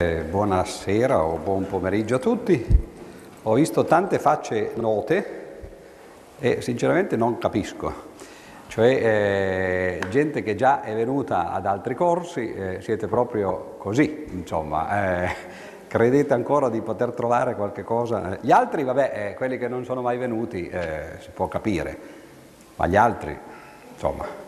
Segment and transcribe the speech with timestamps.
[0.00, 2.64] Buonasera o buon pomeriggio a tutti.
[3.42, 5.58] Ho visto tante facce note
[6.38, 7.92] e sinceramente non capisco.
[8.68, 15.24] Cioè, eh, gente che già è venuta ad altri corsi, eh, siete proprio così, insomma.
[15.24, 15.34] Eh,
[15.88, 18.38] credete ancora di poter trovare qualche cosa?
[18.40, 21.98] Gli altri, vabbè, eh, quelli che non sono mai venuti, eh, si può capire,
[22.76, 23.36] ma gli altri,
[23.94, 24.46] insomma,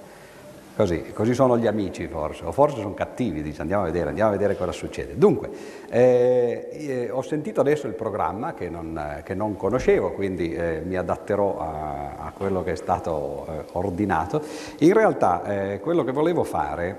[0.77, 4.30] Così, così, sono gli amici forse, o forse sono cattivi, dice andiamo a vedere, andiamo
[4.30, 5.19] a vedere cosa succede.
[5.19, 5.51] Dunque,
[5.91, 10.96] eh, eh, ho sentito adesso il programma che non, che non conoscevo, quindi eh, mi
[10.96, 14.43] adatterò a, a, quello che è stato eh, ordinato.
[14.79, 16.96] In realtà eh, quello che volevo fare,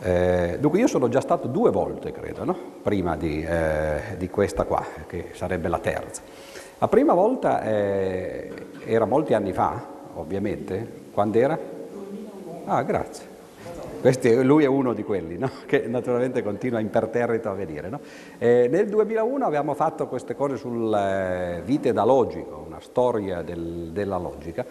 [0.00, 2.56] eh, dunque io sono già stato due volte, credo, no?
[2.82, 3.46] prima di,
[4.18, 6.20] di, questa qua, che sarebbe la terza.
[6.78, 11.73] La prima volta era molti anni fa, ovviamente, quando era?
[12.66, 13.32] Ah, grazie.
[14.00, 15.50] Questi, lui è uno di quelli no?
[15.66, 17.88] che naturalmente continua imperterrito a venire.
[17.88, 18.00] No?
[18.38, 23.90] Eh, nel 2001 abbiamo fatto queste cose sul eh, Vite da Logico, una storia del,
[23.92, 24.64] della logica,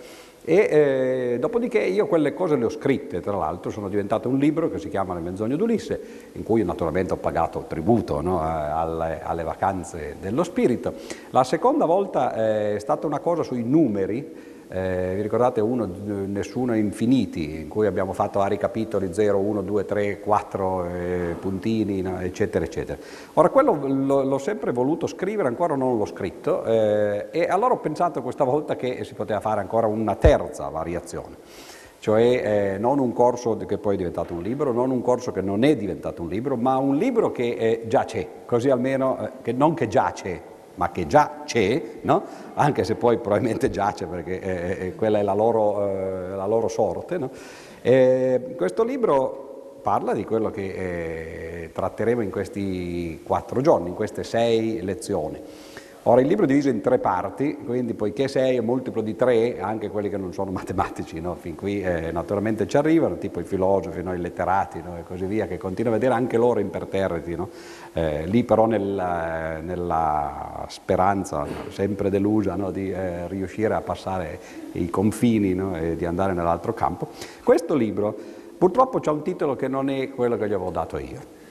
[0.45, 4.69] e eh, dopodiché io quelle cose le ho scritte, tra l'altro sono diventate un libro
[4.69, 5.99] che si chiama Le menzogne d'Ulisse,
[6.33, 8.39] in cui naturalmente ho pagato tributo no?
[8.41, 10.93] alle, alle, vacanze dello spirito.
[11.29, 15.87] La seconda volta eh, è stata una cosa sui numeri, eh, vi ricordate uno,
[16.25, 22.03] nessuno infiniti, in cui abbiamo fatto vari capitoli 0, 1, 2, 3, 4 eh, puntini,
[22.21, 22.97] eccetera, eccetera.
[23.33, 23.79] Ora, quello
[24.23, 28.75] l'ho sempre voluto scrivere, ancora non l'ho scritto, eh, e allora ho pensato questa volta
[28.75, 31.35] che si poteva fare ancora una terza variazione
[31.99, 35.39] cioè eh, non un corso che poi è diventato un libro, non un corso che
[35.39, 39.31] non è diventato un libro, ma un libro che eh, già c'è, così almeno, eh,
[39.41, 40.41] che non che già c'è,
[40.75, 42.23] ma che già c'è, no?
[42.55, 46.67] anche se poi probabilmente giace perché eh, eh, quella è la loro, eh, la loro
[46.67, 47.17] sorte.
[47.17, 47.29] No?
[48.55, 54.81] questo libro parla di quello che eh, tratteremo in questi quattro giorni, in queste sei
[54.81, 55.41] lezioni.
[56.05, 59.61] Ora il libro è diviso in tre parti, quindi poiché 6 è multiplo di 3,
[59.61, 61.35] anche quelli che non sono matematici, no?
[61.35, 64.13] fin qui eh, naturalmente ci arrivano, tipo i filosofi, no?
[64.13, 64.97] i letterati no?
[64.97, 67.37] e così via, che continuano a vedere anche loro imperterriti,
[67.93, 74.39] eh, lì però nel, nella speranza, sempre delusa, di eh, riuscire a passare
[74.73, 77.07] i confini e di andare nell'altro campo.
[77.45, 78.13] Questo libro
[78.57, 81.42] purtroppo ha un titolo che non è quello che gli avevo dato io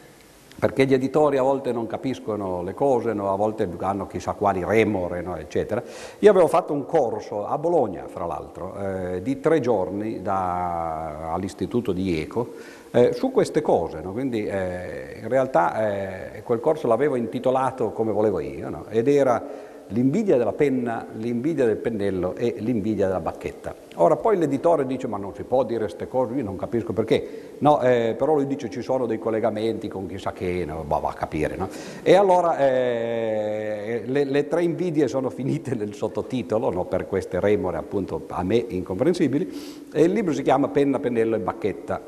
[0.62, 3.32] perché gli editori a volte non capiscono le cose, no?
[3.32, 5.34] a volte hanno chissà quali remore, no?
[5.34, 5.82] eccetera.
[6.20, 11.90] Io avevo fatto un corso a Bologna, fra l'altro, eh, di tre giorni da, all'istituto
[11.90, 12.52] di ECO
[12.92, 14.12] eh, su queste cose, no?
[14.12, 19.44] quindi eh, in realtà eh, quel corso l'avevo intitolato come volevo io, ed era
[19.88, 23.74] l'invidia della penna, l'invidia del pennello e l'invidia della bacchetta.
[23.96, 27.56] Ora poi l'editore dice ma non si può dire queste cose, io non capisco perché,
[27.58, 31.12] no, eh, però lui dice ci sono dei collegamenti con chissà che, no, va a
[31.12, 31.56] capire.
[31.56, 31.68] No?
[32.02, 37.76] E allora eh, le, le, tre invidie sono finite nel sottotitolo, no, per queste remore
[37.76, 42.02] appunto a me incomprensibili, e il libro si chiama Penna, pennello e bacchetta,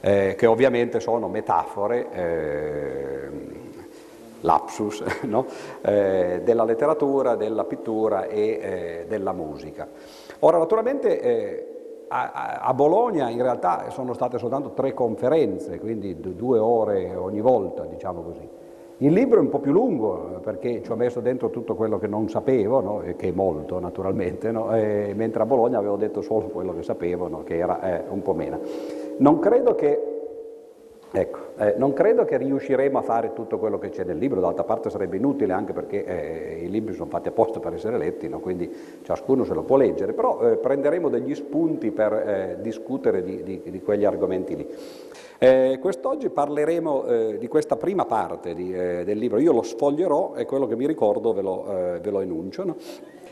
[0.00, 3.66] eh, che ovviamente sono metafore eh,
[4.40, 5.46] lapsus no?
[5.82, 9.88] eh, della letteratura, della pittura e eh, della musica.
[10.40, 16.58] Ora naturalmente eh, a, a, Bologna in realtà sono state soltanto tre conferenze, quindi due
[16.58, 18.48] ore ogni volta, diciamo così.
[19.00, 22.08] Il libro è un po' più lungo perché ci ho messo dentro tutto quello che
[22.08, 23.02] non sapevo, no?
[23.16, 24.70] che è molto naturalmente, no?
[24.70, 28.58] mentre a Bologna avevo detto solo quello che sapevo, che era eh, un po' meno.
[29.18, 30.07] Non credo che
[31.10, 34.64] Ecco, eh, non credo che riusciremo a fare tutto quello che c'è nel libro, d'altra
[34.64, 38.40] parte sarebbe inutile anche perché eh, i libri sono fatti apposta per essere letti, no?
[38.40, 38.70] quindi
[39.02, 43.62] ciascuno se lo può leggere, però eh, prenderemo degli spunti per eh, discutere di, di,
[43.64, 44.68] di, quegli argomenti lì.
[45.38, 50.44] Eh, quest'oggi parleremo eh, di questa prima parte di, del libro, io lo sfoglierò e
[50.44, 51.64] quello che mi ricordo ve lo,
[52.02, 52.64] ve lo enuncio.
[52.64, 52.76] No?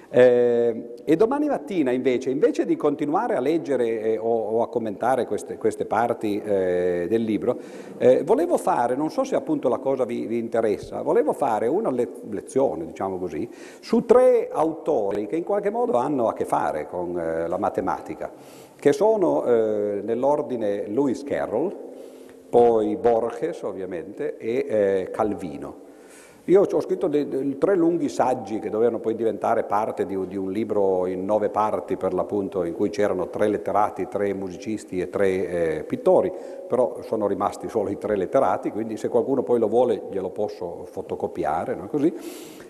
[0.09, 5.27] Eh, e domani mattina invece, invece di continuare a leggere eh, o, o, a commentare
[5.27, 7.59] queste, queste parti eh, del libro,
[7.99, 11.91] eh, volevo fare, non so se appunto la cosa vi, vi interessa, volevo fare una
[11.91, 13.49] le- lezione, diciamo così,
[13.81, 18.33] su tre autori che in qualche modo hanno a che fare con eh, la matematica,
[18.79, 21.75] che sono eh, nell'ordine Lewis Carroll,
[22.49, 25.86] poi Borges ovviamente e Calvino.
[26.49, 30.37] Io ho scritto dei, dei, tre lunghi saggi che dovevano poi diventare parte di, di,
[30.37, 35.11] un libro in nove parti per l'appunto in cui c'erano tre letterati, tre musicisti e
[35.11, 35.29] tre
[35.79, 36.33] eh, pittori,
[36.69, 40.85] però sono rimasti solo i tre letterati, quindi se qualcuno poi lo vuole glielo posso
[40.85, 41.89] fotocopiare, no?
[41.89, 42.15] Così.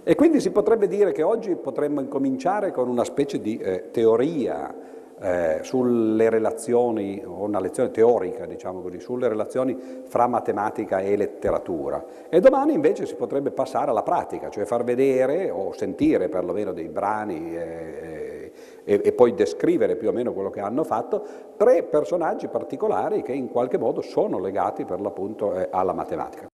[0.02, 4.74] E quindi si potrebbe dire che oggi potremmo incominciare con una specie di eh, teoria
[5.18, 12.04] eh, sulle relazioni, una lezione teorica, diciamo così, sulle relazioni fra matematica e letteratura.
[12.28, 16.88] E domani invece si potrebbe passare alla pratica, cioè far vedere o sentire perlomeno dei
[16.88, 18.52] brani eh,
[18.84, 21.24] e, e, poi descrivere più o meno quello che hanno fatto,
[21.56, 26.46] tre personaggi particolari che in qualche modo sono legati per l'appunto eh, alla matematica.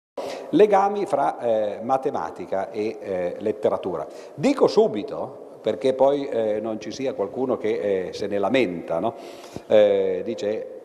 [0.54, 4.06] Legami fra eh, matematica e eh, letteratura.
[4.36, 9.16] Dico subito perché poi eh, non ci sia qualcuno che eh, se ne lamenta, no?
[9.68, 10.80] eh, dice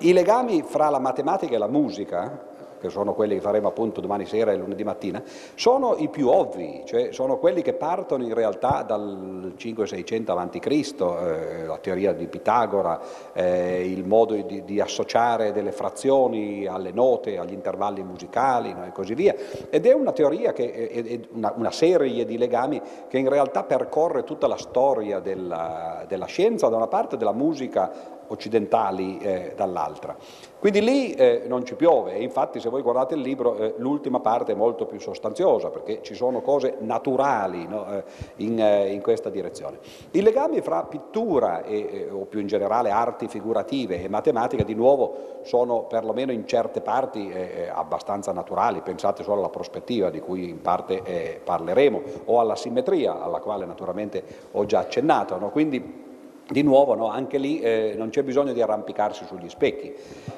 [0.00, 2.52] i legami fra la matematica e la musica
[2.84, 5.22] che sono quelli che faremo appunto domani sera e lunedì mattina,
[5.54, 11.66] sono i più ovvi, cioè sono quelli che partono in realtà dal 500-600 a.C., eh,
[11.66, 13.00] la teoria di Pitagora,
[13.32, 18.92] eh, il modo di, di, associare delle frazioni alle note, agli intervalli musicali no, e
[18.92, 19.34] così via.
[19.70, 23.64] Ed è una teoria, che è, è una, una, serie di legami che in realtà
[23.64, 30.16] percorre tutta la storia della, della scienza da una parte, della musica occidentali eh, dall'altra.
[30.64, 34.20] Quindi lì eh, non ci piove e infatti se voi guardate il libro eh, l'ultima
[34.20, 38.04] parte è molto più sostanziosa perché ci sono cose naturali no, eh,
[38.36, 39.76] in, eh, in, questa direzione.
[40.12, 45.40] I legami fra pittura e, o più in generale arti figurative e matematica di nuovo
[45.42, 50.62] sono perlomeno in certe parti eh, abbastanza naturali, pensate solo alla prospettiva di cui in
[50.62, 54.22] parte parleremo o alla simmetria alla quale naturalmente
[54.52, 55.36] ho già accennato.
[55.36, 55.50] No?
[55.50, 56.03] Quindi
[56.48, 59.94] di nuovo no, anche lì eh, non c'è bisogno di arrampicarsi sugli specchi.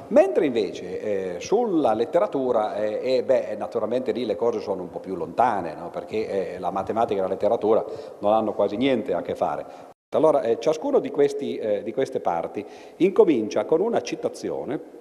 [0.09, 1.01] Mentre invece
[1.37, 5.91] eh, sulla letteratura, eh, beh, naturalmente lì le cose sono un po' più lontane, no,
[5.91, 7.85] perché eh, la matematica e la letteratura
[8.21, 9.95] non hanno quasi niente a che fare.
[10.11, 12.65] Allora, eh, ciascuno di, questi, eh, di, queste parti
[12.99, 14.95] incomincia con una citazione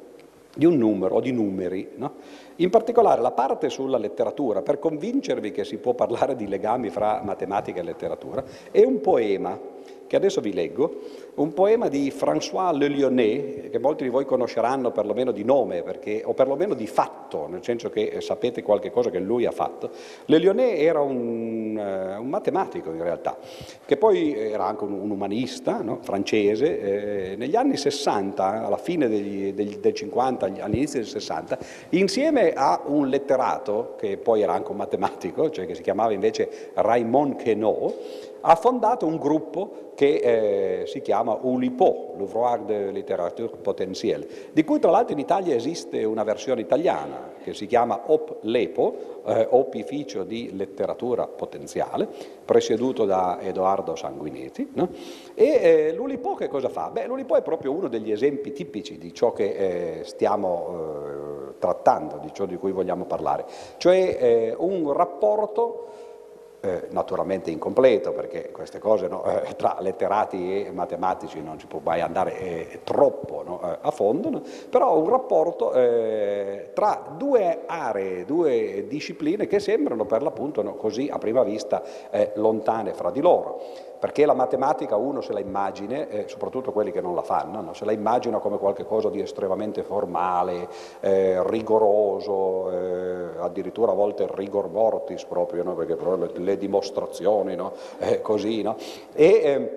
[0.56, 1.92] di un numero o di numeri.
[1.96, 2.13] No?
[2.58, 7.22] In particolare la parte sulla letteratura, per convincervi che si può parlare di legami fra
[7.24, 9.58] matematica e letteratura, è un poema
[10.07, 11.02] che adesso vi leggo,
[11.36, 16.22] un poema di François Le Lyonnais, che molti di voi conosceranno perlomeno di nome, perché,
[16.24, 19.90] o perlomeno di fatto, nel senso che eh, sapete qualche cosa che lui ha fatto.
[20.25, 23.38] Le Lyonnais era un, uh, un matematico in realtà,
[23.86, 26.00] che poi era anche un, un umanista no?
[26.02, 27.31] francese.
[27.31, 31.58] Eh, negli anni 60, alla fine degli, degli, del 50, all'inizio del 60,
[31.90, 36.72] insieme a un letterato, che poi era anche un matematico, cioè che si chiamava invece
[36.75, 37.94] Raymond Queneau,
[38.47, 44.80] ha fondato un gruppo che eh, si chiama ULIPO, l'Ouvroir de Littérature Potentielle, di cui
[44.80, 50.56] tra l'altro in Italia esiste una versione italiana che si chiama OP-LEPO, eh, Opificio di
[50.56, 52.07] Letteratura Potenziale,
[52.45, 54.69] presieduto da Edoardo Sanguinetti.
[54.74, 54.89] No?
[55.33, 56.89] E eh, l'ULIPO che cosa fa?
[56.91, 62.19] Beh, l'ULIPO è proprio uno degli esempi tipici di ciò che eh, stiamo eh, trattando,
[62.21, 63.45] di ciò di cui vogliamo parlare,
[63.77, 65.86] cioè eh, un rapporto
[66.65, 71.79] eh, naturalmente incompleto perché queste cose no, eh, tra letterati e matematici non si può
[71.83, 74.41] mai andare eh, troppo no, eh, a fondo, no?
[74.69, 81.17] però un rapporto eh, tra due aree, due discipline che sembrano per l'appunto così a
[81.19, 81.83] prima vista
[82.35, 83.62] lontane fra di loro
[84.06, 87.74] perché la matematica uno se la immagina, eh, soprattutto quelli che non la fanno, no?
[87.74, 90.68] se la immagina come qualcosa di estremamente formale,
[91.00, 95.74] eh, rigoroso, eh, addirittura a volte rigor mortis proprio, no?
[95.74, 97.74] perché le, le dimostrazioni, no?
[97.98, 99.70] Eh, così, e, ehm,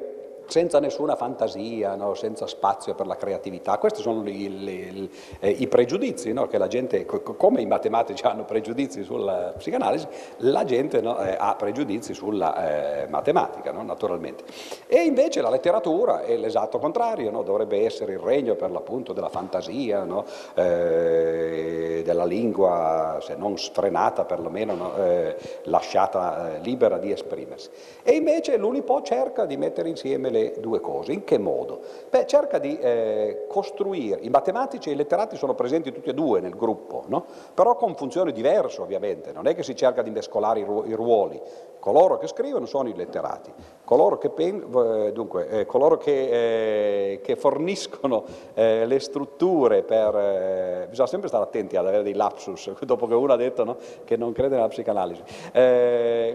[0.48, 2.14] senza nessuna fantasia, no?
[2.14, 3.78] senza spazio per la creatività.
[3.78, 6.46] Questi sono i, i, eh, i pregiudizi no?
[6.46, 10.06] che la gente, come i matematici hanno pregiudizi sulla psicanalisi,
[10.38, 11.18] la gente no?
[11.20, 14.44] eh, ha pregiudizi sulla eh, matematica, naturalmente.
[14.86, 20.06] E invece la letteratura è l'esatto contrario, dovrebbe essere il regno per l'appunto della fantasia,
[20.54, 27.68] eh, della lingua, se non sfrenata perlomeno, eh, lasciata eh, libera di esprimersi.
[28.02, 31.12] E invece l'Unipo cerca di mettere insieme le le due cose.
[31.12, 31.80] In che modo?
[32.08, 36.40] Beh, cerca di eh, costruire, i matematici e i letterati sono presenti tutti e due
[36.40, 37.24] nel gruppo, no?
[37.54, 40.94] però con funzioni diverse ovviamente, non è che si cerca di mescolare i, ru- i
[40.94, 41.40] ruoli,
[41.78, 43.52] coloro che scrivono sono i letterati,
[43.84, 50.14] coloro che, pen- eh, dunque, eh, coloro che, eh, che forniscono eh, le strutture per...
[50.14, 53.76] Eh, bisogna sempre stare attenti ad avere dei lapsus, dopo che uno ha detto no,
[54.04, 55.22] che non crede nella psicanalisi,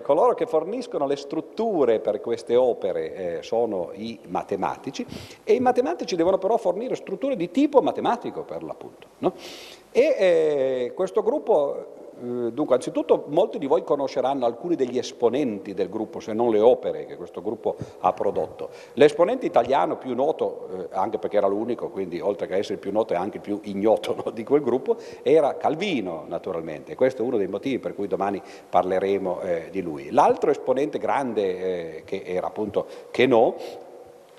[0.02, 5.06] coloro che forniscono le strutture per queste opere sono i matematici
[5.44, 9.08] e i matematici devono però fornire strutture di tipo matematico per l'appunto.
[9.20, 9.34] No?
[9.92, 11.86] E eh, questo gruppo,
[12.20, 16.60] eh, dunque anzitutto molti di voi conosceranno alcuni degli esponenti del gruppo, se non le
[16.60, 18.70] opere che questo gruppo ha prodotto.
[18.94, 22.92] L'esponente italiano più noto, eh, anche perché era l'unico, quindi oltre che essere il più
[22.92, 27.26] noto è anche il più ignoto no, di quel gruppo, era Calvino naturalmente, questo è
[27.26, 30.10] uno dei motivi per cui domani parleremo eh, di lui.
[30.10, 33.56] L'altro esponente grande eh, che era appunto Queneau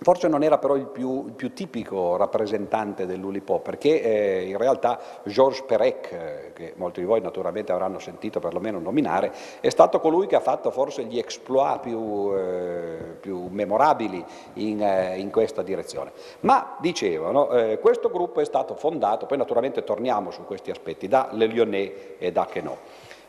[0.04, 5.00] Forse non era però il più, il più tipico rappresentante dell'Ulipo, perché eh, in realtà
[5.24, 10.26] Georges Perec, eh, che molti di voi naturalmente avranno sentito perlomeno nominare, è stato colui
[10.26, 14.22] che ha fatto forse gli exploit più, eh, più memorabili
[14.54, 16.12] in, eh, in, questa direzione.
[16.40, 21.30] Ma dicevano, eh, questo gruppo è stato fondato, poi naturalmente torniamo su questi aspetti, da
[21.32, 22.76] Le Lyonnais e da Queneau.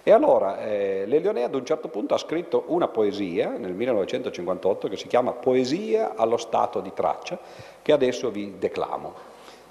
[0.07, 4.97] E allora eh, Lelionè ad un certo punto ha scritto una poesia nel 1958 che
[4.97, 7.39] si chiama Poesia allo stato di traccia,
[7.81, 9.15] che adesso vi declamo.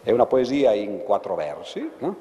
[0.02, 2.16] È una poesia in quattro versi, no?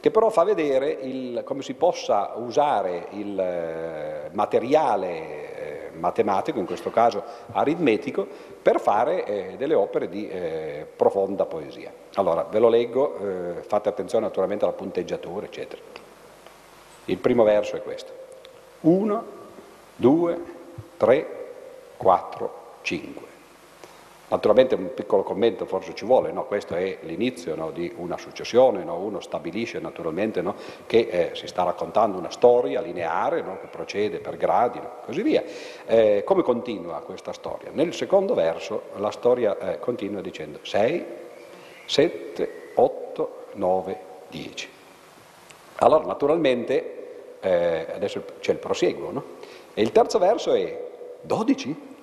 [0.00, 6.64] che però fa vedere il, come si possa usare il eh, materiale eh, matematico, in
[6.64, 7.22] questo caso
[7.52, 8.26] aritmetico,
[8.62, 11.92] per fare eh, delle opere di eh, profonda poesia.
[12.14, 16.07] Allora, ve lo leggo, fate attenzione naturalmente alla punteggiatura, eccetera.
[17.08, 18.12] Il primo verso è questo.
[18.80, 19.24] 1,
[19.96, 20.40] 2,
[20.98, 21.26] 3,
[21.96, 23.26] 4, 5.
[24.28, 26.44] Naturalmente un piccolo commento forse ci vuole, no?
[26.44, 27.70] questo è l'inizio no?
[27.70, 28.98] di una successione, no?
[28.98, 30.44] uno stabilisce naturalmente
[30.84, 35.42] che eh, si sta raccontando una storia lineare che procede per gradi e così via.
[35.86, 37.70] Eh, come continua questa storia?
[37.72, 41.04] Nel secondo verso la storia eh, continua dicendo 6,
[41.86, 44.68] 7, 8, 9, 10.
[45.76, 46.97] Allora naturalmente
[47.40, 49.24] eh, adesso c'è il prosieguo, no?
[49.74, 50.86] E il terzo verso è
[51.20, 51.96] 12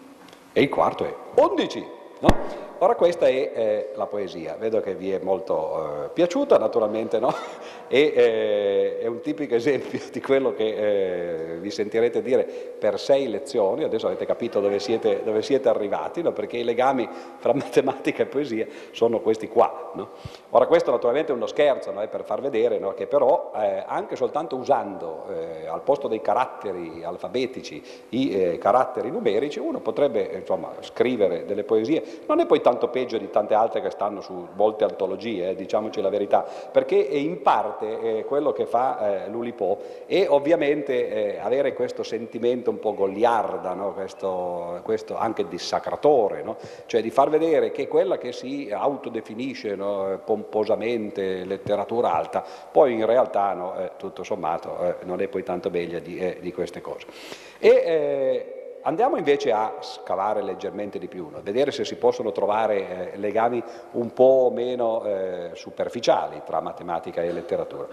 [0.53, 1.87] e il quarto è 11,
[2.19, 2.63] no?
[2.79, 7.33] Ora questa è eh, la poesia, vedo che vi è molto eh, piaciuta naturalmente, no?
[7.87, 13.27] E eh, è un tipico esempio di quello che eh, vi sentirete dire per sei
[13.27, 16.31] lezioni, adesso avete capito dove siete, dove siete arrivati, no?
[16.31, 19.91] perché i legami fra matematica e poesia sono questi qua.
[19.93, 20.09] No?
[20.51, 24.55] Ora questo naturalmente è uno scherzo, è per far vedere che però eh, anche soltanto
[24.55, 31.63] usando eh, al posto dei caratteri alfabetici i caratteri numerici uno potrebbe insomma, scrivere delle
[31.63, 35.55] poesie, non è poi tanto peggio di tante altre che stanno su molte antologie, eh,
[35.55, 41.39] diciamoci la verità, perché in parte eh, quello che fa eh, l'Ulipo è ovviamente eh,
[41.39, 43.93] avere questo sentimento un po' goliarda, no?
[43.93, 46.57] questo, questo, anche dissacratore, no?
[46.85, 50.19] cioè di far vedere che quella che si autodefinisce no?
[50.23, 55.99] pomposamente letteratura alta, poi in realtà eh, tutto sommato eh, non è poi tanto meglio
[55.99, 57.05] di, di queste cose.
[57.59, 61.39] E, Andiamo invece a scavare leggermente di più, no?
[61.41, 63.61] vedere se si possono trovare eh, legami
[63.93, 67.87] un po' meno eh, superficiali tra matematica e letteratura.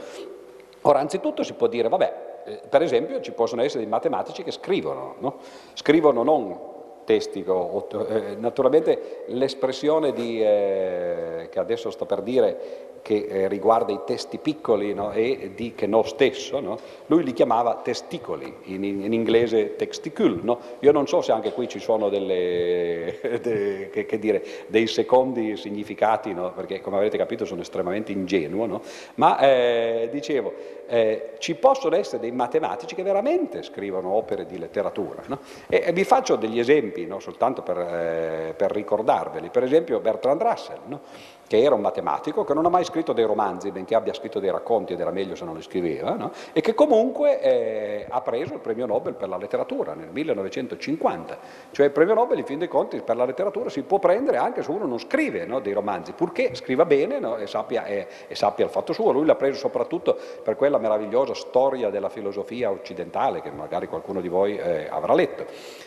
[0.82, 4.50] Ora, anzitutto si può dire, vabbè, eh, per esempio ci possono essere dei matematici che
[4.50, 5.38] scrivono, no?
[5.72, 6.60] scrivono non
[7.04, 14.38] testi, eh, naturalmente l'espressione eh, che adesso sto per dire che eh, riguarda i testi
[14.38, 15.10] piccoli no?
[15.10, 16.78] e di che no stesso, no?
[17.06, 20.38] lui li chiamava testicoli, in, in inglese texticule.
[20.42, 20.58] No?
[20.80, 25.56] Io non so se anche qui ci sono delle, de, che, che dire, dei secondi
[25.56, 28.80] significati, perché come avrete capito sono estremamente ingenuo,
[29.16, 30.52] ma eh, dicevo,
[30.86, 35.22] eh, ci possono essere dei matematici che veramente scrivono opere di letteratura.
[35.68, 39.48] E, e, vi faccio degli esempi, soltanto per, eh, per, ricordarveli.
[39.48, 41.00] Per esempio Bertrand Russell,
[41.46, 44.50] che era un matematico, che non ha mai scritto dei romanzi, benché abbia scritto dei
[44.50, 46.32] racconti ed era meglio se non li scriveva, no?
[46.52, 51.38] e che comunque eh, ha preso il premio Nobel per la letteratura nel 1950.
[51.70, 54.62] Cioè il premio Nobel, in fin dei conti, per la letteratura si può prendere anche
[54.62, 58.34] se uno non scrive no, dei romanzi, purché scriva bene no, e, sappia, e, e,
[58.34, 59.12] sappia, il fatto suo.
[59.12, 64.28] Lui l'ha preso soprattutto per quella meravigliosa storia della filosofia occidentale che magari qualcuno di
[64.28, 65.44] voi eh, avrà letto.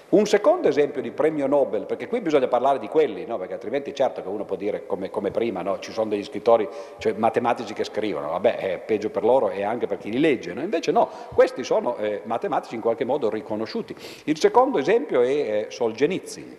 [0.10, 4.22] Un secondo esempio di premio Nobel, perché qui bisogna parlare di quelli, perché altrimenti certo
[4.22, 5.80] che uno può dire come, come prima, prima, no?
[5.80, 9.86] ci sono degli scrittori, cioè matematici che scrivono, vabbè è peggio per loro e anche
[9.86, 10.62] per chi li legge, no?
[10.62, 13.96] invece no, questi sono eh, matematici in qualche modo riconosciuti.
[14.24, 16.58] Il secondo esempio è eh, Solzhenitsyn.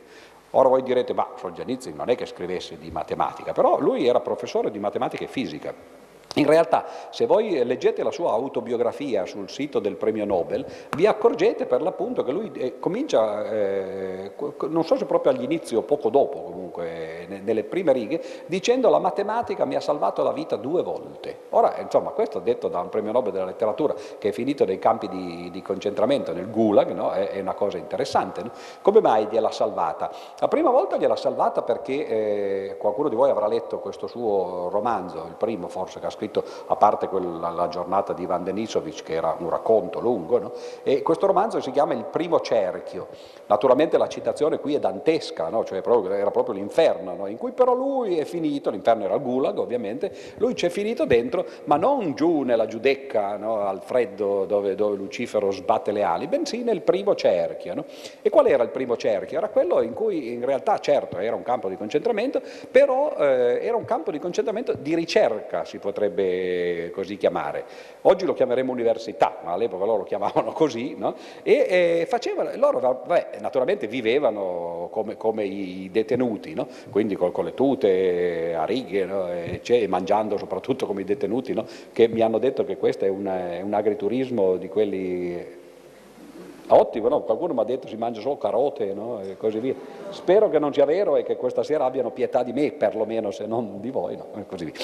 [0.50, 4.70] Ora voi direte, ma Solzhenitsyn non è che scrivesse di matematica, però lui era professore
[4.70, 5.74] di matematica e fisica
[6.34, 11.64] in realtà, se voi leggete la sua autobiografia sul sito del premio Nobel, vi accorgete
[11.64, 14.32] per l'appunto che lui eh, comincia, eh,
[14.68, 19.64] non so se proprio all'inizio o poco dopo, comunque, nelle prime righe, dicendo la matematica
[19.64, 21.38] mi ha salvato la vita due volte.
[21.50, 25.08] Ora, insomma, questo detto da un premio Nobel della letteratura che è finito nei campi
[25.08, 27.12] di, di concentramento nel Gulag, no?
[27.12, 28.42] è, è, una cosa interessante.
[28.42, 28.50] No?
[28.82, 30.10] Come mai gliel'ha salvata?
[30.38, 35.24] La prima volta gliel'ha salvata perché eh, qualcuno di voi avrà letto questo suo romanzo,
[35.28, 39.14] il primo forse che ha scritto a parte quella, la giornata di Ivan Denisovich che
[39.14, 40.52] era un racconto lungo, no?
[40.82, 43.08] e questo romanzo si chiama Il primo cerchio.
[43.46, 45.64] Naturalmente la citazione qui è dantesca, no?
[45.64, 47.26] cioè proprio, era proprio l'inferno, no?
[47.26, 51.44] in cui però lui è finito, l'inferno era il gulag ovviamente, lui c'è finito dentro,
[51.64, 56.82] ma non giù nella giudecca al freddo dove, dove, Lucifero sbatte le ali, bensì nel
[56.82, 57.84] primo cerchio.
[58.22, 59.38] E qual era il primo cerchio?
[59.38, 63.76] Era quello in cui in realtà, certo, era un campo di concentramento, però eh, era
[63.76, 66.05] un campo di concentramento di ricerca, si potrebbe
[66.92, 67.64] così chiamare.
[68.02, 71.14] Oggi lo chiameremo università, ma all'epoca loro lo chiamavano così, no?
[71.42, 76.66] e eh, facevano, loro vabbè, naturalmente vivevano come, come i detenuti, no?
[76.90, 79.30] quindi con, con, le tute a righe, no?
[79.30, 81.54] e, cioè, mangiando soprattutto come i detenuti,
[81.92, 85.64] che mi hanno detto che questo è un, è un agriturismo di quelli
[86.68, 87.22] Ottimo, no?
[87.22, 89.20] qualcuno mi ha detto si mangia solo carote no?
[89.20, 89.74] e così via.
[90.08, 93.46] Spero che non sia vero e che questa sera abbiano pietà di me, perlomeno se
[93.46, 94.16] non di voi.
[94.16, 94.26] No?
[94.36, 94.74] E così via.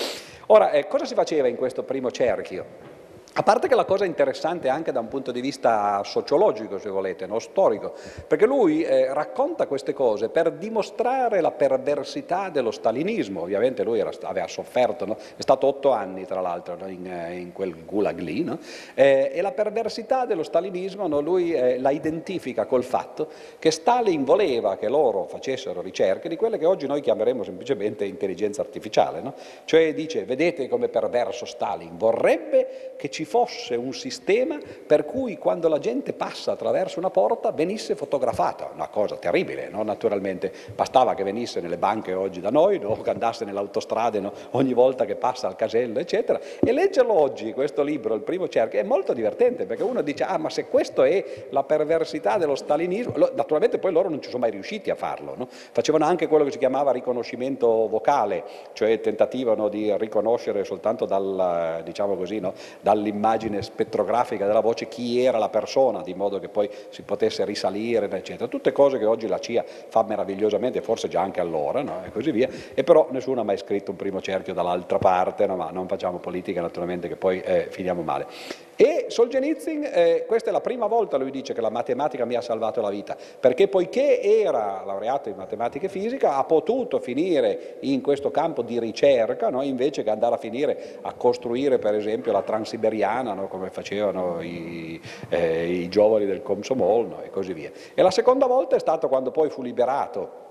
[0.47, 2.92] Ora, eh, cosa si faceva in questo primo cerchio?
[3.35, 7.25] A parte che la cosa interessante anche da un punto di vista sociologico, se volete,
[7.25, 7.39] no?
[7.39, 7.95] storico,
[8.27, 13.41] perché lui eh, racconta queste cose per dimostrare la perversità dello stalinismo.
[13.41, 15.17] Ovviamente lui era, aveva sofferto, no?
[15.17, 16.87] è stato otto anni tra l'altro no?
[16.89, 18.47] in, eh, in, quel gulag lì,
[18.95, 24.77] eh, e la perversità dello stalinismo lui eh, la identifica col fatto che Stalin voleva
[24.77, 29.23] che loro facessero ricerche di quelle che oggi noi chiameremo semplicemente intelligenza artificiale.
[29.65, 35.39] Cioè dice, vedete come perverso Stalin, vorrebbe che ci ci fosse un sistema per cui
[35.39, 39.85] quando la gente passa attraverso una porta venisse fotografata, una cosa terribile, no?
[39.85, 43.01] naturalmente, bastava che venisse nelle banche oggi da noi no?
[43.01, 44.33] che andasse nelle autostrade no?
[44.53, 48.81] ogni volta che passa al casello, eccetera, e leggerlo oggi, questo libro, il primo cerchio,
[48.81, 53.13] è molto divertente perché uno dice, ah ma se questo è la perversità dello stalinismo,
[53.35, 55.37] naturalmente poi loro non ci sono mai riusciti a farlo,
[55.71, 62.17] facevano anche quello che si chiamava riconoscimento vocale, cioè tentativano di riconoscere soltanto dal, diciamo
[62.17, 62.43] così,
[62.81, 67.45] dall'immagine l'immagine spettrografica della voce chi era la persona, di modo che poi si potesse
[67.45, 68.49] risalire, eccetera.
[68.49, 72.03] Tutte cose che oggi la CIA fa meravigliosamente, forse già anche allora, no?
[72.05, 75.57] e così via, e però nessuno ha mai scritto un primo cerchio dall'altra parte, no?
[75.57, 78.27] ma non facciamo politica naturalmente che poi eh, finiamo male.
[78.75, 82.41] E Solzhenitsyn, eh, questa è la prima volta, lui dice, che la matematica mi ha
[82.41, 88.01] salvato la vita, perché poiché era laureato in matematica e fisica, ha potuto finire in
[88.01, 89.63] questo campo di ricerca, no?
[89.63, 93.02] invece che andare a finire a costruire, per esempio, la Transiberiana,
[93.35, 93.49] no?
[93.49, 97.23] come facevano i, eh, i, giovani del Komsomol no?
[97.23, 97.71] e così via.
[97.95, 100.42] E la seconda volta è stato quando poi fu liberato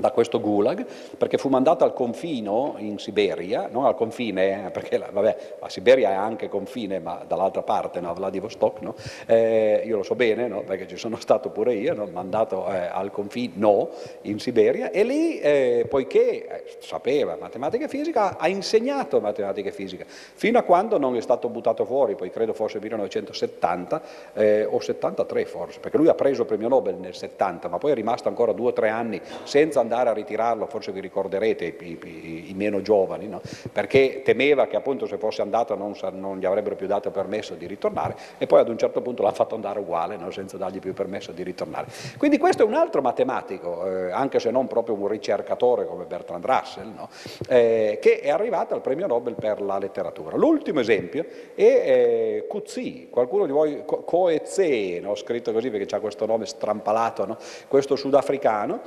[0.00, 0.86] da questo gulag,
[1.18, 5.68] perché fu mandato al confino in Siberia, non al confine, eh, perché la, vabbè, la
[5.68, 8.94] Siberia è anche confine, ma dall'altra parte, no, Vladivostok, no?
[9.26, 10.62] eh, io lo so bene, no?
[10.62, 12.06] perché ci sono stato pure io, no?
[12.12, 13.88] mandato eh, al confino
[14.22, 19.72] in Siberia, e lì, eh, poiché eh, sapeva matematica e fisica, ha insegnato matematica e
[19.72, 24.02] fisica, fino a quando non è stato buttato fuori, poi credo fosse 1970,
[24.34, 27.90] eh, o 73 forse, perché lui ha preso il premio Nobel nel 70, ma poi
[27.90, 31.98] è rimasto ancora due o tre anni senza andare a ritirarlo, forse vi ricorderete i,
[32.02, 33.40] i, i meno giovani, no?
[33.72, 37.66] perché temeva che appunto se fosse andato non, non, gli avrebbero più dato permesso di
[37.66, 40.30] ritornare e poi ad un certo punto l'ha fatto andare uguale no?
[40.30, 41.86] senza dargli più permesso di ritornare.
[42.16, 46.44] Quindi questo è un altro matematico, eh, anche se non proprio un ricercatore come Bertrand
[46.44, 47.08] Russell, no?
[47.48, 50.36] eh, che è arrivato al premio Nobel per la letteratura.
[50.36, 51.24] L'ultimo esempio
[51.54, 57.36] è eh, Cuzzi, qualcuno di voi, Coetzee, scritto così perché ha questo nome strampalato,
[57.68, 58.80] questo sudafricano,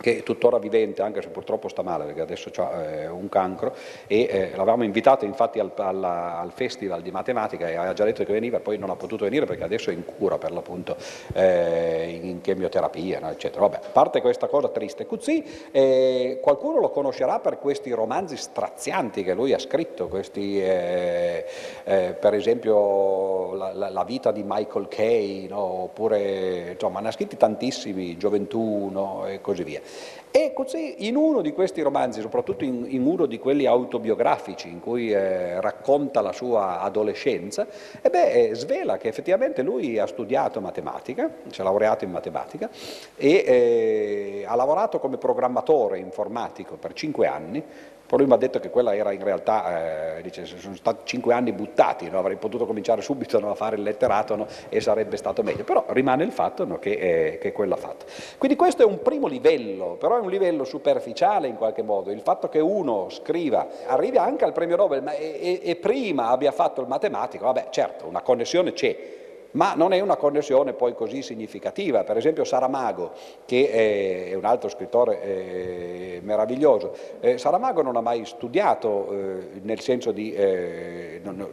[0.00, 3.74] che è tuttora vivente, anche se purtroppo sta male perché adesso ha eh, un cancro,
[4.06, 8.24] e eh, l'avevamo invitato infatti al, al, al, festival di matematica e aveva già detto
[8.24, 10.96] che veniva, poi non ha potuto venire perché adesso è in cura per l'appunto,
[11.34, 13.62] eh, in chemioterapia, no, eccetera.
[13.62, 19.24] Vabbè, a parte questa cosa triste, Cuzzi, eh, qualcuno lo conoscerà per questi romanzi strazianti
[19.24, 21.44] che lui ha scritto, questi, eh,
[21.84, 27.12] eh, per esempio la, la, la, vita di Michael Kay, no, oppure, insomma, ne ha
[27.12, 29.80] scritti tantissimi, Gioventù no, e così via.
[30.30, 34.78] E così in uno di questi romanzi, soprattutto in, in uno di quelli autobiografici in
[34.78, 37.66] cui eh, racconta la sua adolescenza,
[38.02, 42.68] e beh, eh, svela che effettivamente lui ha studiato matematica, si è laureato in matematica
[43.16, 47.64] e eh, ha lavorato come programmatore informatico per cinque anni,
[48.08, 51.34] poi lui mi ha detto che quella era in realtà, eh, dice, sono stati cinque
[51.34, 52.18] anni buttati, no?
[52.18, 53.50] avrei potuto cominciare subito no?
[53.50, 54.46] a fare il letterato no?
[54.70, 58.06] e sarebbe stato meglio, però rimane il fatto che, eh, che quello ha fatto.
[58.38, 62.22] Quindi questo è un primo livello, però è un livello superficiale in qualche modo, il
[62.22, 66.50] fatto che uno scriva, arrivi anche al premio Nobel ma e, e, e prima abbia
[66.50, 68.96] fatto il matematico, vabbè certo, una connessione c'è,
[69.52, 72.04] ma non è una connessione poi così significativa.
[72.04, 73.12] Per esempio Saramago,
[73.44, 79.80] che è un altro scrittore eh, meraviglioso, eh, Saramago non ha mai studiato eh, nel
[79.80, 80.34] senso di,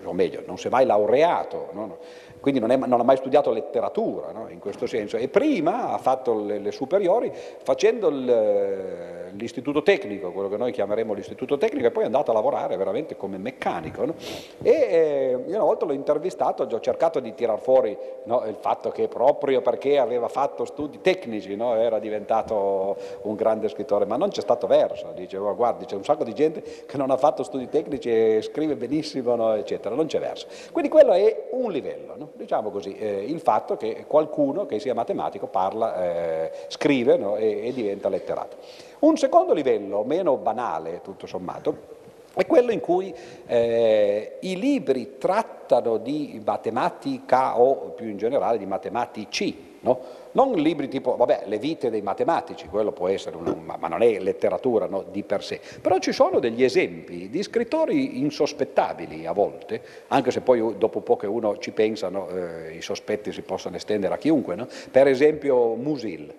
[0.03, 1.97] o meglio, non si è mai laureato, no?
[2.45, 4.49] Quindi non, è, non, ha mai studiato letteratura no?
[4.49, 10.47] in questo senso, e prima ha fatto le, le superiori facendo il, l'istituto tecnico, quello
[10.47, 14.05] che noi chiameremo l'istituto tecnico, e poi è andato a lavorare veramente come meccanico.
[14.05, 14.13] No?
[14.61, 18.91] E eh, io una volta l'ho intervistato, ho cercato di tirar fuori no, il fatto
[18.91, 24.29] che proprio perché aveva fatto studi tecnici no, era diventato un grande scrittore, ma non
[24.29, 27.41] c'è stato verso, dicevo oh, guardi c'è un sacco di gente che non ha fatto
[27.41, 30.45] studi tecnici e scrive benissimo, eccetera, non c'è verso.
[30.71, 35.47] Quindi quello è un livello, diciamo così, eh, il fatto che qualcuno che sia matematico
[35.47, 38.57] parla, eh, scrive e, e diventa letterato.
[38.99, 41.93] Un secondo livello, meno banale tutto sommato,
[42.33, 43.13] è quello in cui
[43.47, 49.99] eh, i libri trattano di matematica o più in generale di matematici, no?
[50.31, 54.19] non libri tipo, vabbè, le vite dei matematici, quello può essere, una, ma non è
[54.19, 59.81] letteratura no, di per sé, però ci sono degli esempi di scrittori insospettabili a volte,
[60.07, 63.43] anche se poi dopo un po' che uno ci pensa, no, eh, i sospetti si
[63.43, 64.67] possono estendere a chiunque, no?
[64.89, 66.33] per esempio Musil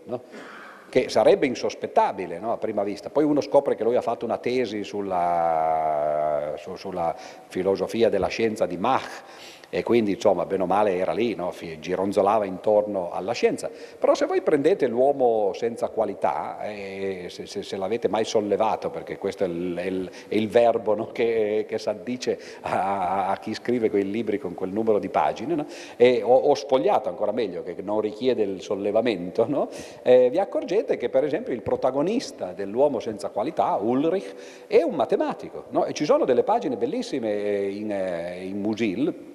[0.89, 3.11] che sarebbe insospettabile no, a prima vista.
[3.11, 7.15] Poi uno scopre che lui ha fatto una tesi sulla, su, sulla
[7.49, 9.25] filosofia della scienza di Mach
[9.69, 11.53] e quindi insomma bene o male era lì, no?
[11.79, 13.71] gironzolava intorno alla scienza.
[13.99, 19.19] Però se voi prendete l'uomo senza qualità, eh, se, se, se l'avete mai sollevato, perché
[19.19, 21.07] questo è il, il, il verbo no?
[21.13, 25.55] che, che si addice a, a, chi scrive quei libri con quel numero di pagine,
[25.55, 25.67] no?
[25.97, 29.69] e, o, o, spogliato ancora meglio, che non richiede il sollevamento,
[30.03, 34.35] eh, vi accorgete che per esempio il protagonista dell'uomo senza qualità, Ulrich,
[34.67, 35.65] è un matematico.
[35.87, 39.35] E ci sono delle pagine bellissime in, eh, in Musil,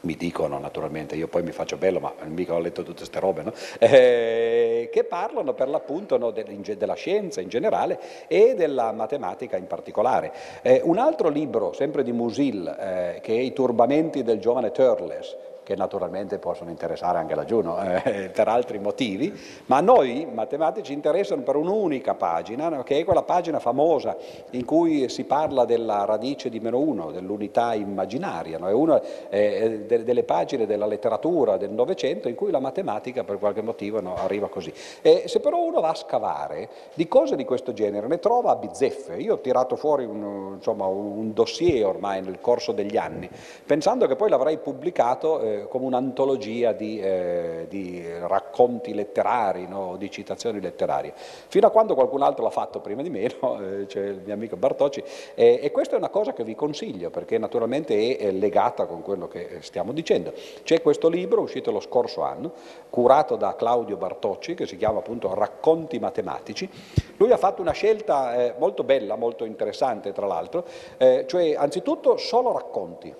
[0.00, 3.42] mi dicono naturalmente, io poi mi faccio bello, ma mica ho letto tutte queste robe,
[3.42, 3.52] no?
[3.78, 10.32] eh, che parlano per l'appunto no, della scienza in generale e della matematica in particolare.
[10.62, 15.36] Eh, un altro libro, sempre di Musil, eh, che è I turbamenti del giovane Turles,
[15.68, 17.76] che naturalmente possono interessare anche laggiù no?
[18.02, 22.82] eh, per altri motivi, ma a noi matematici interessano per un'unica pagina, no?
[22.82, 24.16] che è quella pagina famosa
[24.52, 28.66] in cui si parla della radice di meno 1, dell'unità immaginaria, no?
[28.66, 33.38] è una eh, de- delle pagine della letteratura del Novecento in cui la matematica per
[33.38, 34.72] qualche motivo arriva così.
[35.02, 38.56] E se però uno va a scavare di cose di questo genere, ne trova a
[38.56, 39.16] bizzeffe.
[39.16, 43.28] Io ho tirato fuori un, insomma, un dossier ormai nel corso degli anni,
[43.66, 49.96] pensando che poi l'avrei pubblicato eh, come un'antologia di, eh, di, racconti letterari, no?
[49.96, 53.60] di citazioni letterarie, fino a quando qualcun altro l'ha fatto prima di me, no?
[53.60, 55.02] eh, cioè il mio amico Bartocci,
[55.34, 59.02] eh, e questa è una cosa che vi consiglio perché naturalmente è, è legata con
[59.02, 60.32] quello che stiamo dicendo.
[60.62, 62.52] C'è questo libro uscito lo scorso anno,
[62.90, 66.68] curato da Claudio Bartocci, che si chiama appunto Racconti matematici.
[67.16, 70.64] Lui ha fatto una scelta eh, molto bella, molto interessante tra l'altro,
[70.96, 73.14] eh, cioè anzitutto solo racconti,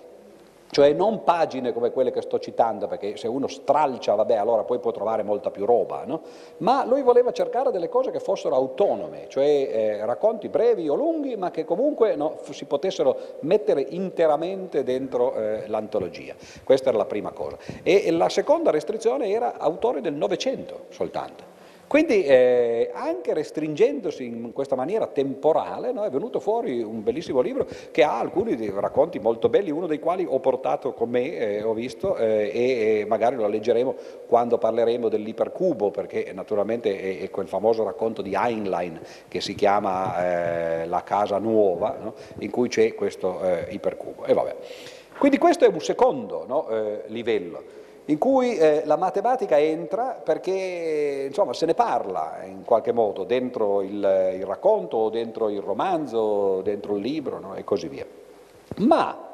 [0.71, 4.79] cioè non pagine come quelle che sto citando, perché se uno stralcia, vabbè, allora poi
[4.79, 6.23] può trovare molta più roba, no?
[6.59, 11.37] ma lui voleva cercare delle cose che fossero autonome, cioè eh, racconti brevi o lunghi,
[11.37, 16.35] ma che comunque no, si potessero mettere interamente dentro eh, l'antologia.
[16.65, 17.57] Questa era la prima cosa.
[17.83, 21.58] E la seconda restrizione era autore del Novecento soltanto.
[21.89, 27.67] Quindi eh, anche restringendosi in questa maniera temporale no, è venuto fuori un bellissimo libro
[27.91, 31.73] che ha alcuni racconti molto belli, uno dei quali ho portato con me, eh, ho
[31.73, 32.51] visto, eh,
[33.01, 33.95] e, magari lo leggeremo
[34.27, 40.83] quando parleremo dell'ipercubo, perché naturalmente è, è, quel famoso racconto di Heinlein che si chiama
[40.83, 44.27] eh, La casa nuova, no, in cui c'è questo eh, ipercubo.
[45.19, 51.27] Quindi questo è un secondo no, eh, livello in cui eh, la matematica entra perché
[51.29, 56.97] insomma, se ne parla in qualche modo dentro il, il racconto, dentro il romanzo, dentro
[56.97, 57.55] il libro no?
[57.55, 58.07] e così via.
[58.77, 59.27] Ma,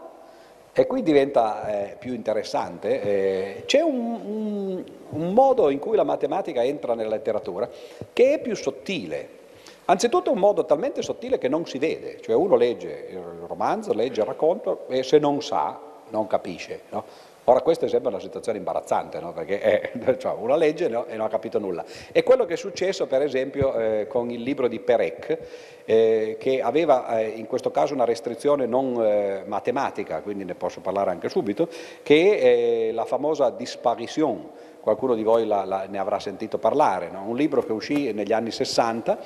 [0.72, 6.02] e qui diventa eh, più interessante, eh, c'è un, un, un modo in cui la
[6.02, 7.68] matematica entra nella letteratura
[8.12, 9.42] che è più sottile,
[9.86, 14.22] Anzitutto un modo talmente sottile che non si vede, cioè uno legge il romanzo, legge
[14.22, 16.82] il racconto e se non sa non capisce.
[16.88, 17.04] No?
[17.44, 19.32] Ora questa è sempre una situazione imbarazzante, no?
[19.32, 21.06] perché è, cioè, una legge no?
[21.06, 21.84] e non ha capito nulla.
[22.10, 25.38] È quello che è successo per esempio eh, con il libro di Perec,
[25.84, 30.80] eh, che aveva eh, in questo caso una restrizione non eh, matematica, quindi ne posso
[30.80, 31.68] parlare anche subito,
[32.02, 34.48] che è la famosa disparition,
[34.84, 37.24] qualcuno di voi la, la, ne avrà sentito parlare, no?
[37.26, 39.18] un libro che uscì negli anni 60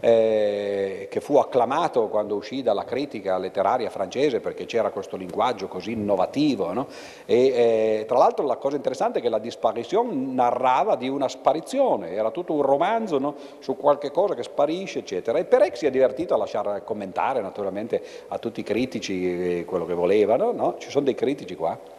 [0.00, 5.92] eh, che fu acclamato quando uscì dalla critica letteraria francese perché c'era questo linguaggio così
[5.92, 6.72] innovativo.
[6.72, 6.88] No?
[7.26, 12.10] E, eh, tra l'altro la cosa interessante è che la disparizione narrava di una sparizione,
[12.10, 13.36] era tutto un romanzo no?
[13.60, 15.38] su qualche cosa che sparisce, eccetera.
[15.38, 19.86] E Perec si è divertito a lasciare commentare naturalmente a tutti i critici eh, quello
[19.86, 20.74] che volevano, no?
[20.78, 21.93] ci sono dei critici qua.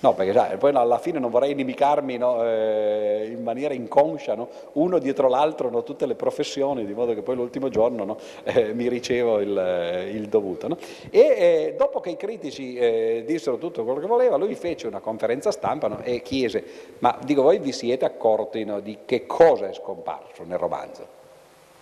[0.00, 4.48] No, perché sai, poi alla fine non vorrei inimicarmi no, eh, in maniera inconscia, no,
[4.72, 8.88] uno dietro l'altro, no, tutte le professioni, di modo che poi l'ultimo giorno eh, mi
[8.88, 10.76] ricevo il, eh, il dovuto.
[11.10, 15.00] E eh, dopo che i critici eh, dissero tutto quello che voleva, lui fece una
[15.00, 16.62] conferenza stampa e chiese,
[16.98, 21.14] ma dico, voi vi siete accorti di che cosa è scomparso nel romanzo?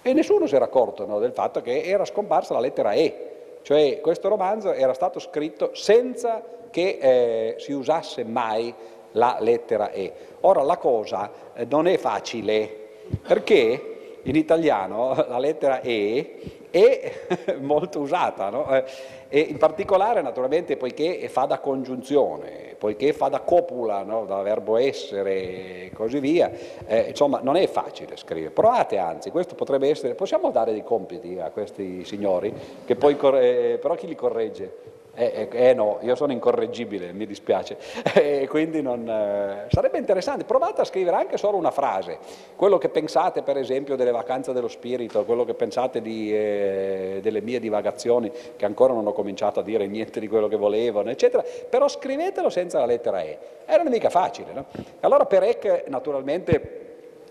[0.02, 4.28] E nessuno si era accorto del fatto che era scomparsa la lettera E, cioè questo
[4.28, 8.74] romanzo era stato scritto senza che eh, si usasse mai
[9.12, 10.12] la lettera E.
[10.40, 12.88] Ora la cosa eh, non è facile
[13.26, 18.66] perché in italiano la lettera E è molto usata, no?
[19.34, 24.26] E in particolare naturalmente poiché fa da congiunzione, poiché fa da copula, no?
[24.26, 26.52] da verbo essere e così via,
[26.86, 28.52] eh, insomma non è facile scrivere.
[28.52, 32.54] Provate anzi, questo potrebbe essere, possiamo dare dei compiti a questi signori,
[32.94, 34.93] poi, eh, però chi li corregge?
[35.16, 37.78] Eh, eh, eh, no, io sono incorreggibile, mi dispiace,
[38.14, 42.18] eh, quindi non, eh, sarebbe interessante, provate a scrivere anche solo una frase,
[42.56, 47.40] quello che pensate per esempio delle vacanze dello spirito, quello che pensate di, eh, delle
[47.42, 51.44] mie divagazioni, che ancora non ho cominciato a dire niente di quello che volevano, eccetera,
[51.70, 54.64] però scrivetelo senza la lettera E, era mica facile, no?
[55.00, 56.84] Allora Perec naturalmente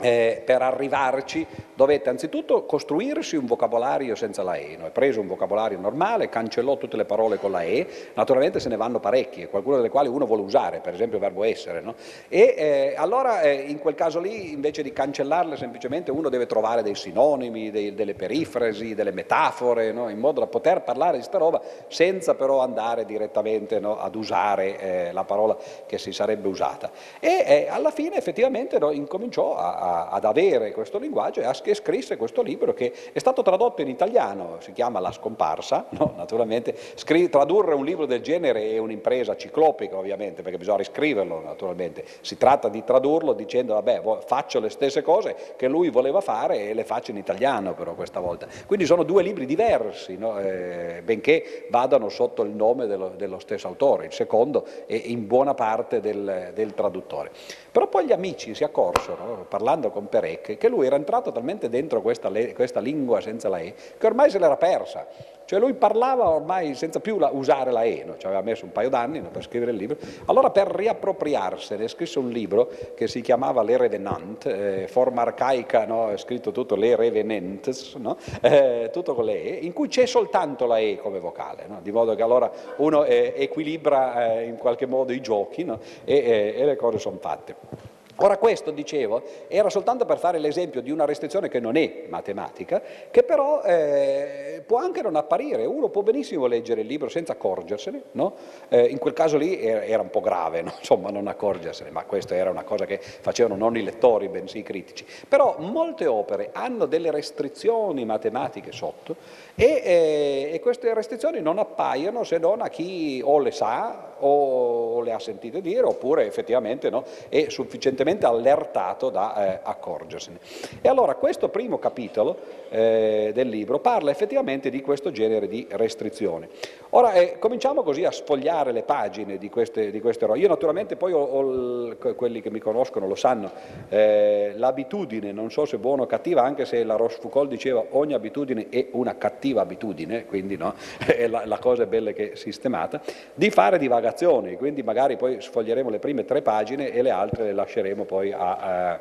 [0.04, 4.86] eh, per arrivarci dovette anzitutto costruirsi un vocabolario senza la E, no?
[4.86, 8.76] è preso un vocabolario normale, cancellò tutte le parole con la E, naturalmente se ne
[8.76, 11.96] vanno parecchie, qualcuna delle quali uno vuole usare, per esempio il verbo essere, no?
[12.28, 16.84] e eh, allora eh, in quel caso lì invece di cancellarle semplicemente uno deve trovare
[16.84, 20.10] dei sinonimi, dei, delle perifrasi, delle metafore, no?
[20.10, 25.12] in modo da poter parlare di sta roba senza però andare direttamente ad usare eh,
[25.14, 26.92] la parola che si sarebbe usata.
[27.20, 32.74] E eh, alla fine effettivamente incominciò a, ad avere questo linguaggio e scrisse questo libro
[32.74, 36.14] che è stato tradotto in italiano, si chiama La scomparsa, no?
[36.16, 42.04] naturalmente scri- tradurre un libro del genere è un'impresa ciclopica ovviamente perché bisogna riscriverlo naturalmente,
[42.22, 46.74] si tratta di tradurlo dicendo vabbè faccio le stesse cose che lui voleva fare e
[46.74, 50.40] le faccio in italiano però questa volta, quindi sono due libri diversi, no?
[50.40, 55.54] eh, benché vadano sotto il nome dello, dello, stesso autore, il secondo è in buona
[55.54, 57.32] parte del, del traduttore.
[57.74, 62.04] Però poi gli amici si accorsero, parlando con Perec, che lui era entrato talmente dentro
[62.04, 65.08] questa, questa lingua senza la E, che ormai se l'era persa.
[65.46, 68.18] Cioè lui parlava ormai senza più la, usare la E, no?
[68.18, 69.98] ci aveva messo un paio d'anni no, per scrivere il libro.
[70.26, 76.16] Allora per riappropriarsene scrisse un libro che si chiamava Le Revenant, eh, forma arcaica, no?
[76.18, 77.98] scritto tutto Le Revenants,
[78.42, 82.16] eh, tutto con le E, in cui c'è soltanto la E come vocale, di modo
[82.16, 86.76] che allora uno eh, equilibra eh, in qualche modo i giochi e, eh, e le
[86.76, 87.93] cose sono fatte.
[88.18, 92.82] Ora questo, dicevo, era soltanto per fare l'esempio di una restrizione che non è matematica,
[93.10, 95.66] che però eh, può anche non apparire.
[95.66, 98.36] Uno può benissimo leggere il libro senza accorgersene, no?
[98.70, 100.74] eh, in quel caso lì era, era un po' grave, no?
[100.78, 104.64] insomma, non accorgersene, ma questa era una cosa che facevano non i lettori, bensì i
[104.64, 105.06] critici.
[105.28, 109.16] Però molte opere hanno delle restrizioni matematiche sotto
[109.56, 115.02] e, eh, e queste restrizioni non appaiono se non a chi o le sa o
[115.02, 120.40] le ha sentite dire oppure effettivamente no, è sufficientemente allertato da eh, accorgersene.
[120.82, 122.38] E allora questo primo capitolo
[122.70, 126.48] eh, del libro parla effettivamente di questo genere di restrizioni.
[126.92, 130.26] Ora eh, cominciamo così a sfogliare le pagine di queste, di queste.
[130.36, 133.52] Io naturalmente poi ho, ho, quelli che mi conoscono lo sanno,
[133.90, 138.68] eh, l'abitudine, non so se buona o cattiva, anche se la Rochefoucauld diceva ogni abitudine
[138.70, 140.76] è una cattiva abitudine, quindi no,
[141.28, 143.02] la, la cosa è bella che è sistemata,
[143.34, 147.46] di fare divagazioni divagazioni, quindi magari poi sfoglieremo le prime tre pagine e le altre
[147.46, 149.00] le lasceremo poi a, a,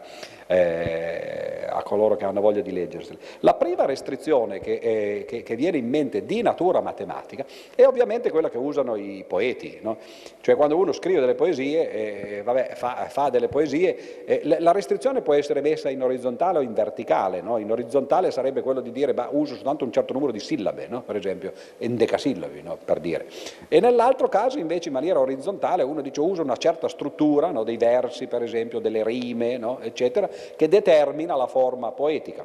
[0.52, 3.18] eh, a coloro che hanno voglia di leggersele.
[3.40, 8.30] La prima restrizione che, eh, che, che, viene in mente di natura matematica è ovviamente
[8.30, 9.96] quella che usano i poeti, no?
[10.40, 15.22] cioè quando uno scrive delle poesie, eh, vabbè, fa, fa, delle poesie, eh, la restrizione
[15.22, 17.56] può essere messa in orizzontale o in verticale, no?
[17.56, 21.02] in orizzontale sarebbe quello di dire ma uso soltanto un certo numero di sillabe, no?
[21.02, 23.26] per esempio, in decasillabi, per dire,
[23.68, 28.26] e nell'altro caso invece in maniera orizzontale uno dice usa una certa struttura, dei versi
[28.26, 32.44] per esempio, delle rime, eccetera, che determina la forma poetica.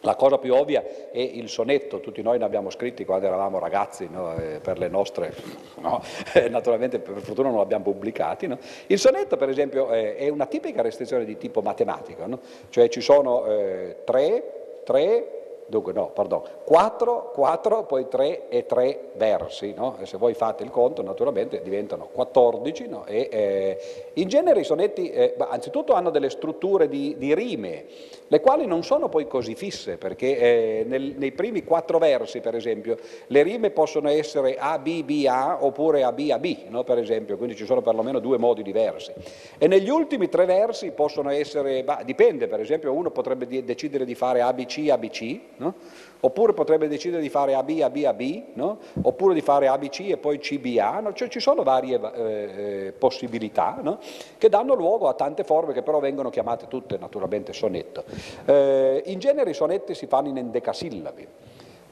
[0.00, 4.08] La cosa più ovvia è il sonetto, tutti noi ne abbiamo scritti quando eravamo ragazzi
[4.08, 4.36] no?
[4.36, 5.34] eh, per le nostre,
[5.80, 6.00] no?
[6.34, 8.46] eh, naturalmente per fortuna non l'abbiamo pubblicati.
[8.46, 8.58] No?
[8.86, 12.24] Il sonetto per esempio eh, è una tipica restrizione di tipo matematico,
[12.68, 19.10] cioè ci sono eh, tre, tre, dunque no, pardon, 4, 4, poi 3 e 3
[19.14, 19.96] versi, no?
[20.00, 23.04] e se voi fate il conto naturalmente diventano 14, no?
[23.06, 23.78] e, eh,
[24.14, 27.84] in genere i sonetti eh, anzitutto hanno delle strutture di, di, rime,
[28.28, 32.54] le quali non sono poi così fisse, perché eh, nel, nei primi 4 versi per
[32.54, 36.84] esempio le rime possono essere A, B, B, A oppure A, B, A, B, no?
[36.84, 39.12] per esempio, quindi ci sono perlomeno due modi diversi,
[39.58, 44.14] e negli ultimi tre versi possono essere, bah, dipende, per esempio uno potrebbe decidere di
[44.14, 45.74] fare ABC, ABC, no?
[46.20, 48.78] oppure potrebbe decidere di fare AB, AB, AB, no?
[49.02, 51.12] oppure di fare ABC e poi CBA, no?
[51.12, 53.98] cioè ci sono varie eh, possibilità no?
[54.38, 58.04] che danno luogo a tante forme che però vengono chiamate tutte naturalmente sonetto.
[58.44, 61.28] Eh, in genere i sonetti si fanno in endecasillabi.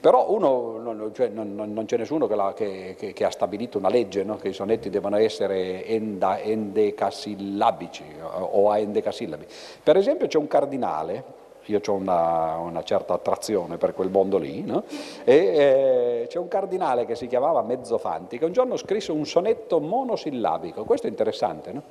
[0.04, 3.88] Però uno, cioè, non, non c'è nessuno che, la, che, che, che, ha stabilito una
[3.88, 4.36] legge, no?
[4.36, 9.46] che i sonetti devono essere enda, endecasillabici o a endecasillabi.
[9.82, 11.24] Per esempio c'è un cardinale
[11.66, 14.84] io ho una, una, certa attrazione per quel mondo lì, no?
[15.24, 19.80] e eh, c'è un cardinale che si chiamava Mezzofanti che un giorno scrisse un sonetto
[19.80, 21.82] monosillabico, questo è interessante, no?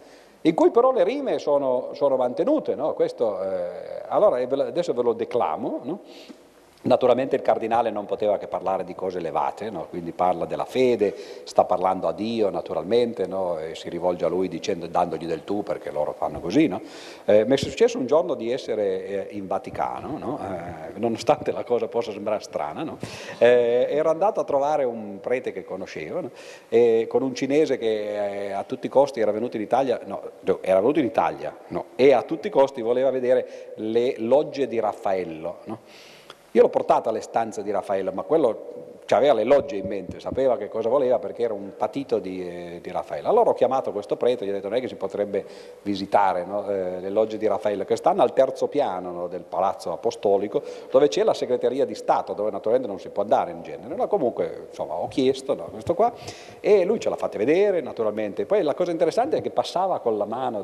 [0.42, 2.94] in cui però le rime sono, sono mantenute, no?
[2.94, 6.02] questo, eh, allora adesso ve lo declamo,
[6.84, 9.88] Naturalmente il cardinale non poteva che parlare di cose elevate, no?
[9.90, 13.58] quindi parla della fede, sta parlando a Dio naturalmente no?
[13.58, 16.68] e si rivolge a lui dicendo, dandogli del tu perché loro fanno così.
[16.68, 16.82] No?
[17.24, 21.88] Eh, mi è successo un giorno di essere eh, in Vaticano, eh, nonostante la cosa
[21.88, 22.98] possa sembrare strana,
[23.38, 26.32] eh, ero andato a trovare un prete che conoscevo
[27.08, 30.02] con un cinese che eh, a tutti i costi era venuto in Italia,
[30.62, 31.56] era venuto in Italia
[31.96, 36.12] e a tutti i costi voleva vedere le logge di Raffaello.
[36.56, 40.58] Io l'ho portata alle stanze di Raffaello, ma quello aveva le logge in mente, sapeva
[40.58, 43.28] che cosa voleva perché era un patito di, eh, di Raffaello.
[43.28, 45.46] Allora ho chiamato questo prete gli ho detto non è che si potrebbe
[45.82, 49.92] visitare no, eh, le logge di Raffaello che stanno al terzo piano no, del palazzo
[49.92, 53.96] apostolico dove c'è la segreteria di Stato dove naturalmente non si può andare in genere.
[53.96, 56.14] Ma comunque insomma ho chiesto no, questo qua
[56.60, 58.46] e lui ce l'ha fatta vedere naturalmente.
[58.46, 60.64] Poi la cosa interessante è che passava con la mano,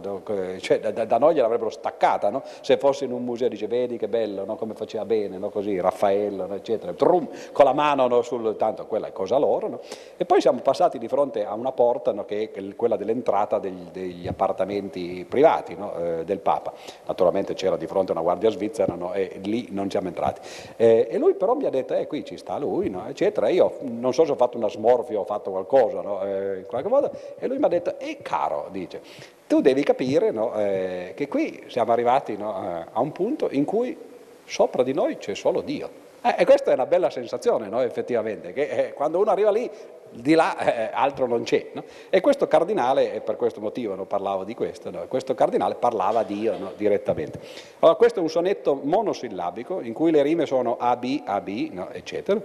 [0.59, 2.43] cioè da, da noi gliel'avrebbero staccata, no?
[2.61, 6.93] se fosse in un museo dice vedi che bello, come faceva bene, così Raffaello eccetera,
[6.93, 9.79] Trum, con la mano sul, tanto quella è cosa loro, no?
[10.17, 13.87] e poi siamo passati di fronte a una porta no, che è quella dell'entrata degli,
[13.91, 16.73] degli, appartamenti privati no, eh, del Papa,
[17.07, 20.41] naturalmente c'era di fronte una guardia svizzera e lì non siamo entrati,
[20.77, 24.13] eh, e lui però mi ha detto, eh qui ci sta lui, eccetera, io non
[24.13, 27.47] so se ho fatto una smorfia o ho fatto qualcosa, eh, in qualche modo, e
[27.47, 29.01] lui mi ha detto, e caro, dice,
[29.47, 33.97] tu devi capire eh, che qui siamo arrivati eh, a un punto in cui
[34.45, 36.07] sopra di noi c'è solo Dio.
[36.21, 37.81] Eh, e questa è una bella sensazione, no?
[37.81, 39.69] effettivamente, che eh, quando uno arriva lì,
[40.11, 41.69] di là eh, altro non c'è.
[41.73, 41.83] No?
[42.09, 46.23] E questo cardinale, e per questo motivo non parlavo di questo, questo cardinale parlava a
[46.23, 47.39] Dio direttamente.
[47.79, 51.47] Allora, questo è un sonetto monosillabico in cui le rime sono AB, AB,
[51.91, 52.41] eccetera.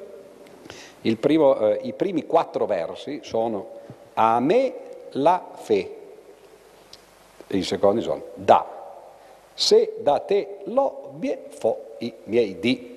[1.18, 3.68] Primo, eh, I primi quattro versi sono
[4.14, 4.74] a me
[5.12, 5.96] la fe,
[7.48, 8.66] i secondi sono da,
[9.52, 12.93] se da te lo bie fo i miei di.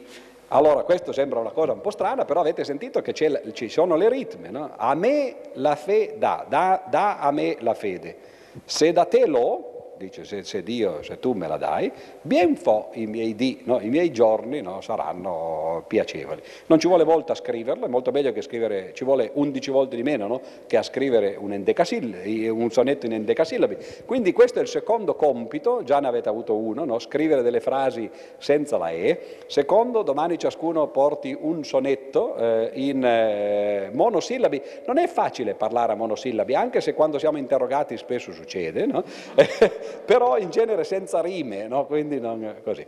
[0.50, 4.08] Allora, questo sembra una cosa un po' strana, però avete sentito che ci sono le
[4.08, 4.72] ritme, no?
[4.78, 8.18] A me la fe dà, dà, dà a me la fede.
[8.64, 9.67] Se da te lo,
[9.98, 13.80] dice se, se, Dio, se tu me la dai, bien fo i miei, di, no,
[13.82, 16.42] i miei giorni no, saranno piacevoli.
[16.68, 19.96] Non ci vuole molto a scriverlo, è molto meglio che scrivere, ci vuole 11 volte
[19.96, 23.78] di meno no, che a scrivere un, un, sonetto in endecasillabi.
[24.06, 28.78] Quindi questo è il secondo compito, già ne avete avuto uno, scrivere delle frasi senza
[28.78, 29.44] la E.
[29.48, 34.62] Secondo, domani ciascuno porti un sonetto eh, in eh, monosillabi.
[34.86, 39.04] Non è facile parlare a monosillabi, anche se quando siamo interrogati spesso succede, no?
[40.06, 41.86] però in genere senza rime, no?
[41.86, 42.86] quindi non così.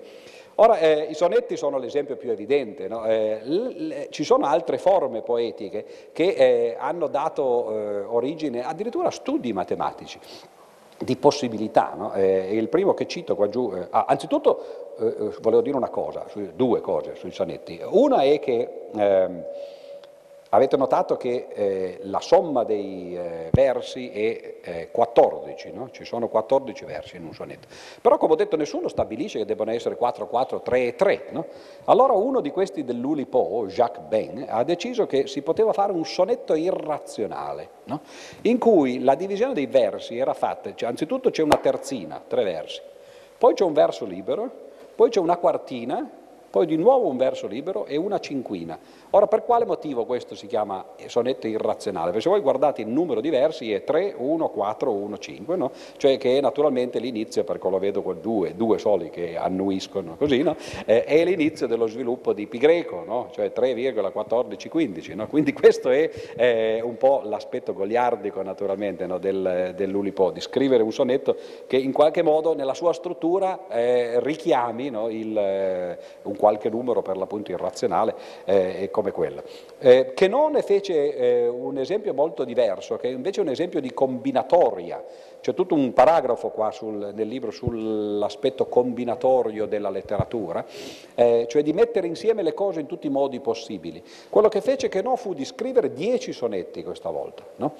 [0.56, 3.06] Ora, eh, i sonetti sono l'esempio più evidente, no?
[3.06, 9.12] eh, l- ci sono altre forme poetiche che eh, hanno dato eh, origine addirittura a
[9.12, 10.20] studi matematici
[10.98, 11.94] di possibilità.
[11.96, 12.14] No?
[12.14, 14.88] Eh, il primo che cito qua giù, eh, ah, anzitutto
[15.40, 17.80] volevo dire una cosa, due cose sui sonetti.
[17.86, 19.46] Una è che ehm,
[20.52, 25.92] Avete notato che eh, la somma dei eh, versi è eh, 14, no?
[25.92, 27.68] ci sono 14 versi in un sonetto.
[28.02, 31.26] Però come ho detto nessuno stabilisce che debbano essere 4, 4, 3 e 3.
[31.30, 31.46] No?
[31.86, 36.56] Allora uno di questi dell'Ulipo, Jacques Ben, ha deciso che si poteva fare un sonetto
[36.56, 38.02] irrazionale, no?
[38.42, 42.82] in cui la divisione dei versi era fatta, cioè, anzitutto c'è una terzina, tre versi,
[43.38, 44.50] poi c'è un verso libero,
[44.96, 46.19] poi c'è una quartina
[46.50, 48.78] poi di nuovo un verso libero e una cinquina.
[49.12, 52.08] Ora, per quale motivo questo si chiama sonetto irrazionale?
[52.08, 55.72] Perché se voi guardate il numero di versi è 3, 1, 4, 1, 5, no?
[55.98, 60.56] cioè che naturalmente l'inizio, perché lo vedo con due, due soli che annuiscono così, no?
[60.86, 63.30] eh, è l'inizio dello sviluppo di pi greco, no?
[63.32, 65.16] cioè 3,1415.
[65.16, 65.28] No?
[65.28, 71.36] Quindi questo è eh, un po' l'aspetto goliardico naturalmente del, dell'Ulipo, di scrivere un sonetto
[71.68, 77.18] che in qualche modo nella sua struttura eh, richiami il, eh, un qualche numero per
[77.18, 78.16] l'appunto irrazionale
[78.46, 79.44] eh, come quello.
[79.78, 83.82] Eh, che non ne fece eh, un esempio molto diverso, che è invece un esempio
[83.82, 85.04] di combinatoria,
[85.42, 90.66] c'è tutto un paragrafo qua sul, nel libro sull'aspetto combinatorio della letteratura,
[91.14, 94.02] eh, cioè di mettere insieme le cose in tutti i modi possibili.
[94.30, 97.74] Quello che fece che no fu di scrivere dieci sonetti questa volta, no?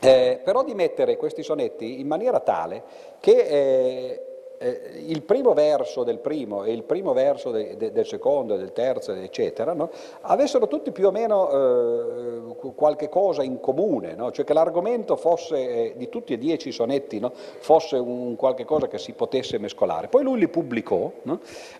[0.00, 2.82] eh, però di mettere questi sonetti in maniera tale
[3.20, 4.29] che eh,
[4.62, 8.72] eh, il primo verso del primo e il primo verso de, de, del secondo del
[8.72, 9.88] terzo, eccetera, no?
[10.20, 14.30] avessero tutti più o meno eh, qualche cosa in comune, no?
[14.30, 17.32] cioè che l'argomento fosse, eh, di tutti e dieci i sonetti, no?
[17.34, 20.08] fosse un qualche cosa che si potesse mescolare.
[20.08, 21.10] Poi lui li pubblicò,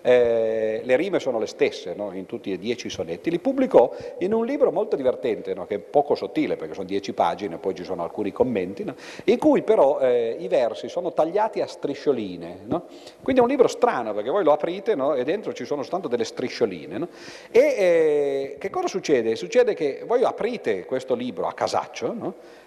[0.00, 4.32] eh, le rime sono le stesse in tutti e dieci i sonetti, li pubblicò in
[4.32, 8.02] un libro molto divertente, che è poco sottile perché sono dieci pagine, poi ci sono
[8.02, 8.86] alcuni commenti,
[9.24, 12.84] in cui però eh, i versi sono tagliati a striscioline, No?
[13.20, 15.14] Quindi è un libro strano perché voi lo aprite no?
[15.14, 16.98] e dentro ci sono soltanto delle striscioline.
[16.98, 17.08] No?
[17.50, 19.34] E eh, che cosa succede?
[19.34, 22.14] Succede che voi aprite questo libro a casaccio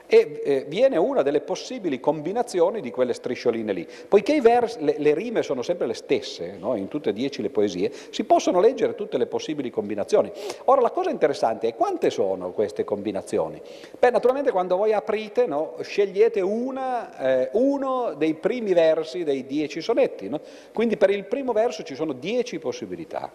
[0.08, 3.88] e eh, viene una delle possibili combinazioni di quelle striscioline lì.
[4.08, 7.92] Poiché vers- le, le, rime sono sempre le stesse, in tutte e dieci le poesie,
[8.10, 10.32] si possono leggere tutte le possibili combinazioni.
[10.66, 13.62] Ora la cosa interessante è quante sono queste combinazioni?
[13.98, 15.48] Beh, naturalmente quando voi aprite,
[15.82, 20.42] scegliete una, eh, uno dei primi versi dei dieci sonetti, no?
[20.74, 23.32] quindi per il primo verso ci sono dieci possibilità.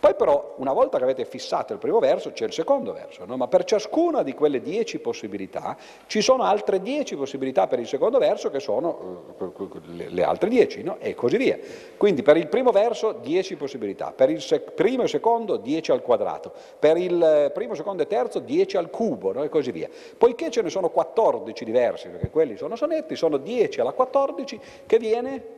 [0.00, 3.36] Poi però, una volta che avete fissato il primo verso, c'è il secondo verso, no?
[3.36, 5.76] ma per ciascuna di quelle dieci possibilità
[6.06, 10.84] ci sono altre dieci possibilità per il secondo verso che sono uh, le altre dieci,
[10.84, 10.98] no?
[11.00, 11.58] e così via.
[11.96, 16.02] Quindi per il primo verso dieci possibilità, per il sec- primo e secondo dieci al
[16.02, 19.42] quadrato, per il eh, primo, secondo e terzo dieci al cubo, no?
[19.42, 19.88] e così via.
[20.16, 24.98] Poiché ce ne sono 14 diversi, perché quelli sono sonetti, sono 10 alla 14, che
[24.98, 25.56] viene...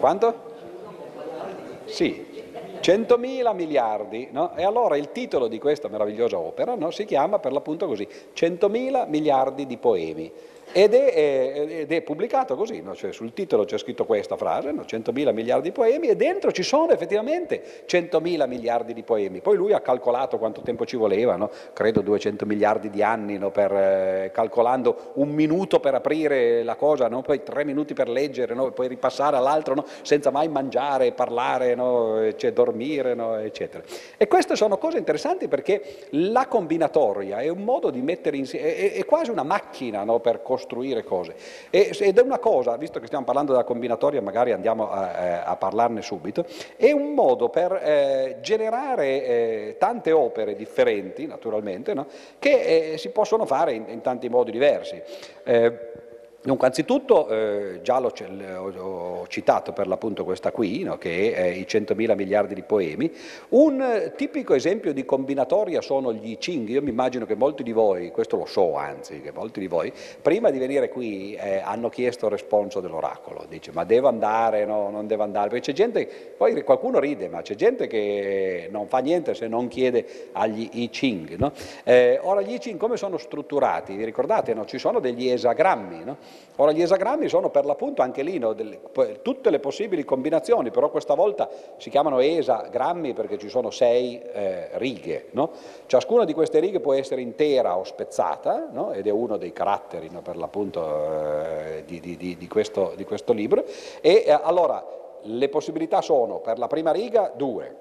[0.00, 0.47] Quanto?
[1.88, 2.24] Sì,
[2.80, 4.54] 100.000 miliardi, no?
[4.54, 6.90] e allora il titolo di questa meravigliosa opera no?
[6.90, 10.30] si chiama per l'appunto così, 100.000 miliardi di poemi.
[10.72, 12.94] Ed è, ed è, pubblicato così, no?
[12.94, 14.82] cioè sul titolo c'è scritto questa frase, no?
[14.82, 19.40] 100.000 miliardi di poemi, e dentro ci sono effettivamente 100.000 miliardi di poemi.
[19.40, 21.50] Poi lui ha calcolato quanto tempo ci voleva, no?
[21.72, 27.42] credo 200 miliardi di anni, per, eh, calcolando un minuto per aprire la cosa, poi
[27.42, 31.74] tre minuti per leggere, poi ripassare all'altro, senza mai mangiare, parlare,
[32.36, 33.82] cioè, dormire, eccetera.
[34.16, 38.92] E queste sono cose interessanti perché la combinatoria è un modo di mettere insieme, è,
[38.92, 41.34] è quasi una macchina per costruire costruire cose.
[41.70, 45.56] ed è una cosa, visto che stiamo parlando della combinatoria, magari andiamo a, eh, a
[45.56, 46.44] parlarne subito,
[46.76, 52.06] è un modo per eh, generare eh, tante opere differenti, naturalmente, no?
[52.38, 55.00] che eh, si possono fare in, in, tanti modi diversi.
[56.48, 58.10] Dunque, anzitutto, eh, già l'ho,
[58.78, 63.12] ho citato per l'appunto questa qui, no, che è eh, i 100.000 miliardi di poemi.
[63.50, 66.66] Un eh, tipico esempio di combinatoria sono gli I Ching.
[66.70, 69.92] Io mi immagino che molti di voi, questo lo so anzi, che molti di voi,
[70.22, 73.44] prima di venire qui eh, hanno chiesto il responso dell'oracolo.
[73.46, 75.50] Dice, ma devo andare, no, non devo andare?
[75.50, 79.68] Perché c'è gente, poi qualcuno ride, ma c'è gente che non fa niente se non
[79.68, 81.36] chiede agli I Ching.
[81.36, 81.52] No?
[81.84, 83.94] Eh, ora, gli I Ching come sono strutturati?
[83.94, 84.56] Vi ricordate?
[84.64, 86.16] Ci sono degli esagrammi, no?
[86.60, 88.80] Ora gli esagrammi sono per l'appunto anche lì no, delle,
[89.22, 94.70] tutte le possibili combinazioni, però questa volta si chiamano esagrammi perché ci sono sei eh,
[94.72, 95.26] righe.
[95.30, 95.50] No?
[95.86, 98.90] Ciascuna di queste righe può essere intera o spezzata no?
[98.92, 103.64] ed è uno dei caratteri per l'appunto eh, di, di, di, questo, di, questo, libro.
[104.00, 104.84] E eh, allora
[105.22, 107.74] le possibilità sono per la prima riga due,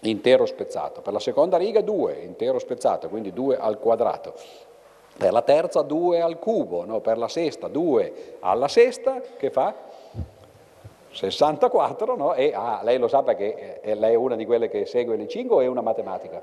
[0.00, 4.34] intero spezzato, per la seconda riga due, intero spezzato, quindi due al quadrato,
[5.20, 7.00] per la terza 2 al cubo, no?
[7.00, 9.74] per la sesta 2 alla sesta, che fa?
[11.12, 12.32] 64, no?
[12.32, 15.56] e ah, lei lo sa perché lei è una di quelle che segue le 5
[15.56, 16.42] o è una matematica?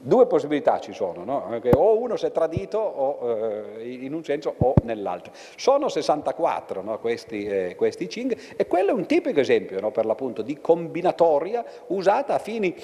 [0.00, 1.60] Due possibilità ci sono, no?
[1.76, 3.30] o uno si è tradito o,
[3.78, 5.32] eh, in un senso o nell'altro.
[5.56, 6.98] Sono 64 no?
[6.98, 12.34] questi, eh, questi Ching e quello è un tipico esempio per l'appunto di combinatoria usata
[12.34, 12.74] a fini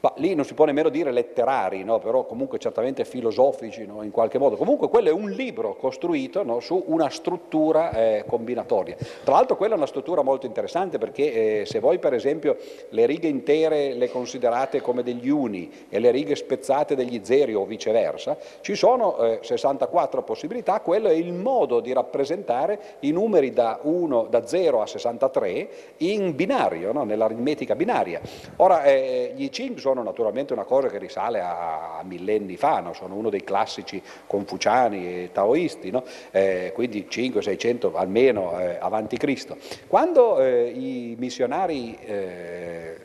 [0.00, 1.98] Ma lì non si può nemmeno dire letterari, no?
[1.98, 4.04] però comunque certamente filosofici no?
[4.04, 4.54] in qualche modo.
[4.54, 6.60] Comunque quello è un libro costruito no?
[6.60, 8.96] su una struttura eh, combinatoria.
[9.24, 12.56] Tra l'altro quella è una struttura molto interessante perché eh, se voi per esempio
[12.90, 17.64] le righe intere le considerate come degli uni e le righe spezzate degli zeri o
[17.64, 23.80] viceversa, ci sono eh, 64 possibilità, quello è il modo di rappresentare i numeri da,
[23.82, 25.68] 1, da 0 a 63
[25.98, 28.20] in binario, nell'aritmetica binaria.
[28.58, 32.92] Ora eh, gli Ching sono naturalmente una cosa che risale a, millenni fa, no?
[32.92, 36.04] sono uno dei classici confuciani e taoisti, no?
[36.30, 39.56] eh, quindi 500-600 almeno eh, avanti Cristo.
[39.86, 42.96] Quando eh, i missionari eh,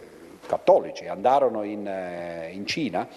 [0.45, 3.07] cattolici andarono in, eh, in Cina,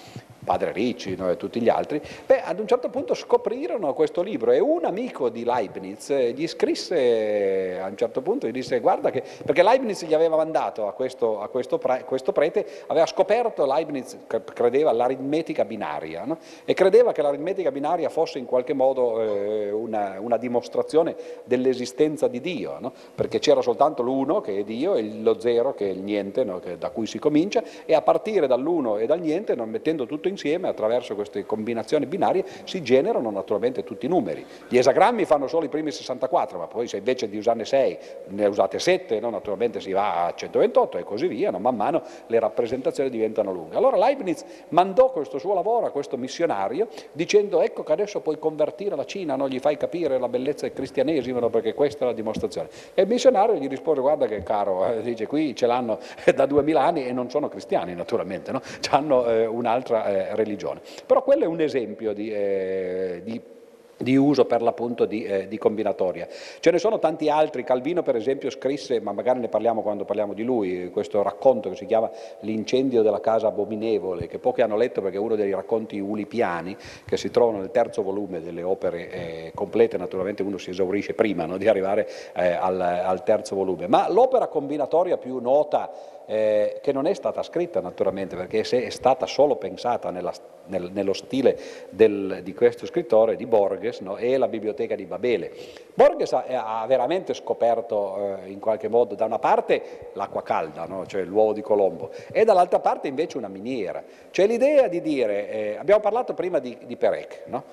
[0.47, 4.53] padre Ricci no, e tutti gli altri, beh, ad un certo punto scoprirono questo libro
[4.53, 9.25] e un amico di Leibniz gli scrisse a un certo punto, gli disse guarda che,
[9.45, 14.17] perché Leibniz gli aveva mandato a questo, a questo, pre, questo prete, aveva scoperto, Leibniz
[14.55, 16.39] credeva all'aritmetica binaria no?
[16.65, 22.41] e credeva che l'aritmetica binaria fosse in qualche modo eh, una, una, dimostrazione dell'esistenza di
[22.41, 22.93] Dio, no?
[23.15, 26.79] perché c'era soltanto l'uno che è Dio e lo zero che è il niente, che,
[26.79, 30.69] da cui si comincia e a partire dall'uno e dal niente, mettendo tutto in insieme
[30.69, 34.45] attraverso queste combinazioni binarie si generano naturalmente tutti i numeri.
[34.69, 38.47] Gli esagrammi fanno solo i primi 64, ma poi se invece di usarne 6 ne
[38.47, 39.31] usate 7, no?
[39.31, 41.59] naturalmente si va a 128 e così via, no?
[41.59, 43.77] man mano le rappresentazioni diventano lunghe.
[43.77, 48.95] Allora Leibniz mandò questo suo lavoro a questo missionario dicendo ecco che adesso puoi convertire
[48.95, 51.49] la Cina, non gli fai capire la bellezza del cristianesimo no?
[51.49, 52.69] perché questa è la dimostrazione.
[52.93, 55.99] E il missionario gli rispose guarda che caro, eh, dice qui ce l'hanno
[56.35, 58.61] da 2000 anni e non sono cristiani naturalmente, no?
[58.91, 60.81] hanno eh, un'altra eh, religione.
[61.05, 63.41] Però quello è un esempio di, eh, di
[63.97, 66.29] di uso per l'appunto di, eh, di, combinatoria.
[66.61, 70.35] Ce ne sono tanti altri, Calvino per esempio scrisse, ma magari ne parliamo quando parliamo
[70.35, 72.11] di lui, questo racconto che si chiama
[72.41, 77.17] L'incendio della casa abominevole, che pochi hanno letto perché è uno dei racconti ulipiani che
[77.17, 81.57] si trovano nel terzo volume delle opere eh, complete, naturalmente uno si esaurisce prima no,
[81.57, 85.91] di arrivare eh, al, al terzo volume, ma l'opera combinatoria più nota
[86.27, 90.33] eh, che non è stata scritta naturalmente perché se è stata solo pensata nella,
[90.67, 91.59] nel, nello stile
[91.91, 94.17] del, di questo scrittore, di Borges, no?
[94.17, 95.53] è la biblioteca di Babele.
[95.95, 101.07] Borges ha, ha veramente scoperto eh, in qualche modo da una parte l'acqua calda, no?
[101.07, 104.03] cioè l'uovo di Colombo, e dall'altra parte invece una miniera.
[104.31, 107.65] Cioè l'idea di dire, eh, abbiamo parlato prima di, di Perec, no?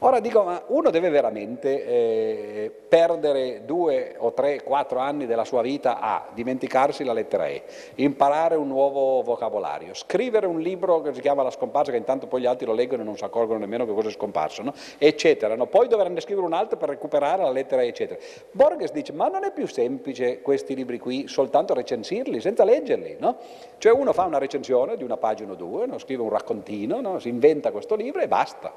[0.00, 5.60] Ora dico, ma uno deve veramente eh, perdere due o tre, quattro anni della sua
[5.60, 7.64] vita a dimenticarsi la lettera E,
[7.96, 12.42] imparare un nuovo vocabolario, scrivere un libro che si chiama La scomparsa, che intanto poi
[12.42, 14.72] gli altri lo leggono e non si accorgono nemmeno che cosa è scomparso, no?
[14.98, 15.56] eccetera.
[15.56, 15.66] No?
[15.66, 18.20] Poi dovranno scrivere un altro per recuperare la lettera E, eccetera.
[18.52, 23.36] Borges dice, ma non è più semplice questi libri qui soltanto recensirli, senza leggerli, no?
[23.78, 25.98] Cioè uno fa una recensione di una pagina o due, no?
[25.98, 28.74] scrive un raccontino, si inventa questo libro e basta.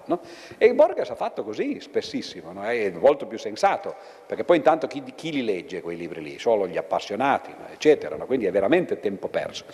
[0.58, 2.64] E Borges ha fatto così spessissimo, no?
[2.64, 3.96] è molto più sensato,
[4.26, 6.40] perché poi intanto chi, chi, li legge quei libri lì?
[6.40, 8.26] Solo gli appassionati, eccetera, no?
[8.26, 9.66] quindi è veramente tempo perso.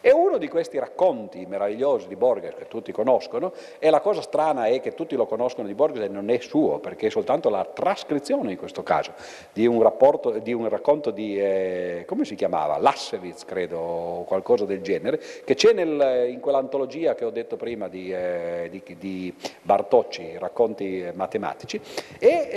[0.00, 4.66] E uno di questi racconti meravigliosi di Borges che tutti conoscono, e la cosa strana
[4.66, 7.64] è che tutti lo conoscono di Borges e non è suo, perché è soltanto la
[7.64, 9.12] trascrizione in questo caso
[9.52, 12.78] di un, rapporto, di un racconto di, eh, come si chiamava?
[12.78, 17.88] Lassewitz, credo, o qualcosa del genere, che c'è nel, in quell'antologia che ho detto prima
[17.88, 21.80] di, eh, di, di Bartocci, racconti eh, matematici,
[22.18, 22.48] e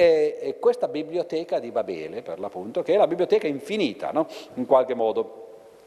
[0.41, 4.27] eh, questa biblioteca di Babele, per l'appunto, che è la biblioteca infinita, no?
[4.55, 5.35] in qualche modo.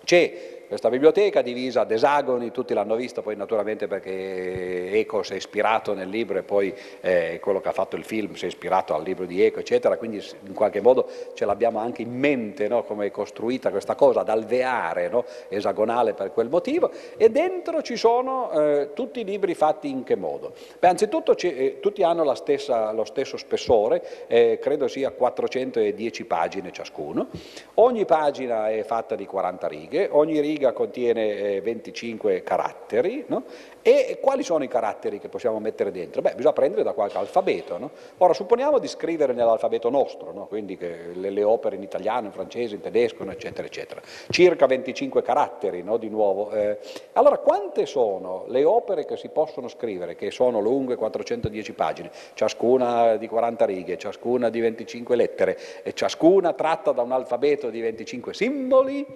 [0.04, 5.36] C'è questa biblioteca divisa ad esagoni, tutti l'hanno vista poi naturalmente perché Eco si è
[5.36, 8.94] ispirato nel libro e poi eh, quello che ha fatto il film si è ispirato
[8.94, 12.84] al libro di Eco, eccetera, quindi in qualche modo ce l'abbiamo anche in mente no?
[12.84, 15.26] come è costruita questa cosa ad alveare, no?
[15.50, 20.16] esagonale per quel motivo, e dentro ci sono eh, tutti i libri fatti in che
[20.16, 20.54] modo?
[20.78, 27.28] Beh, anzitutto eh, tutti hanno stessa, lo stesso spessore, eh, credo sia 410 pagine ciascuno,
[27.74, 33.42] ogni pagina è fatta di 40 righe, ogni riga riga contiene 25 eh, caratteri, no?
[33.82, 36.22] e quali sono i caratteri che possiamo mettere dentro?
[36.22, 37.78] Beh, bisogna prendere da qualche alfabeto.
[37.78, 37.90] No?
[38.18, 40.46] Ora, supponiamo di scrivere nell'alfabeto nostro, no?
[40.46, 44.00] quindi le, le, opere in italiano, in francese, in tedesco, eccetera, eccetera.
[44.30, 46.50] Circa 25 caratteri, di nuovo.
[46.52, 46.78] Eh,
[47.14, 53.16] allora, quante sono le opere che si possono scrivere, che sono lunghe 410 pagine, ciascuna
[53.16, 58.32] di 40 righe, ciascuna di 25 lettere, e ciascuna tratta da un alfabeto di 25
[58.32, 59.06] simboli?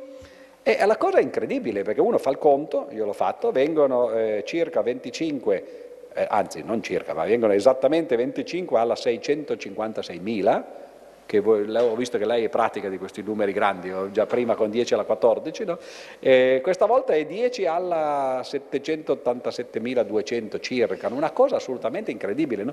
[0.68, 4.42] E la cosa è incredibile perché uno fa il conto, io l'ho fatto, vengono eh,
[4.44, 5.64] circa 25,
[6.12, 10.64] eh, anzi non circa, ma vengono esattamente 25 alla 656.000
[11.26, 14.94] che ho visto che lei è pratica di questi numeri grandi, già prima con 10
[14.94, 15.78] alla 14, no?
[16.62, 22.62] questa volta è 10 alla 787.200 circa, una cosa assolutamente incredibile.
[22.62, 22.72] No?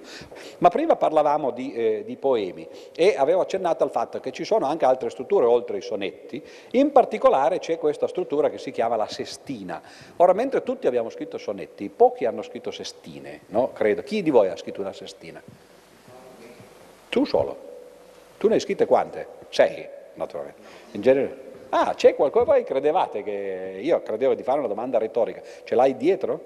[0.59, 4.67] Ma prima parlavamo di, eh, di, poemi e avevo accennato al fatto che ci sono
[4.67, 6.39] anche altre strutture oltre i sonetti,
[6.71, 9.81] in particolare c'è questa struttura che si chiama la sestina.
[10.17, 13.71] Ora, mentre tutti abbiamo scritto sonetti, pochi hanno scritto sestine, no?
[13.73, 14.03] credo.
[14.03, 15.41] Chi di voi ha scritto una sestina?
[17.09, 17.71] Tu solo.
[18.43, 19.25] Tu ne hai scritte quante?
[19.47, 20.59] Sei, naturalmente.
[20.91, 21.51] In genere...
[21.69, 23.79] Ah, c'è qualcosa, voi credevate che...
[23.81, 25.41] Io credevo di fare una domanda retorica.
[25.63, 26.41] Ce l'hai dietro?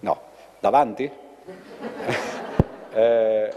[0.00, 0.20] No.
[0.58, 1.10] Davanti?
[2.92, 3.54] eh,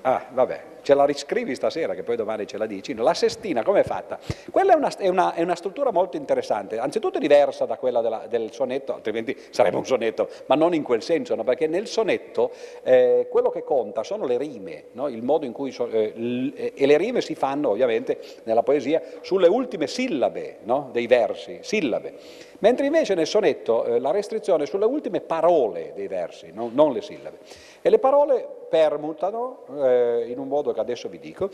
[0.00, 2.94] ah, vabbè, ce la riscrivi stasera che poi domani ce la dici.
[2.94, 4.18] La sestina come è fatta?
[4.50, 8.26] Quella è una, è, una, è una, struttura molto interessante, anzitutto diversa da quella della,
[8.28, 11.44] del sonetto, altrimenti sarebbe un sonetto, ma non in quel senso, no?
[11.44, 12.50] perché nel sonetto
[12.82, 15.08] eh, quello che conta sono le rime, no?
[15.08, 18.62] il modo in cui so, eh, l, eh, e le rime si fanno ovviamente nella
[18.62, 20.58] poesia sulle ultime sillabe
[20.90, 22.14] dei versi, sillabe.
[22.58, 27.02] Mentre invece nel sonetto eh, la restrizione è sulle ultime parole dei versi, non le
[27.02, 27.38] sillabe.
[27.82, 31.50] E le parole permutano eh, in un modo che adesso vi dico.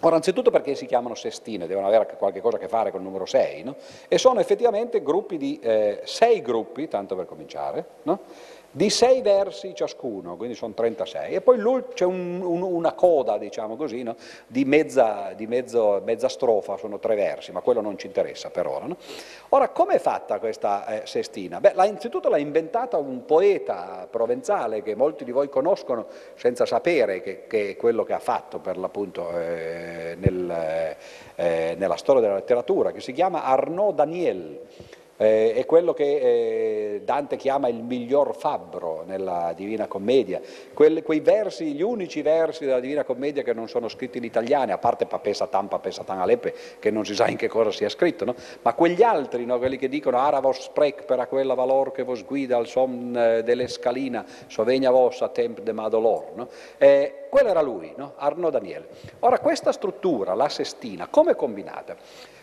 [0.00, 3.06] Ora, anzitutto perché si chiamano sestine, devono avere qualche cosa a che fare con il
[3.06, 3.76] numero 6, no?
[4.08, 6.02] e sono effettivamente gruppi di eh,
[6.42, 8.20] gruppi, tanto per cominciare, no?
[8.70, 11.58] Di sei versi ciascuno, quindi sono 36, e poi
[11.94, 14.16] c'è un, un, una coda, diciamo così, no?
[14.46, 18.66] di, mezza, di mezzo, mezza, strofa, sono tre versi, ma quello non ci interessa per
[18.66, 18.86] ora.
[18.86, 18.96] No?
[19.50, 21.60] Ora, come è fatta questa eh, sestina?
[21.60, 27.46] Beh, innanzitutto l'ha inventata un poeta provenzale che molti di voi conoscono senza sapere che,
[27.46, 30.96] che è quello che ha fatto per l'appunto eh, nel,
[31.34, 34.60] eh, nella storia della letteratura, che si chiama Arnaud Daniel
[35.16, 40.40] eh, è quello che eh, Dante chiama il miglior fabbro nella Divina Commedia,
[40.72, 44.72] Quelle, quei versi, gli unici versi della Divina Commedia che non sono scritti in italiano,
[44.72, 47.88] a parte Papè Satan, Papè Satan Aleppe, che non si sa in che cosa sia
[47.88, 48.34] scritto, no?
[48.62, 49.58] ma quegli altri, no?
[49.58, 53.42] quelli che dicono Ara vos sprec per quella valor che vos guida al son eh,
[53.42, 56.48] delle scalina, sovegna vos a temp de madolor, no?
[56.78, 58.14] eh, quello era lui, no?
[58.16, 58.88] Arno Daniele.
[59.20, 61.96] Ora questa struttura, la sestina, come combinata?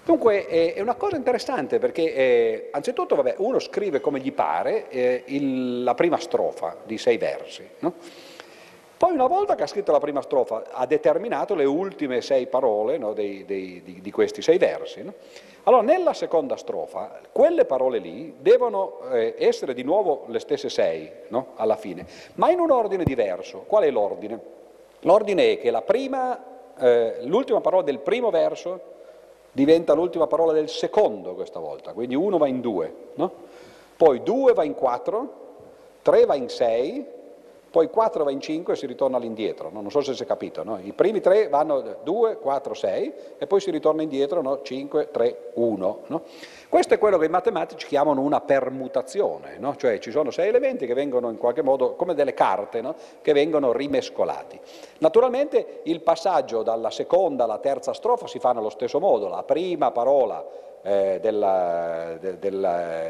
[0.05, 5.23] Dunque è una cosa interessante perché eh, anzitutto vabbè, uno scrive come gli pare eh,
[5.27, 7.93] il, la prima strofa di sei versi, no?
[8.97, 12.97] poi una volta che ha scritto la prima strofa ha determinato le ultime sei parole
[12.97, 15.03] no, dei, dei, di, di, questi sei versi.
[15.03, 15.13] No?
[15.63, 21.09] Allora nella seconda strofa quelle parole lì devono eh, essere di nuovo le stesse sei
[21.55, 23.65] alla fine, ma in un ordine diverso.
[23.67, 24.39] Qual è l'ordine?
[25.01, 25.67] L'ordine è che
[26.77, 28.92] eh, l'ultima parola del primo verso
[29.53, 33.31] diventa l'ultima parola del secondo questa volta, quindi uno va in due, no?
[33.95, 35.41] poi due va in quattro,
[36.01, 37.05] tre va in sei,
[37.73, 39.81] poi 4 va in 5 e si ritorna all'indietro, no?
[39.81, 40.77] non so se si è capito, no?
[40.79, 44.61] i primi tre vanno 2, 4, 6 e poi si ritorna indietro no?
[44.61, 46.01] 5, 3, 1.
[46.69, 50.93] Questo è quello che i matematici chiamano una permutazione, cioè ci sono sei elementi che
[50.93, 52.83] vengono in qualche modo come delle carte
[53.23, 54.59] che vengono rimescolati.
[54.99, 59.89] Naturalmente il passaggio dalla seconda alla terza strofa si fa nello stesso modo, la prima
[59.89, 60.45] parola
[60.83, 61.19] eh,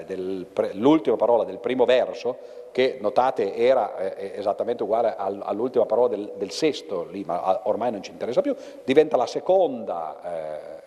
[0.06, 6.34] dell'ultima parola del primo verso che notate era eh, esattamente uguale al, all'ultima parola del,
[6.38, 10.82] del, sesto, lì, ma ormai non ci interessa più, diventa la seconda, eh,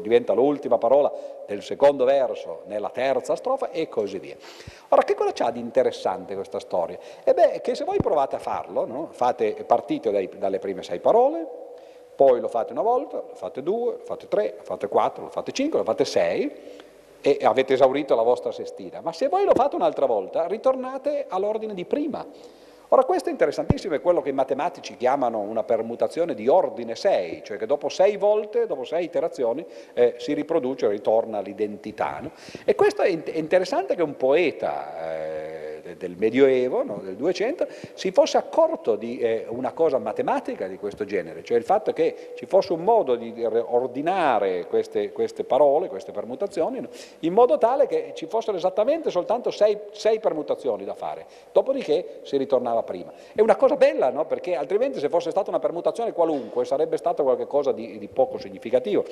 [0.00, 1.12] diventa l'ultima parola
[1.46, 4.36] del secondo verso nella terza strofa e così via.
[4.88, 6.98] Ora, che cosa c'ha di interessante questa storia?
[7.22, 9.08] E beh, che se voi provate a farlo, no?
[9.12, 11.66] fate, partite dai, dalle prime sei parole,
[12.18, 15.30] poi lo fate una volta, lo fate due, lo fate tre, lo fate quattro, lo
[15.30, 16.50] fate cinque, lo fate sei,
[17.20, 21.74] e avete esaurito la vostra sestina, ma se voi lo fate un'altra volta, ritornate all'ordine
[21.74, 22.26] di prima.
[22.88, 27.42] Ora questo è interessantissimo, è quello che i matematici chiamano una permutazione di ordine 6,
[27.44, 29.64] cioè che dopo sei volte, dopo sei iterazioni,
[29.94, 32.18] eh, si riproduce, ritorna l'identità.
[32.20, 32.32] No?
[32.64, 35.12] E questo è, interessante che un poeta...
[35.12, 40.76] Eh, del Medioevo, no, del 200, si fosse accorto di eh, una cosa matematica di
[40.76, 45.88] questo genere, cioè il fatto che ci fosse un modo di ordinare queste, queste parole,
[45.88, 46.88] queste permutazioni, no,
[47.20, 52.36] in modo tale che ci fossero esattamente soltanto sei, sei, permutazioni da fare, dopodiché si
[52.36, 53.12] ritornava prima.
[53.34, 54.26] È una cosa bella, no?
[54.26, 59.04] perché altrimenti se fosse stata una permutazione qualunque sarebbe stato qualcosa di, di poco significativo.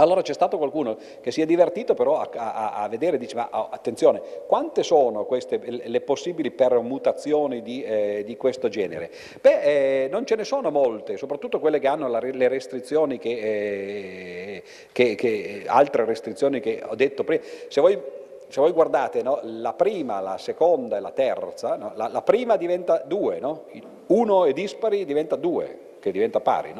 [0.00, 3.48] Allora c'è stato qualcuno che si è divertito però a, a, a vedere, dice ma
[3.52, 9.10] oh, attenzione, quante sono queste, le possibili permutazioni di, eh, di questo genere?
[9.40, 13.30] Beh, eh, non ce ne sono molte, soprattutto quelle che hanno la, le restrizioni che,
[13.30, 17.42] eh, che, che, altre restrizioni che ho detto prima.
[17.68, 18.00] Se voi,
[18.48, 22.56] se voi guardate no, la prima, la seconda e la terza, no, la, la, prima
[22.56, 23.64] diventa due, no?
[24.06, 26.72] uno è dispari diventa due, che diventa pari?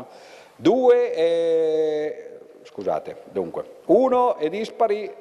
[0.56, 2.28] 2 è...
[2.62, 5.12] scusate, dunque, 1 è dispari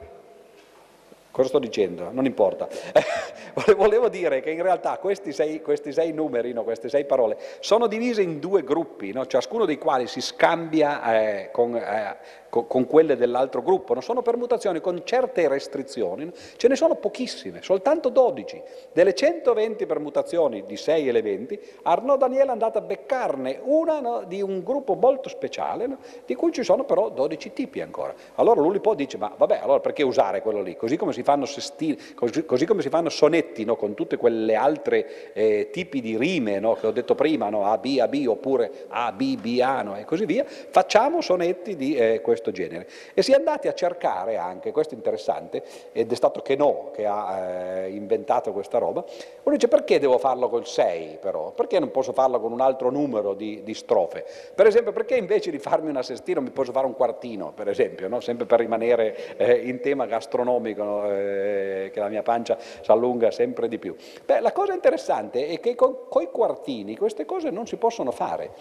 [1.31, 2.09] Cosa sto dicendo?
[2.11, 2.67] Non importa.
[3.77, 7.87] Volevo dire che in realtà questi sei, questi sei numeri, no, queste sei parole, sono
[7.87, 9.25] divise in due gruppi, no?
[9.27, 12.17] ciascuno dei quali si scambia eh, con, eh,
[12.49, 13.93] con, quelle dell'altro gruppo.
[13.93, 16.31] Non sono permutazioni con certe restrizioni, no?
[16.57, 18.61] ce ne sono pochissime, soltanto 12.
[18.91, 24.63] Delle 120 permutazioni di 6 elementi, Arnaud Daniele è andato a beccarne una di un
[24.63, 28.13] gruppo molto speciale, di cui ci sono però 12 tipi ancora.
[28.35, 30.75] Allora può dice, ma vabbè, allora perché usare quello lì?
[30.75, 33.75] Così come si fanno, sestini, così, così come si fanno sonetti no?
[33.75, 36.75] con tutte quelle altre eh, tipi di rime no?
[36.75, 37.65] che ho detto prima, no?
[37.65, 39.97] A, B, A, B oppure A, B, B, A no?
[39.97, 42.87] e così via, facciamo sonetti di eh, questo genere.
[43.13, 47.05] E si è andati a cercare anche, questo è interessante, ed è stato Chenot che
[47.05, 49.03] ha eh, inventato questa roba,
[49.43, 51.51] uno dice perché devo farlo col 6 però?
[51.51, 54.25] Perché non posso farlo con un altro numero di, di strofe?
[54.53, 58.07] Per esempio perché invece di farmi una sestina mi posso fare un quartino, per esempio,
[58.21, 63.67] sempre per rimanere eh, in tema gastronomico, eh, che la mia pancia si allunga sempre
[63.67, 63.95] di più.
[64.25, 68.51] Beh, la cosa interessante è che con i quartini queste cose non si possono fare.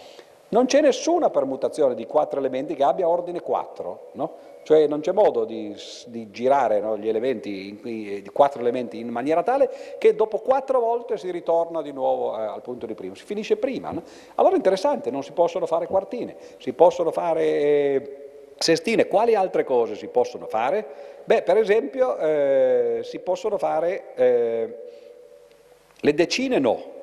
[0.49, 4.33] Non c'è nessuna permutazione di quattro elementi che abbia ordine 4, no?
[4.63, 5.75] cioè non c'è modo di,
[6.07, 9.69] di girare no, gli elementi, i quattro elementi in maniera tale
[9.99, 13.57] che dopo quattro volte si ritorna di nuovo eh, al punto di prima, si finisce
[13.57, 13.91] prima.
[13.91, 14.01] No?
[14.35, 17.43] Allora è interessante, non si possono fare quartine, si possono fare...
[17.43, 18.23] Eh,
[18.59, 20.85] Sestine, quali altre cose si possono fare?
[21.23, 24.75] Beh, per esempio, eh, si possono fare eh,
[25.97, 26.98] le decine no,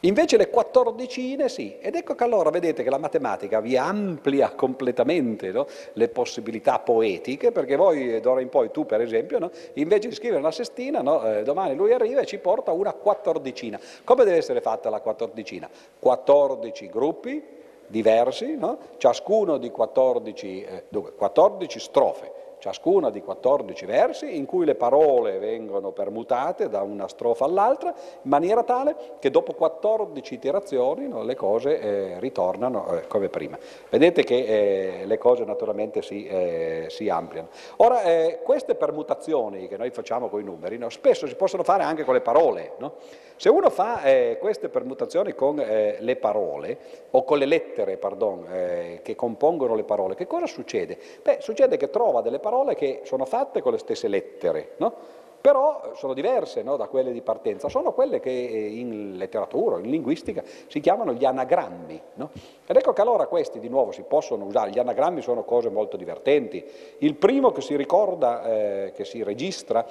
[0.00, 1.76] invece le quattordicine sì.
[1.80, 5.66] Ed ecco che allora vedete che la matematica vi amplia completamente no?
[5.94, 9.50] le possibilità poetiche, perché voi d'ora in poi, tu per esempio, no?
[9.74, 11.24] invece di scrivere una sestina, no?
[11.24, 13.80] eh, domani lui arriva e ci porta una quattordicina.
[14.04, 15.68] Come deve essere fatta la quattordicina?
[15.98, 17.56] 14 gruppi,
[17.88, 18.78] diversi, no?
[18.98, 20.84] ciascuno di 14, eh,
[21.16, 27.44] 14 strofe, ciascuna di 14 versi in cui le parole vengono permutate da una strofa
[27.44, 33.28] all'altra in maniera tale che dopo 14 iterazioni no, le cose eh, ritornano eh, come
[33.28, 33.58] prima.
[33.88, 37.48] Vedete che eh, le cose naturalmente si, eh, si ampliano.
[37.76, 41.84] Ora, eh, queste permutazioni che noi facciamo con i numeri no, spesso si possono fare
[41.84, 42.72] anche con le parole.
[42.78, 42.94] No?
[43.36, 46.78] Se uno fa eh, queste permutazioni con le parole
[47.12, 50.98] o con le lettere, pardon, che compongono le parole, che cosa succede?
[51.22, 54.94] Beh, succede che trova delle parole parole che sono fatte con le stesse lettere, no?
[55.38, 60.42] però sono diverse no, da quelle di partenza, sono quelle che in letteratura, in linguistica
[60.66, 62.00] si chiamano gli anagrammi.
[62.14, 62.30] No?
[62.66, 65.98] Ed ecco che allora questi di nuovo si possono usare, gli anagrammi sono cose molto
[65.98, 66.64] divertenti.
[66.98, 69.86] Il primo che si ricorda, eh, che si registra,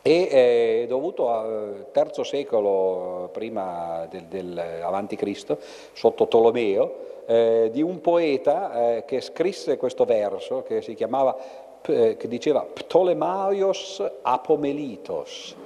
[0.00, 5.58] è eh, dovuto al terzo secolo prima del, del avanti Cristo,
[5.92, 11.36] sotto Tolomeo, eh, di un poeta eh, che scrisse questo verso che si chiamava
[11.86, 15.56] eh, che diceva Ptolemaios apomelitos,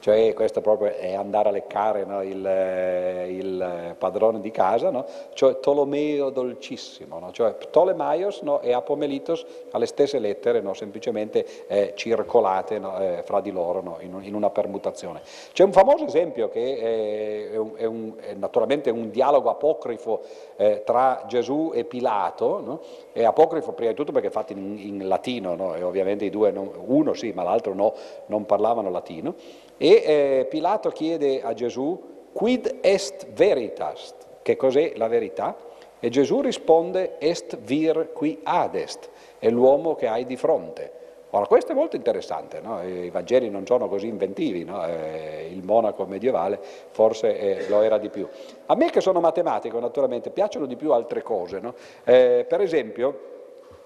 [0.00, 5.04] cioè questo proprio è andare a leccare no, il, eh, il, padrone di casa, no?
[5.34, 7.32] cioè Tolomeo dolcissimo, no?
[7.32, 14.18] cioè Ptolemaios e Apomelitos alle stesse lettere, semplicemente eh, circolate eh, fra di loro in,
[14.22, 15.20] in, una permutazione.
[15.52, 20.20] C'è un famoso esempio che è, un, è, un, è naturalmente un dialogo apocrifo
[20.56, 22.80] eh, tra Gesù e Pilato,
[23.12, 26.50] è apocrifo prima di tutto perché è fatto in, in latino, e ovviamente i due,
[26.50, 27.94] non, uno sì ma l'altro no,
[28.26, 29.34] non parlavano latino,
[29.78, 35.56] e eh, Pilato chiede a Gesù, quid est veritas, che cos'è la verità?
[36.00, 39.08] E Gesù risponde, est vir qui adest,
[39.38, 40.92] è l'uomo che hai di fronte.
[41.30, 42.82] Ora, questo è molto interessante, no?
[42.82, 44.86] i Vangeli non sono così inventivi, no?
[44.86, 46.58] eh, il monaco medievale
[46.90, 48.26] forse eh, lo era di più.
[48.66, 51.60] A me che sono matematico, naturalmente, piacciono di più altre cose.
[51.60, 51.74] No?
[52.04, 53.20] Eh, per esempio,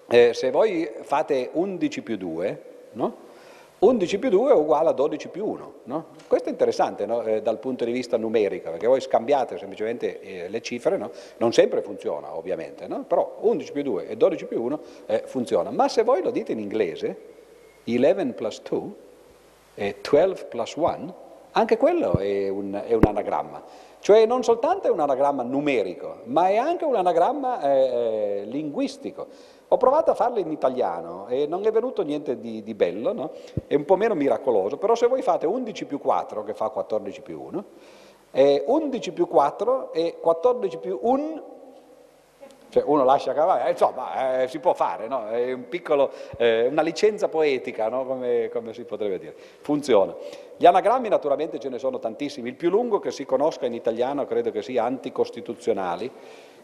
[0.09, 2.62] eh, se voi fate 11 più 2,
[2.93, 3.16] no?
[3.85, 5.72] 11 più 2 è uguale a 12 più 1.
[5.85, 6.07] No?
[6.28, 7.22] Questo è interessante no?
[7.22, 11.11] eh, dal punto di vista numerico, perché voi scambiate semplicemente eh, le cifre, no?
[11.39, 15.70] non sempre funziona ovviamente, però 11 più 2 e 12 più 1 eh, funziona.
[15.70, 17.16] Ma se voi lo dite in inglese,
[17.85, 18.80] 11 plus 2
[19.74, 21.14] e 12 plus 1,
[21.51, 23.64] anche quello è un, è un anagramma.
[23.99, 29.26] Cioè non soltanto è un anagramma numerico, ma è anche un anagramma eh, eh linguistico.
[29.73, 33.31] Ho provato a farlo in italiano e non è venuto niente di, di bello, no?
[33.66, 37.23] è un po' meno miracoloso, però se voi fate 11 più 4, che fa 14
[37.23, 37.64] più 1,
[38.33, 41.43] eh, 11 più 4 e 14 più 1
[42.68, 45.29] cioè uno lascia cavare, insomma eh, si può fare, no?
[45.29, 48.07] è un piccolo, eh, una licenza poetica, no?
[48.07, 50.14] come, come, si potrebbe dire, funziona.
[50.57, 54.25] Gli anagrammi naturalmente ce ne sono tantissimi, il più lungo che si conosca in italiano
[54.27, 56.11] credo che sia anticostituzionali,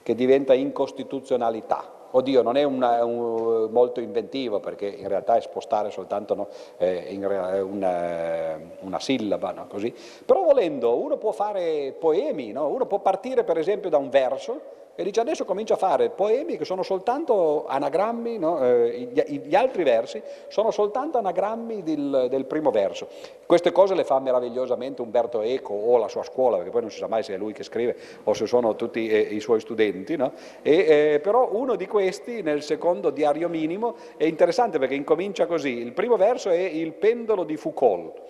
[0.08, 2.06] che diventa incostituzionalità.
[2.12, 6.48] Oddio, non è una, un, molto inventivo perché in realtà è spostare soltanto no,
[6.78, 7.14] eh,
[7.60, 9.94] una, una, sillaba, no, così.
[10.24, 12.68] però volendo uno può fare poemi, no?
[12.68, 16.56] uno può partire per esempio da un verso e dice adesso comincia a fare poemi
[16.56, 18.60] che sono soltanto anagrammi, no?
[18.64, 23.06] eh, gli, gli, altri versi sono soltanto anagrammi del, del, primo verso.
[23.46, 26.98] Queste cose le fa meravigliosamente Umberto Eco o la sua scuola, perché poi non si
[26.98, 27.94] sa mai se è lui che scrive
[28.24, 30.32] o se sono tutti eh, i suoi studenti, no?
[30.62, 35.78] e, eh, però uno di questi nel secondo diario minimo è interessante perché incomincia così,
[35.78, 38.20] il primo verso è il pendolo di Foucault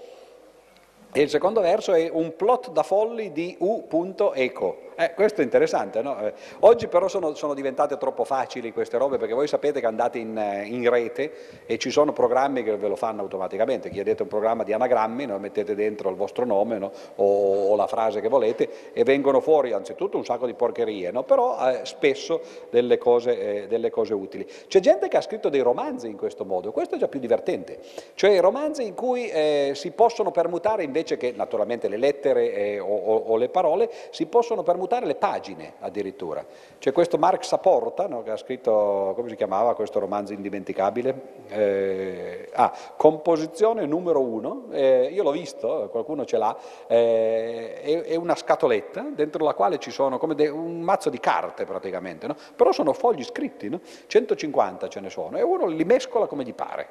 [1.13, 4.87] e il secondo verso è un plot da folli di U.eco.
[5.01, 6.19] Eh, questo è interessante, no?
[6.19, 10.19] eh, oggi però sono, sono, diventate troppo facili queste robe perché voi sapete che andate
[10.19, 14.29] in, eh, in, rete e ci sono programmi che ve lo fanno automaticamente, chiedete un
[14.29, 15.39] programma di anagrammi, no?
[15.39, 16.91] mettete dentro il vostro nome no?
[17.15, 21.71] o, o, la frase che volete e vengono fuori anzitutto un sacco di porcherie, però
[21.71, 24.45] eh, spesso delle cose, eh, delle cose utili.
[24.67, 27.79] C'è gente che ha scritto dei romanzi in questo modo, questo è già più divertente,
[28.15, 29.31] cioè romanzi in cui
[29.75, 34.63] si possono permutare invece che naturalmente le lettere o, o, o le parole, si possono
[34.63, 36.45] permutare mutare le pagine addirittura.
[36.79, 41.37] C'è questo Mark Saporta, no, che ha scritto, come si chiamava questo romanzo indimenticabile?
[41.49, 48.15] Eh, ah, Composizione numero uno, eh, io l'ho visto, qualcuno ce l'ha, eh, è, è,
[48.15, 52.37] una scatoletta dentro la quale ci sono come un mazzo di carte praticamente, no?
[52.57, 53.81] però sono fogli scritti, no?
[54.07, 56.91] 150 ce ne sono, e uno li mescola come gli pare,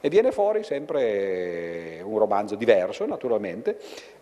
[0.00, 3.40] e viene fuori sempre un romanzo diverso naturalmente,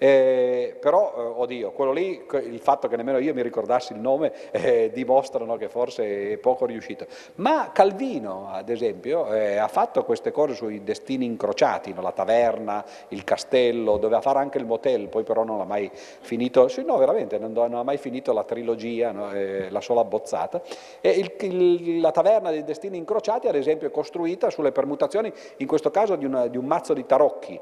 [0.02, 4.32] eh, però, eh, oddio, quello lì, il fatto che nemmeno io mi ricordassi il nome,
[4.50, 7.04] eh, dimostrano che forse è poco riuscito.
[7.36, 12.00] Ma Calvino, ad esempio, eh, ha fatto queste cose sui destini incrociati, no?
[12.00, 16.68] la taverna, il castello, doveva fare anche il motel, poi però non ha mai finito,
[16.68, 19.32] sì, no veramente, non, non ha mai finito la trilogia, no?
[19.32, 20.62] eh, la sola abbozzata.
[21.02, 25.66] E il, il, la taverna dei destini incrociati, ad esempio, è costruita sulle permutazioni, in
[25.66, 27.60] questo caso di, una, di un mazzo di tarocchi,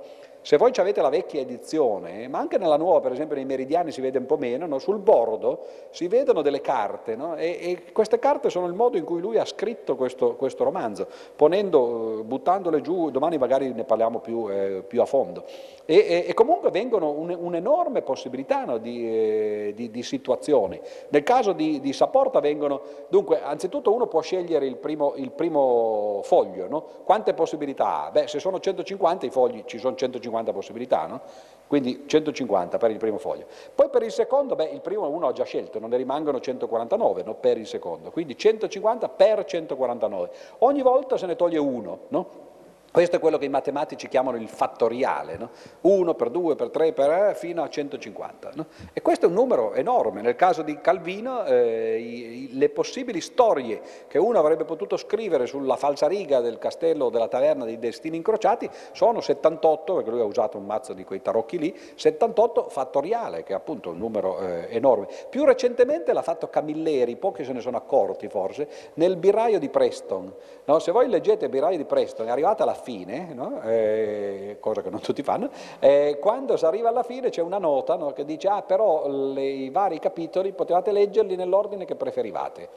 [0.48, 4.00] se voi avete la vecchia edizione, ma anche nella nuova, per esempio nei meridiani si
[4.00, 4.78] vede un po' meno, no?
[4.78, 7.36] sul bordo si vedono delle carte no?
[7.36, 11.06] e, e, queste carte sono il modo in cui lui ha scritto questo, questo romanzo,
[11.36, 15.44] ponendo, buttandole giù, domani magari ne parliamo più, eh, più a fondo.
[15.84, 18.78] E, e, e, comunque vengono un, un'enorme possibilità no?
[18.78, 20.80] di, eh, di, di, situazioni.
[21.10, 22.80] Nel caso di, di, Saporta vengono,
[23.10, 28.10] dunque, anzitutto uno può scegliere il primo, il primo foglio, quante possibilità ha?
[28.10, 31.20] Beh, se sono 150 i fogli, ci sono 150 150 possibilità, no?
[31.66, 33.46] quindi 150 per il primo foglio.
[33.74, 37.22] Poi per il secondo, beh, il primo uno ha già scelto, non ne rimangono 149
[37.24, 37.34] no?
[37.34, 40.30] per il secondo, quindi 150 per 149.
[40.58, 42.46] Ogni volta se ne toglie uno, no?
[42.90, 45.50] Questo è quello che i matematici chiamano il fattoriale, no?
[45.82, 48.50] 1 per 2 per 3 per eh, fino a 150.
[48.54, 48.66] No?
[48.94, 50.22] E questo è un numero enorme.
[50.22, 55.76] Nel caso di Calvino eh, i, le possibili storie che uno avrebbe potuto scrivere sulla
[55.76, 60.56] falsariga del castello o della taverna dei destini incrociati sono 78, perché lui ha usato
[60.56, 65.08] un mazzo di quei tarocchi lì, 78 fattoriale, che è appunto un numero eh, enorme.
[65.28, 70.34] Più recentemente l'ha fatto Camilleri, pochi se ne sono accorti forse, nel Biraio di Preston.
[70.64, 70.78] No?
[70.78, 73.60] Se voi leggete il Biraio di Preston, è arrivata la fine, no?
[73.62, 77.96] eh, cosa che non tutti fanno, eh, quando si arriva alla fine c'è una nota
[77.96, 78.12] no?
[78.12, 82.68] che dice ah però le, i vari capitoli potevate leggerli nell'ordine che preferivate.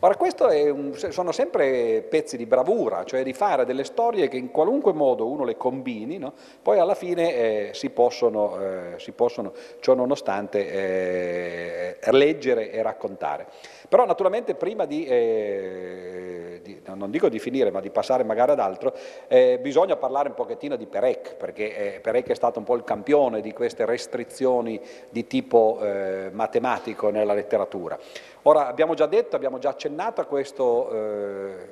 [0.00, 4.50] Ora, questo un, sono sempre pezzi di bravura, cioè di fare delle storie che in
[4.50, 6.34] qualunque modo uno le combini, no?
[6.60, 13.46] poi alla fine eh, si, possono, eh, si, possono, ciò nonostante, eh, leggere e raccontare.
[13.88, 18.60] Però naturalmente prima di, eh, di, non dico di finire, ma di passare magari ad
[18.60, 18.94] altro,
[19.28, 22.84] eh, bisogna parlare un pochettino di Perec, perché eh, Perec è stato un po' il
[22.84, 25.78] campione di queste restrizioni di tipo
[26.32, 27.98] matematico nella letteratura.
[28.46, 31.68] Ora, abbiamo già detto, abbiamo già accennato a questo, eh,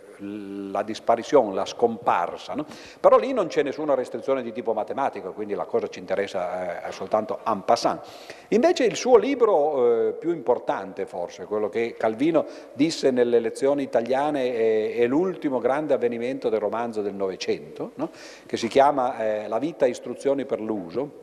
[0.70, 2.64] la disparizione, la scomparsa, no?
[2.98, 6.92] però lì non c'è nessuna restrizione di tipo matematico, quindi la cosa ci interessa eh,
[6.92, 8.00] soltanto en passant.
[8.48, 14.54] Invece il suo libro eh, più importante, forse, quello che Calvino disse nelle lezioni italiane,
[14.54, 18.08] è, è l'ultimo grande avvenimento del romanzo del Novecento, no?
[18.46, 21.20] che si chiama eh, La vita istruzioni per l'uso,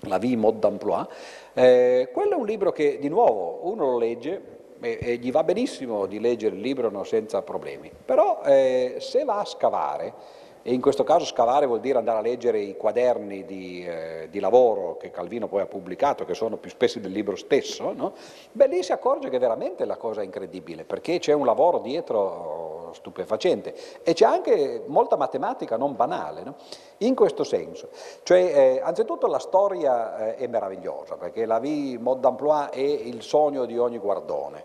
[0.00, 1.06] la vie mode d'emploi,
[1.54, 6.06] eh, quello è un libro che di nuovo uno lo legge e, gli va benissimo
[6.06, 11.02] di leggere il libro senza problemi, però eh, se va a scavare, e in questo
[11.02, 15.48] caso scavare vuol dire andare a leggere i quaderni di, eh, di, lavoro che Calvino
[15.48, 18.12] poi ha pubblicato, che sono più spessi del libro stesso, no?
[18.52, 22.71] beh lì si accorge che veramente la cosa è incredibile, perché c'è un lavoro dietro
[22.94, 26.54] stupefacente e c'è anche molta matematica non banale, no?
[26.98, 27.88] in questo senso.
[28.22, 33.22] Cioè, eh, anzitutto la storia eh, è meravigliosa, perché la vie mode d'emploi è il
[33.22, 34.64] sogno di ogni guardone.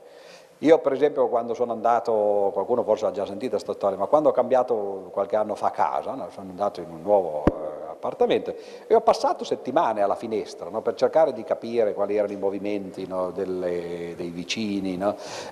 [0.61, 4.29] Io per esempio quando sono andato, qualcuno forse ha già sentito questa storia, ma quando
[4.29, 7.66] ho cambiato qualche anno fa casa, no, sono andato in un nuovo eh,
[7.97, 8.53] appartamento
[8.87, 13.05] e ho passato settimane alla finestra no, per cercare di capire quali erano i movimenti
[13.07, 14.97] no, delle, dei vicini,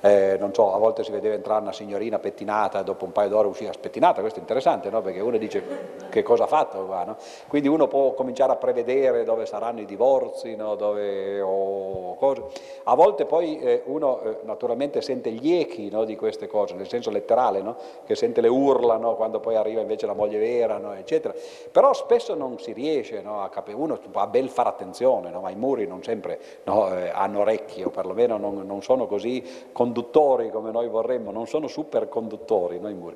[0.02, 3.30] eh, non so, a volte si vedeva entrare una signorina pettinata e dopo un paio
[3.30, 5.64] d'ore usciva spettinata, questo è interessante perché uno dice
[6.10, 7.16] che cosa ha fatto qua,
[7.48, 12.44] quindi uno può cominciare a prevedere dove saranno i divorzi, dove, o cose.
[12.84, 17.10] A volte poi eh, uno eh, naturalmente sente gli echi di queste cose, nel senso
[17.10, 17.64] letterale,
[18.06, 21.34] che sente le urla quando poi arriva invece la moglie vera, eccetera.
[21.72, 25.50] Però spesso non si riesce no, a capire, uno ha ben fare attenzione, no, ma
[25.50, 30.50] i muri non sempre no, eh, hanno orecchie o perlomeno non, non, sono così conduttori
[30.50, 33.16] come noi vorremmo, non sono superconduttori i muri.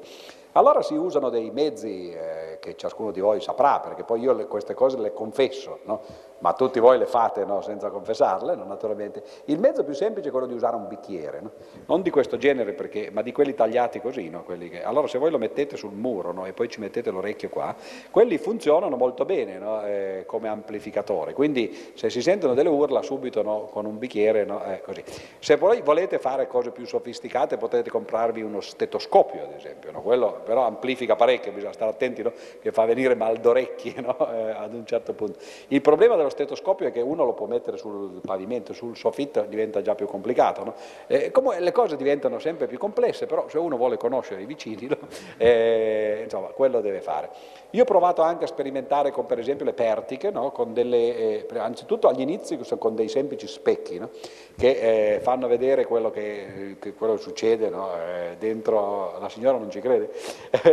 [0.54, 4.48] Allora si usano dei mezzi eh, che ciascuno di voi saprà, perché poi io le,
[4.48, 6.02] queste cose le confesso, no?
[6.40, 7.62] ma tutti voi le fate no?
[7.62, 8.66] senza confessarle, no?
[8.66, 9.24] naturalmente.
[9.46, 11.42] Il mezzo più semplice è quello di usare un bicchiere,
[11.86, 14.30] non di questo genere, perché, ma di quelli tagliati così.
[14.30, 14.84] Che...
[14.84, 17.76] Allora se voi lo mettete sul muro e poi ci mettete l'orecchio qua,
[18.10, 23.86] quelli funzionano molto bene eh, come amplificatore, quindi se si sentono delle urla subito con
[23.86, 25.04] un bicchiere, eh, così.
[25.40, 30.66] Se voi volete fare cose più sofisticate potete comprarvi uno stetoscopio, ad esempio, quello però
[30.66, 32.32] amplifica parecchio, bisogna stare attenti, no?
[32.62, 34.18] che fa venire mal d'orecchie no?
[34.32, 35.40] eh, ad un certo punto.
[35.68, 39.82] Il problema dello stetoscopio è che uno lo può mettere sul pavimento, sul soffitto diventa
[39.82, 40.64] già più complicato.
[40.64, 40.74] No?
[41.08, 44.88] Eh, come le cose diventano sempre più complesse, però se uno vuole conoscere i vicini,
[45.38, 47.30] eh, insomma, quello deve fare.
[47.74, 52.08] Io ho provato anche a sperimentare con per esempio le pertiche, con delle, eh, anzitutto
[52.08, 54.02] agli inizi con dei semplici specchi,
[54.58, 59.82] che eh, fanno vedere quello che, che, quello succede eh, dentro, la signora non ci
[59.82, 60.10] crede,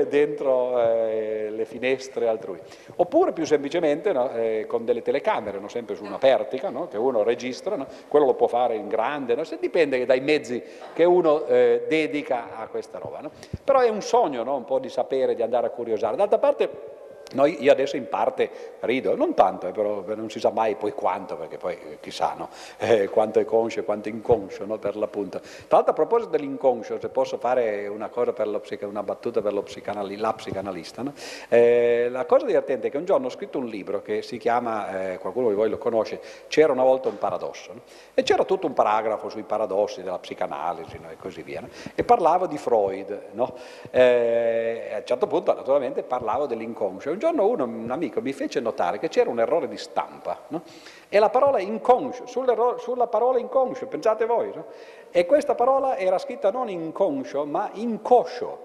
[0.09, 2.61] dentro eh, le finestre altrui.
[2.97, 6.97] Oppure più semplicemente no, eh, con delle telecamere, no, sempre su una pertica, no, che
[6.97, 10.62] uno registra, quello lo può fare in grande, se dipende dai mezzi
[10.94, 13.20] che uno eh, dedica a questa roba.
[13.62, 16.16] Però è un sogno un po' di sapere, di andare a curiosare.
[16.16, 16.86] D'altra parte
[17.33, 20.93] noi, io adesso in parte rido, non tanto, eh, però non si sa mai poi
[20.93, 22.49] quanto, perché poi eh, chissà no?
[22.79, 24.79] eh, quanto è conscio e quanto è inconscio no?
[24.79, 25.41] per l'appunto.
[25.41, 31.03] Tra l'altro a proposito dell'inconscio, se posso fare una, una battuta per psicanali, la psicanalista,
[31.03, 31.12] no?
[31.49, 35.12] eh, la cosa divertente è che un giorno ho scritto un libro che si chiama,
[35.12, 37.72] eh, qualcuno di voi lo conosce, C'era una volta un paradosso,
[38.14, 42.57] e c'era tutto un paragrafo sui paradossi della psicanalisi e così via, e parlavo di
[42.57, 48.61] Freud, a un certo punto naturalmente parlavo dell'inconscio un giorno uno, un amico mi fece
[48.61, 50.62] notare che c'era un errore di stampa no?
[51.09, 54.67] e la parola inconscio, sulla parola inconscio, pensate voi, no?
[55.11, 58.64] e questa parola era scritta non inconscio ma incoscio.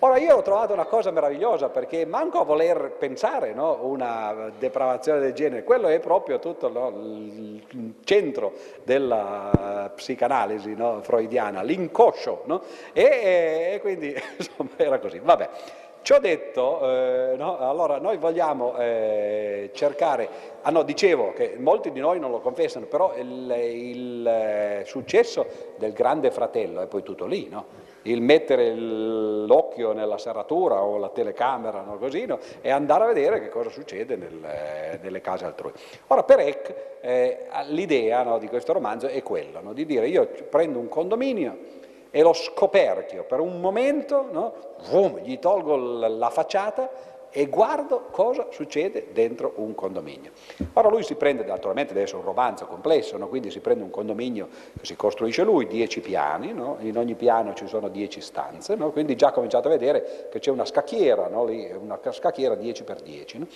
[0.00, 5.20] Ora io ho trovato una cosa meravigliosa perché manco a voler pensare no, una depravazione
[5.20, 12.44] del genere, quello è proprio tutto no, il centro della psicanalisi no, freudiana, l'incoscio,
[12.92, 15.20] e, e, quindi insomma era così.
[15.20, 15.48] Vabbè.
[16.04, 20.28] Ciò detto, eh, no, allora noi vogliamo eh, cercare,
[20.60, 25.46] ah no, dicevo che molti di noi non lo confessano, però il, il eh, successo
[25.78, 27.64] del grande fratello è poi tutto lì, no?
[28.02, 32.38] il mettere l'occhio nella serratura o la telecamera no, così, no?
[32.60, 35.72] e andare a vedere che cosa succede nel, eh, nelle case altrui.
[36.08, 40.88] Ora per Eck eh, l'idea di questo romanzo è quella, di dire io prendo un
[40.88, 41.56] condominio,
[42.16, 44.54] e lo scoperchio per un momento, no?
[44.88, 46.88] Vum, gli tolgo la facciata
[47.28, 50.30] e guardo cosa succede dentro un condominio.
[50.74, 53.26] Ora lui si prende, naturalmente deve essere un romanzo complesso, no?
[53.26, 54.46] quindi si prende un condominio
[54.78, 56.76] che si costruisce lui, dieci piani, no?
[56.82, 58.92] in ogni piano ci sono dieci stanze, no?
[58.92, 63.48] quindi già cominciate a vedere che c'è una scacchiera, lì, una scacchiera 10 per 10.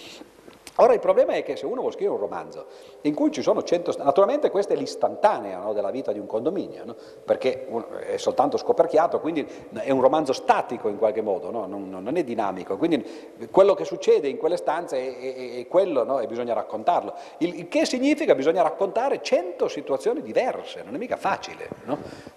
[0.81, 2.67] Ora il problema è che se uno vuole scrivere un romanzo
[3.01, 3.95] in cui ci sono 100...
[3.99, 6.97] Naturalmente questa è l'istantanea no, della vita di un condominio, no?
[7.25, 7.67] perché
[8.07, 11.67] è soltanto scoperchiato, quindi è un romanzo statico in qualche modo, no?
[11.67, 12.77] non, non, è dinamico.
[12.77, 13.05] Quindi
[13.51, 17.13] quello che succede in quelle stanze è, è, è quello e bisogna raccontarlo.
[17.39, 21.69] Il, il, che significa che bisogna raccontare 100 situazioni diverse, non è mica facile,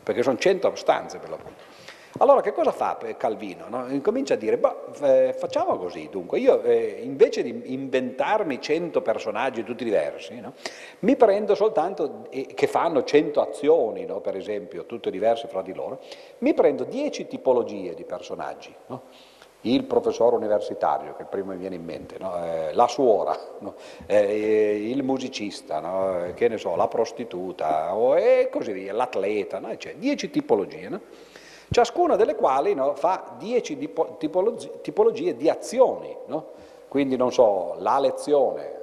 [0.01, 1.70] perché sono 100 stanze per l'appunto.
[2.21, 3.65] Allora che cosa fa Calvino?
[3.67, 3.87] No?
[3.89, 4.59] Incomincia a dire,
[5.01, 10.53] eh, facciamo così, dunque, io eh, invece di inventarmi cento personaggi tutti diversi, no?
[10.99, 14.21] mi prendo soltanto, eh, che fanno cento azioni, no?
[14.21, 15.99] per esempio, tutte diverse fra di loro,
[16.39, 18.71] mi prendo dieci tipologie di personaggi.
[19.61, 23.35] Il professore universitario, che prima mi viene in mente, eh, la suora,
[24.05, 30.99] eh, il musicista, che ne so, la prostituta e così via, l'atleta, cioè, dieci tipologie
[31.71, 33.77] ciascuna delle quali no, fa dieci
[34.17, 36.15] tipologie, tipologie di azioni.
[36.27, 36.47] No?
[36.87, 38.79] Quindi, non so, la lezione,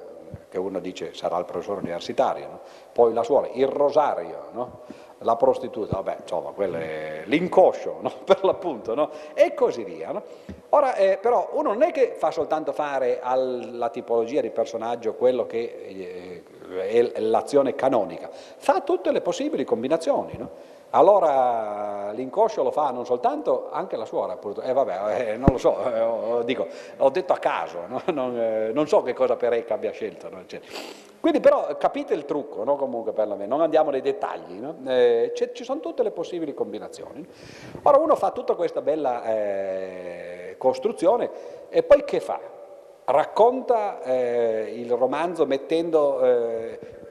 [0.49, 2.61] che uno dice sarà il professore universitario, no?
[2.93, 4.47] poi la suora, il rosario,
[5.19, 6.53] la prostituta, vabbè, insomma,
[7.25, 8.13] l'inconscio, no?
[8.25, 9.11] per l'appunto, no?
[9.35, 10.13] e così via.
[10.13, 10.23] No?
[10.71, 15.45] Ora, eh, però, uno non è che fa soltanto fare alla tipologia di personaggio quello
[15.47, 20.37] che eh, è l'azione canonica, fa tutte le possibili combinazioni.
[20.91, 26.41] Allora l'inconscio lo fa non soltanto anche la suora, eh vabbè, eh, non lo so,
[26.41, 26.67] eh, dico,
[26.97, 28.01] ho detto a caso, no?
[28.13, 30.31] non, eh, non, so che cosa Perecca abbia scelto.
[30.31, 30.45] No?
[30.47, 30.61] Cioè,
[31.21, 32.77] quindi però capite il trucco, no?
[32.77, 37.27] comunque per non andiamo nei dettagli, eh, ci sono tutte le possibili combinazioni.
[37.83, 41.31] Ora uno fa tutta questa bella eh, costruzione
[41.69, 42.41] e poi che fa?
[43.05, 46.21] Racconta il romanzo mettendo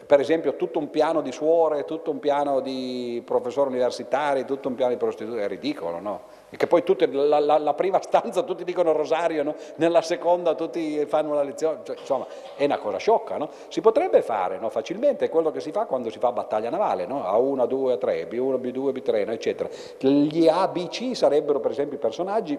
[0.07, 4.75] per esempio tutto un piano di suore, tutto un piano di professori universitari, tutto un
[4.75, 6.21] piano di prostitute, è ridicolo, no?
[6.49, 9.55] E che poi tutte, la, la, la, prima stanza tutti dicono rosario, no?
[9.75, 13.49] nella seconda tutti fanno la lezione, cioè, insomma è una cosa sciocca, no?
[13.67, 14.69] Si potrebbe fare no?
[14.69, 17.23] facilmente, è quello che si fa quando si fa battaglia navale, no?
[17.23, 19.69] A1, A2, A3, B1, B2, B3, eccetera.
[19.99, 22.57] Gli A, B, C sarebbero per esempio i personaggi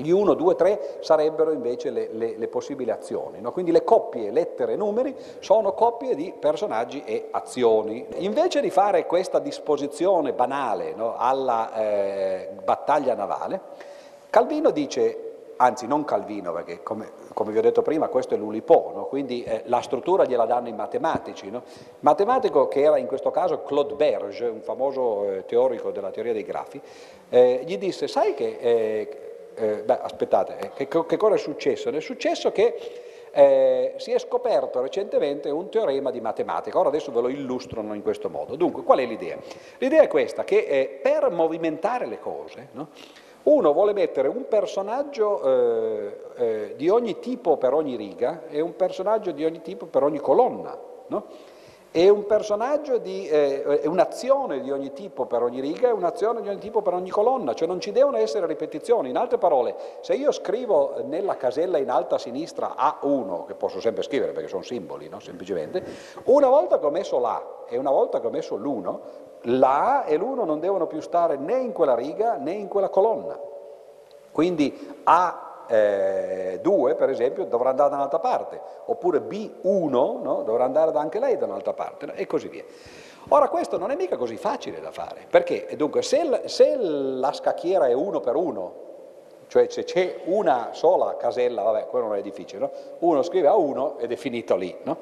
[0.00, 3.40] gli 1, 2, 3 sarebbero invece le, le, le possibili azioni.
[3.40, 3.52] No?
[3.52, 8.06] Quindi le coppie lettere e numeri sono coppie di personaggi e azioni.
[8.18, 11.14] Invece di fare questa disposizione banale no?
[11.16, 13.60] alla eh, battaglia navale,
[14.30, 15.30] Calvino dice
[15.60, 19.04] anzi non Calvino, perché come, come, vi ho detto prima questo è l'Ulipo, no?
[19.04, 21.50] quindi eh, la struttura gliela danno i matematici.
[21.50, 21.62] No?
[22.00, 26.44] Matematico che era in questo caso Claude Berge, un famoso eh, teorico della teoria dei
[26.44, 26.80] grafi,
[27.28, 29.29] eh, gli disse, sai che
[29.60, 31.90] eh, eh, beh, aspettate, eh, che, che, cosa è successo?
[31.90, 32.74] È successo che
[33.30, 38.02] eh, si è scoperto recentemente un teorema di matematica, ora adesso ve lo illustrano in
[38.02, 38.56] questo modo.
[38.56, 39.36] Dunque, qual è l'idea?
[39.78, 42.88] L'idea è questa, che eh, per movimentare le cose, no,
[43.42, 45.42] uno vuole mettere un personaggio
[46.36, 50.18] eh, di ogni tipo per ogni riga e un personaggio di ogni tipo per ogni
[50.18, 50.78] colonna.
[51.06, 51.26] No?
[51.92, 56.40] È un personaggio di, eh, è un'azione di ogni tipo per ogni riga e un'azione
[56.40, 59.08] di ogni tipo per ogni colonna, cioè non ci devono essere ripetizioni.
[59.08, 63.80] In altre parole, se io scrivo nella casella in alto a sinistra A1, che posso
[63.80, 65.18] sempre scrivere perché sono simboli, no?
[65.18, 65.82] semplicemente,
[66.24, 68.98] una volta che ho messo l'A e una volta che ho messo l'1,
[69.42, 73.36] l'A e l'1 non devono più stare né in quella riga né in quella colonna.
[74.30, 80.42] Quindi A eh, 2 per esempio dovrà andare da un'altra parte, oppure B1 no?
[80.44, 82.12] dovrà andare anche lei da un'altra parte no?
[82.14, 82.64] e così via.
[83.28, 87.86] Ora questo non è mica così facile da fare, perché dunque se, se la scacchiera
[87.86, 88.88] è uno per uno,
[89.46, 92.70] cioè se c'è una sola casella, vabbè, quello non è difficile, no?
[93.00, 94.76] uno scrive a uno ed è finito lì.
[94.82, 94.96] No?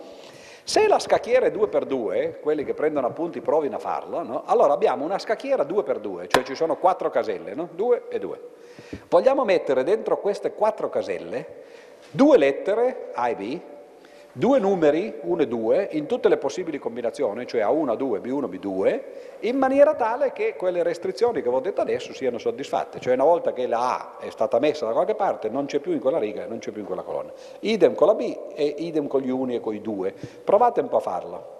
[0.69, 4.43] Se la scacchiera è 2x2, quelli che prendono appunti provino a farlo, no?
[4.45, 8.41] allora abbiamo una scacchiera 2x2, cioè ci sono quattro caselle, 2 e 2.
[9.09, 11.63] Vogliamo mettere dentro queste quattro caselle
[12.11, 13.61] due lettere A e B,
[14.39, 19.01] due numeri, 1 e 2, in tutte le possibili combinazioni, cioè A1, A2, B1, B2,
[19.41, 23.25] in maniera tale che quelle restrizioni che vi ho detto adesso siano soddisfatte, cioè una
[23.25, 26.21] volta che la A è stata messa da qualche parte non c'è più in quella
[26.21, 27.33] riga, non c'è più in quella colonna.
[27.61, 30.13] Idem con la B e idem con gli uni e con i due.
[30.45, 31.57] Provate un po' a farlo.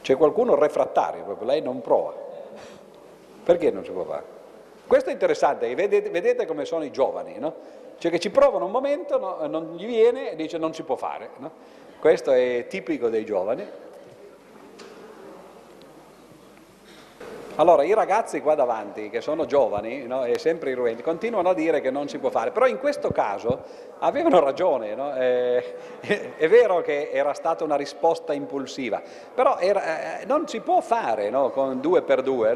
[0.00, 2.14] C'è qualcuno refrattario, proprio lei non prova.
[3.44, 4.38] Perché non si può fare?
[4.86, 7.79] Questo è interessante, vedete, vedete come sono i giovani, no?
[8.00, 9.46] Cioè che ci provano un momento, no?
[9.46, 11.32] non gli viene e dice non si può fare.
[11.36, 11.50] No?
[12.00, 13.68] Questo è tipico dei giovani.
[17.56, 21.82] Allora, i ragazzi qua davanti, che sono giovani no, e sempre irruenti, continuano a dire
[21.82, 23.64] che non si può fare, però in questo caso
[23.98, 25.14] avevano ragione, no?
[25.14, 25.98] eh,
[26.38, 29.02] è vero che era stata una risposta impulsiva,
[29.34, 32.54] però era, eh, non si può fare no, con due per due,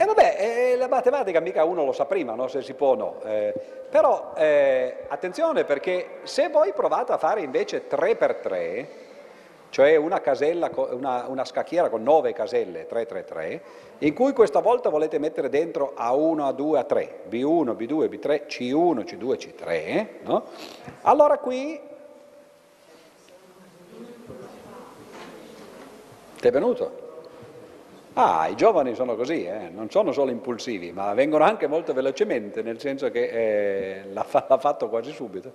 [0.00, 2.48] E vabbè, eh, la matematica mica uno lo sa prima, no?
[2.48, 3.20] se si può o no.
[3.22, 3.52] Eh,
[3.90, 8.88] però eh, attenzione perché se voi provate a fare invece 3 per 3,
[9.68, 13.62] cioè una, casella, una, una scacchiera con 9 caselle, 3, 3, 3,
[13.98, 19.36] in cui questa volta volete mettere dentro A1, A2, A3, B1, B2, B3, C1, C2,
[19.36, 20.44] C3, no?
[21.02, 21.78] allora qui
[26.40, 27.08] ti è venuto?
[28.22, 29.70] Ah, i giovani sono così, eh?
[29.70, 34.44] non sono solo impulsivi, ma vengono anche molto velocemente, nel senso che eh, l'ha, fa-
[34.46, 35.54] l'ha, fatto quasi subito.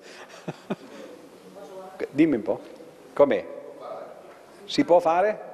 [2.09, 2.59] Dimmi un po',
[3.13, 3.45] com'è?
[4.63, 5.53] Si può fare?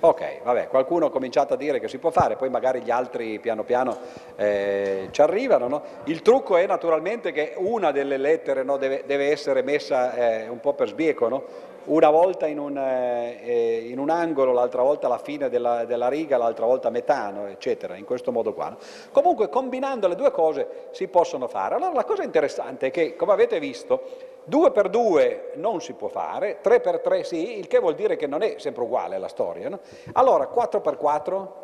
[0.00, 3.38] Ok, vabbè, qualcuno ha cominciato a dire che si può fare, poi magari gli altri
[3.38, 3.98] piano piano
[4.36, 5.68] eh, ci arrivano.
[5.68, 5.82] No?
[6.04, 10.60] Il trucco è naturalmente che una delle lettere no, deve, deve, essere messa eh, un
[10.60, 11.74] po' per sbieco, no?
[11.86, 16.36] Una volta in un, eh, in un angolo, l'altra volta alla fine della, della riga,
[16.36, 18.76] l'altra volta metà, eccetera, in questo modo qua.
[19.12, 21.74] Comunque combinando le due cose si possono fare.
[21.74, 26.08] Allora la cosa interessante è che, come avete visto, 2 per 2 non si può
[26.08, 29.28] fare, 3 per 3 sì, il che vuol dire che non è sempre uguale la
[29.28, 29.68] storia.
[29.68, 29.80] No?
[30.12, 31.54] Allora, 4 per 4?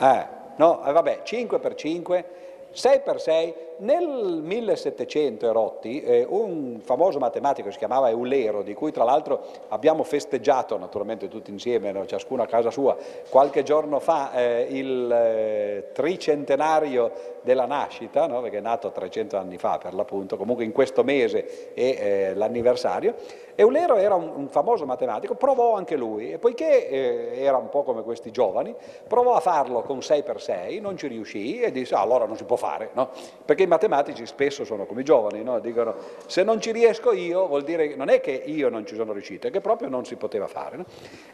[0.00, 0.26] Eh,
[0.56, 2.24] no, eh, vabbè, 5 per 5,
[2.74, 8.90] 6 per 6, nel 1700 erotti eh, un famoso matematico si chiamava Eulero, di cui
[8.90, 12.04] tra l'altro abbiamo festeggiato naturalmente tutti insieme, no?
[12.04, 12.96] ciascuno a casa sua,
[13.30, 18.40] qualche giorno fa eh, il eh, tricentenario della nascita, no?
[18.40, 23.14] perché è nato 300 anni fa per l'appunto, comunque in questo mese è eh, l'anniversario,
[23.54, 27.82] Eulero era un, un, famoso matematico, provò anche lui e poiché eh, era un po'
[27.82, 28.74] come questi giovani,
[29.06, 32.36] provò a farlo con 6 per 6, non ci riuscì e disse ah, allora non
[32.36, 33.10] si può fare, no?
[33.44, 35.60] perché i matematici spesso sono come i giovani, no?
[35.60, 35.94] dicono
[36.26, 39.12] se non ci riesco io vuol dire che non è che io non ci sono
[39.12, 40.84] riuscito, è che proprio non si poteva fare.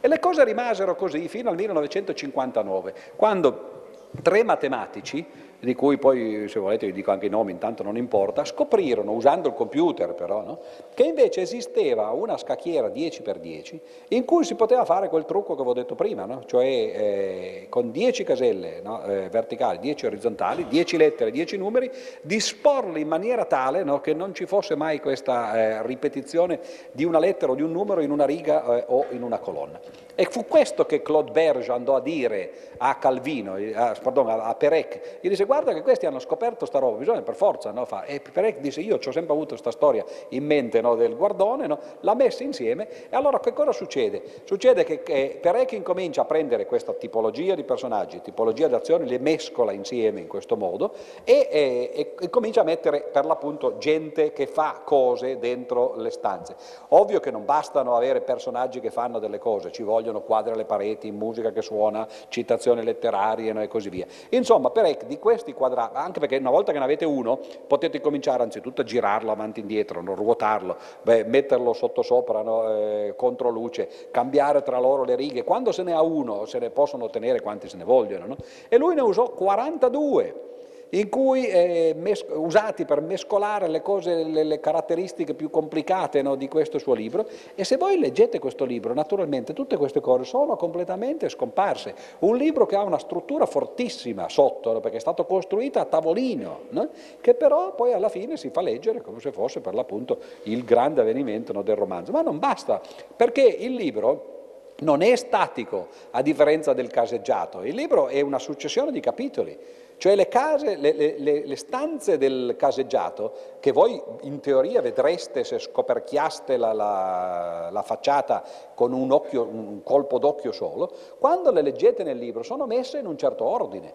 [0.01, 3.79] E le cose rimasero così fino al 1959, quando
[4.23, 5.25] tre matematici
[5.61, 9.49] di cui poi se volete vi dico anche i nomi, intanto non importa, scoprirono, usando
[9.49, 10.61] il computer però, no?
[10.95, 13.79] che invece esisteva una scacchiera 10x10
[14.09, 16.43] in cui si poteva fare quel trucco che avevo detto prima, no?
[16.47, 19.03] cioè eh, con 10 caselle no?
[19.05, 21.91] eh, verticali, 10 orizzontali, 10 lettere, 10 numeri,
[22.23, 26.61] disporli in maniera tale che non ci fosse mai questa eh, ripetizione
[26.93, 29.81] di una lettera o di un numero in una riga eh, o in una colonna.
[30.15, 34.55] E fu questo che Claude Berge andò a dire a Calvino, eh, a, pardon, a
[34.55, 37.87] Perec, gli disse guarda che questi hanno scoperto sta roba, bisogna per forza no.
[38.05, 41.79] E Perec disse io ho sempre avuto questa storia in mente no, del guardone, no,
[42.01, 44.23] l'ha messa insieme e allora che cosa succede?
[44.45, 49.19] Succede che, che Perec incomincia a prendere questa tipologia di personaggi, tipologia di azioni, le
[49.19, 54.47] mescola insieme in questo modo e, e, e comincia a mettere per l'appunto gente che
[54.47, 56.57] fa cose dentro le stanze.
[56.89, 61.11] Ovvio che non bastano avere personaggi che fanno delle cose, ci vogliono quadri alle pareti,
[61.11, 64.07] musica che suona, citazioni letterarie e così via.
[64.31, 68.01] Insomma, Perec di questo questi quadrati, anche perché una volta che ne avete uno potete
[68.01, 70.15] cominciare anzitutto a girarlo avanti e indietro, no?
[70.15, 72.69] ruotarlo, beh, metterlo sotto sopra, no?
[72.69, 76.71] eh, contro luce, cambiare tra loro le righe, quando se ne ha uno se ne
[76.71, 78.37] possono ottenere quanti se ne vogliono, no?
[78.69, 80.49] e lui ne usò 42
[80.91, 81.95] in cui eh,
[82.35, 87.27] usati per mescolare le, cose, le, le caratteristiche più complicate no, di questo suo libro
[87.55, 91.95] e se voi leggete questo libro naturalmente tutte queste cose sono completamente scomparse.
[92.21, 96.61] Un libro che ha una struttura fortissima sotto no, perché è stato costruito a tavolino
[96.71, 96.89] no,
[97.21, 101.01] che però poi alla fine si fa leggere come se fosse per l'appunto il grande
[101.01, 102.13] avvenimento del romanzo.
[102.13, 102.81] Ma non basta
[103.17, 104.40] perché il libro
[104.81, 109.59] non è statico a differenza del caseggiato, il libro è una successione di capitoli.
[110.01, 115.59] Cioè le, case, le, le, le, stanze del caseggiato, che voi in teoria vedreste se
[115.59, 118.43] scoperchiaste la, la, la facciata
[118.75, 123.05] con un, occhio, un colpo d'occhio solo, quando le leggete nel libro sono messe in
[123.05, 123.93] un certo ordine.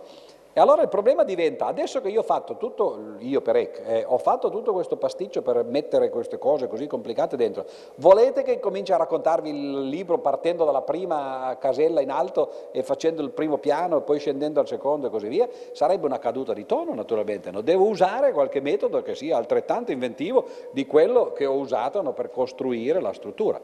[0.58, 4.06] E allora il problema diventa, adesso che io ho fatto tutto, io per EC, eh,
[4.08, 7.66] ho fatto tutto questo pasticcio per mettere queste cose così complicate dentro,
[7.96, 13.22] volete che cominci a raccontarvi il libro partendo dalla prima casella in alto e facendo
[13.22, 15.50] il primo piano e poi scendendo al secondo e così via?
[15.74, 17.60] Sarebbe una caduta di tono naturalmente, no?
[17.60, 22.32] devo usare qualche metodo che sia altrettanto inventivo di quello che ho usato no, per
[22.32, 23.60] costruire la struttura.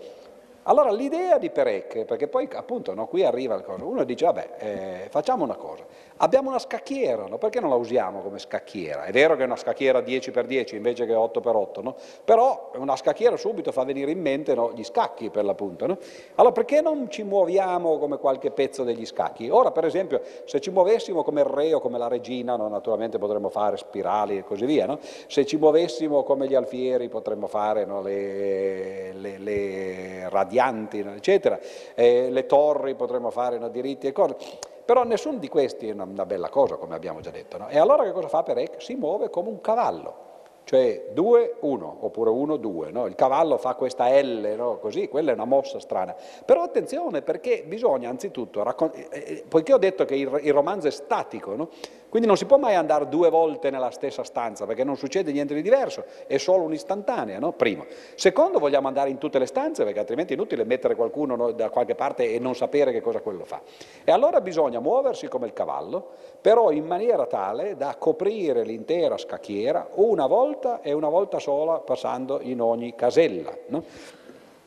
[0.66, 4.50] Allora l'idea di Perec, perché poi appunto no, qui arriva il cosa, uno dice vabbè
[4.60, 5.84] eh, facciamo una cosa,
[6.22, 7.38] abbiamo una scacchiera, no?
[7.38, 9.04] perché non la usiamo come scacchiera?
[9.04, 11.96] È vero che è una scacchiera 10x10 invece che 8x8, no?
[12.24, 15.86] però una scacchiera subito fa venire in mente gli scacchi per l'appunto.
[16.36, 19.50] Allora perché non ci muoviamo come qualche pezzo degli scacchi?
[19.50, 23.50] Ora per esempio se ci muovessimo come il re o come la regina, naturalmente potremmo
[23.50, 29.38] fare spirali e così via, se ci muovessimo come gli alfieri potremmo fare le, le,
[29.38, 31.60] le radianti, eccetera,
[31.96, 34.36] eh, le torri potremmo fare no, diritti e cose,
[34.84, 37.58] però nessuno di questi è una, bella cosa, come abbiamo già detto.
[37.58, 37.70] No?
[37.70, 38.82] E allora che cosa fa Perec?
[38.82, 40.30] Si muove come un cavallo
[40.64, 43.06] cioè 2, 1, oppure 1, 2, no?
[43.06, 44.78] il cavallo fa questa L, no?
[44.78, 46.16] così, quella è una mossa strana.
[46.46, 50.88] Però attenzione perché bisogna anzitutto, raccon- eh, eh poiché ho detto che il, il romanzo
[50.88, 51.70] è statico, no?
[52.12, 55.54] Quindi non si può mai andare due volte nella stessa stanza perché non succede niente
[55.54, 57.86] di diverso, è solo un'istantanea, primo.
[58.16, 61.96] Secondo, vogliamo andare in tutte le stanze perché altrimenti è inutile mettere qualcuno da qualche
[61.96, 63.62] parte e non sapere che cosa quello fa.
[64.04, 66.10] E allora bisogna muoversi come il cavallo,
[66.42, 72.42] però in maniera tale da coprire l'intera scacchiera una volta e una volta sola passando
[72.42, 73.56] in ogni casella.
[73.68, 73.84] No?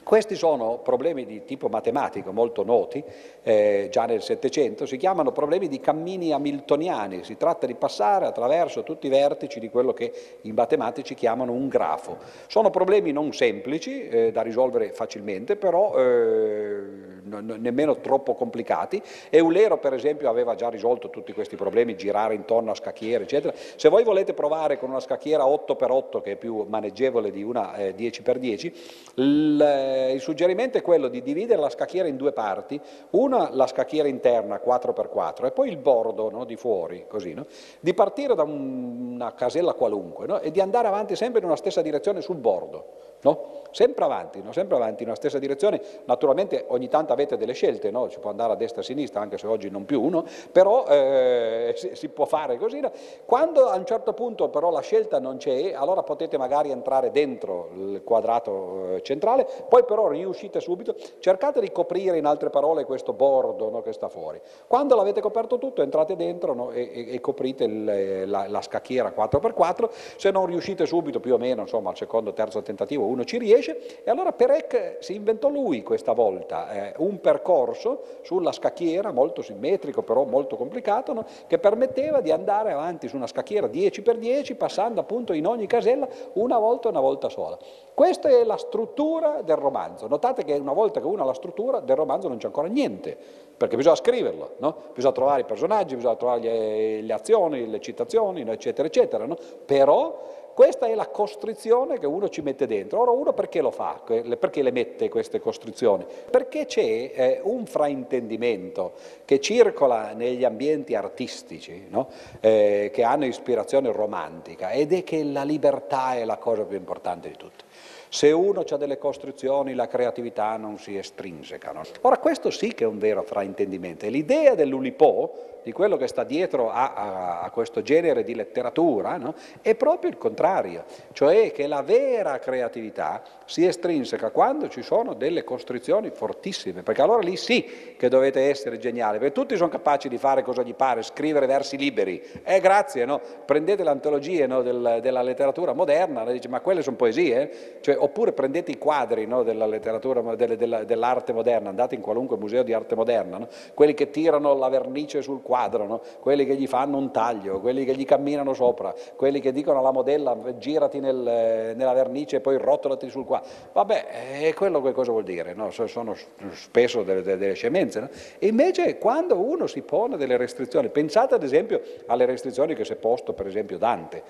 [0.05, 3.03] Questi sono problemi di tipo matematico molto noti,
[3.43, 8.83] eh, già nel Settecento, si chiamano problemi di cammini hamiltoniani, si tratta di passare attraverso
[8.83, 10.13] tutti i vertici di quello che
[10.43, 12.19] i matematici chiamano un grafo.
[12.49, 16.83] Sono problemi non semplici, eh, da risolvere facilmente, però eh,
[17.25, 19.03] nemmeno troppo complicati.
[19.31, 23.55] Eulero, per esempio, aveva già risolto tutti questi problemi, girare intorno a scacchiere, eccetera.
[23.55, 28.73] Se voi volete provare con una scacchiera 8x8, che è più maneggevole di una 10x10,
[29.15, 32.81] il il suggerimento è quello di dividere la scacchiera in due parti,
[33.11, 37.47] una la scacchiera interna 4x4 e poi il bordo no, di fuori, così, no?
[37.81, 40.41] di partire da un, una casella qualunque no?
[40.41, 43.14] e di andare avanti sempre in una stessa direzione sul bordo.
[43.25, 43.63] No?
[43.71, 44.53] Sempre avanti, no?
[44.53, 48.09] sempre avanti una stessa direzione, naturalmente ogni tanto avete delle scelte, no?
[48.09, 50.87] si può andare a destra e a sinistra, anche se oggi non più uno, però
[50.87, 52.79] eh, si, si, può fare così.
[52.79, 52.93] No?
[53.25, 57.71] Quando a un certo punto però la scelta non c'è, allora potete magari entrare dentro
[57.75, 63.13] il quadrato eh, centrale, poi però riuscite subito, cercate di coprire in altre parole questo
[63.13, 64.41] bordo che sta fuori.
[64.67, 69.89] Quando l'avete coperto tutto entrate dentro e, e, e, coprite il, la, la scacchiera 4x4,
[70.17, 74.03] se non riuscite subito più o meno, insomma al secondo, terzo tentativo uno ci riesce
[74.05, 80.03] e allora Perec si inventò lui questa volta eh, un percorso sulla scacchiera molto simmetrico
[80.03, 81.25] però molto complicato no?
[81.47, 86.59] che permetteva di andare avanti su una scacchiera 10x10 passando appunto in ogni casella una
[86.59, 87.59] volta una volta sola.
[87.95, 90.09] Questa è la struttura del romanzo.
[90.09, 93.17] Notate che una volta che uno ha la struttura del romanzo non c'è ancora niente,
[93.57, 94.77] perché bisogna scriverlo, no?
[94.95, 99.27] bisogna trovare i personaggi, bisogna trovare le, le azioni, le citazioni, eccetera, eccetera.
[99.27, 99.37] No?
[99.65, 103.01] Però questa è la costrizione che uno ci mette dentro.
[103.01, 104.01] Ora uno perché lo fa?
[104.05, 106.07] Perché le mette queste costrizioni?
[106.31, 108.93] Perché c'è eh, un fraintendimento
[109.25, 112.09] che circola negli ambienti artistici, no?
[112.41, 117.29] eh, che hanno ispirazione romantica, ed è che la libertà è la cosa più importante
[117.29, 117.65] di tutte.
[118.09, 121.73] Se uno ha delle costrizioni, la creatività non si estrinseca.
[121.73, 121.83] No?
[122.03, 124.07] Ora, questo sì che è un vero fraintendimento.
[124.07, 129.35] L'idea dell'Ulipo, di quello che sta dietro a, a, a questo genere di letteratura, no?
[129.63, 135.43] è proprio il contrario, cioè che la vera creatività si estrinseca quando ci sono delle
[135.43, 140.19] costrizioni fortissime, perché allora lì sì che dovete essere geniali, perché tutti sono capaci di
[140.19, 143.21] fare cosa gli pare, scrivere versi liberi, eh grazie, no?
[143.45, 148.33] prendete le antologie no, del, della letteratura moderna, dice, ma quelle sono poesie, cioè, oppure
[148.33, 153.47] prendete i quadri della letteratura, della, dell'arte moderna, andate in qualunque museo di arte moderna,
[153.73, 155.54] quelli che tirano la vernice sul quadro,
[155.87, 156.01] no?
[156.21, 159.93] quelli che gli fanno un taglio, quelli che gli camminano sopra, quelli che dicono alla
[159.93, 163.49] modella girati nel, nella vernice e poi rotolati sul quadro.
[163.73, 164.07] Vabbè,
[164.41, 165.55] è quello che cosa vuol dire?
[165.87, 166.15] Sono
[166.53, 168.11] spesso delle, delle scemenze.
[168.39, 172.93] E invece quando uno si pone delle restrizioni, pensate ad esempio alle restrizioni che si
[172.93, 174.23] è posto per esempio Dante,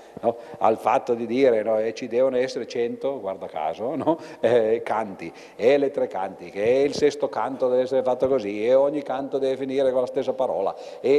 [0.59, 4.19] al fatto di dire e ci devono essere 100, guarda caso, no?
[4.41, 8.75] eh, canti, e le tre canti, che il sesto canto deve essere fatto così, e
[8.75, 11.14] ogni canto deve finire con la stessa parola, e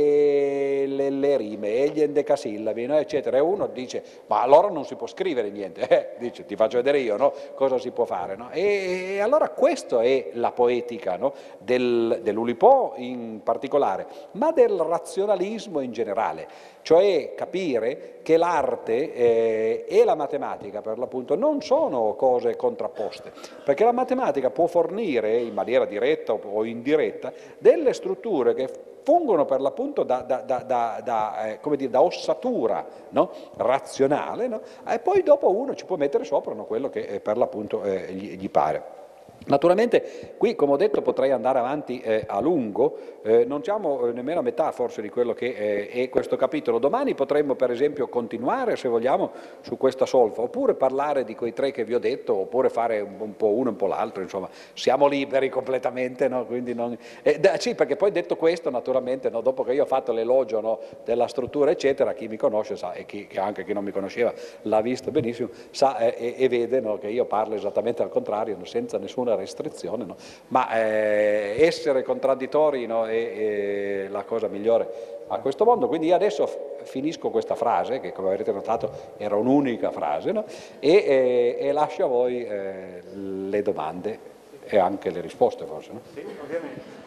[0.87, 2.97] le, le rime, e gli endecasillabi, no?
[2.97, 3.37] eccetera.
[3.37, 6.99] E uno dice, ma allora non si può scrivere niente, eh, dice, ti faccio vedere
[6.99, 7.33] io no?
[7.53, 8.37] cosa si può fare.
[8.51, 11.19] E, e, allora questa è la poetica
[11.57, 16.47] del, dell'Ulipo in particolare, ma del razionalismo in generale,
[16.81, 23.31] cioè capire che l'arte eh, e la matematica per l'appunto non sono cose contrapposte,
[23.63, 28.69] perché la matematica può fornire in maniera diretta o indiretta delle strutture che
[29.05, 33.31] fungono per l'appunto da, da, da, eh, dire, da ossatura no?
[33.57, 34.61] razionale no?
[34.85, 36.65] e poi dopo uno ci può mettere sopra no?
[36.65, 39.03] quello che eh, per l'appunto eh, gli, gli pare.
[39.45, 44.11] Naturalmente qui, come ho detto, potrei andare avanti eh, a lungo, eh, non siamo eh,
[44.11, 46.79] nemmeno a metà forse di quello che eh, è questo capitolo.
[46.79, 49.31] Domani potremmo per esempio continuare, se vogliamo,
[49.61, 53.15] su questa solfa, oppure parlare di quei tre che vi ho detto, oppure fare un,
[53.19, 56.45] un po' uno e un po' l'altro, insomma, siamo liberi completamente, no?
[56.49, 56.97] non...
[57.21, 60.59] eh, da, sì, perché poi detto questo, naturalmente, no, dopo che io ho fatto l'elogio
[60.59, 64.33] no, della struttura, eccetera, chi mi conosce sa, e chi, anche chi non mi conosceva
[64.63, 69.34] l'ha visto benissimo, sa e, e, vede che io parlo esattamente al contrario, senza nessuna
[69.35, 70.15] restrizione, no?
[70.47, 75.87] ma eh, essere contraddittori no, è, è, la cosa migliore a questo mondo.
[75.87, 80.45] Quindi io adesso finisco questa frase, che come avrete notato era un'unica frase, no?
[80.79, 84.19] e, e, e, lascio a voi eh, le domande
[84.65, 85.91] e anche le risposte forse.
[86.13, 87.03] Sì, ovviamente.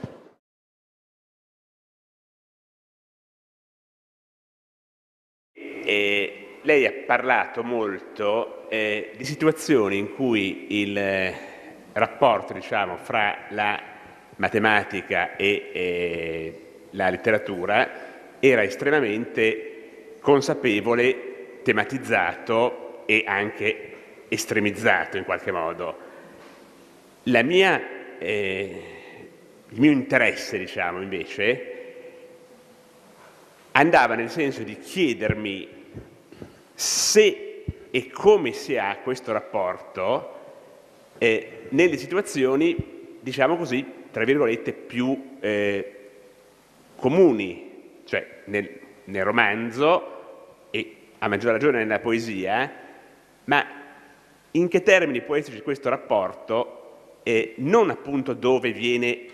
[5.84, 11.32] E lei ha parlato molto eh, di situazioni in cui il
[11.98, 13.80] rapporto diciamo, fra la
[14.36, 23.92] matematica e eh, la letteratura era estremamente consapevole, tematizzato e anche
[24.28, 25.96] estremizzato in qualche modo.
[27.42, 28.82] mia, eh,
[29.68, 31.74] il mio interesse, diciamo, invece,
[33.72, 35.68] andava nel senso di chiedermi
[36.74, 40.37] se e come si ha questo rapporto
[41.18, 42.76] eh, nelle situazioni,
[43.20, 45.94] diciamo così, tra virgolette, più eh,
[46.96, 48.70] comuni, cioè nel,
[49.04, 52.72] nel romanzo e a maggior ragione nella poesia,
[53.44, 53.66] ma
[54.52, 59.26] in che termini può esserci questo rapporto, eh, non appunto dove viene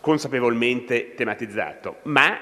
[0.00, 2.38] consapevolmente tematizzato, ma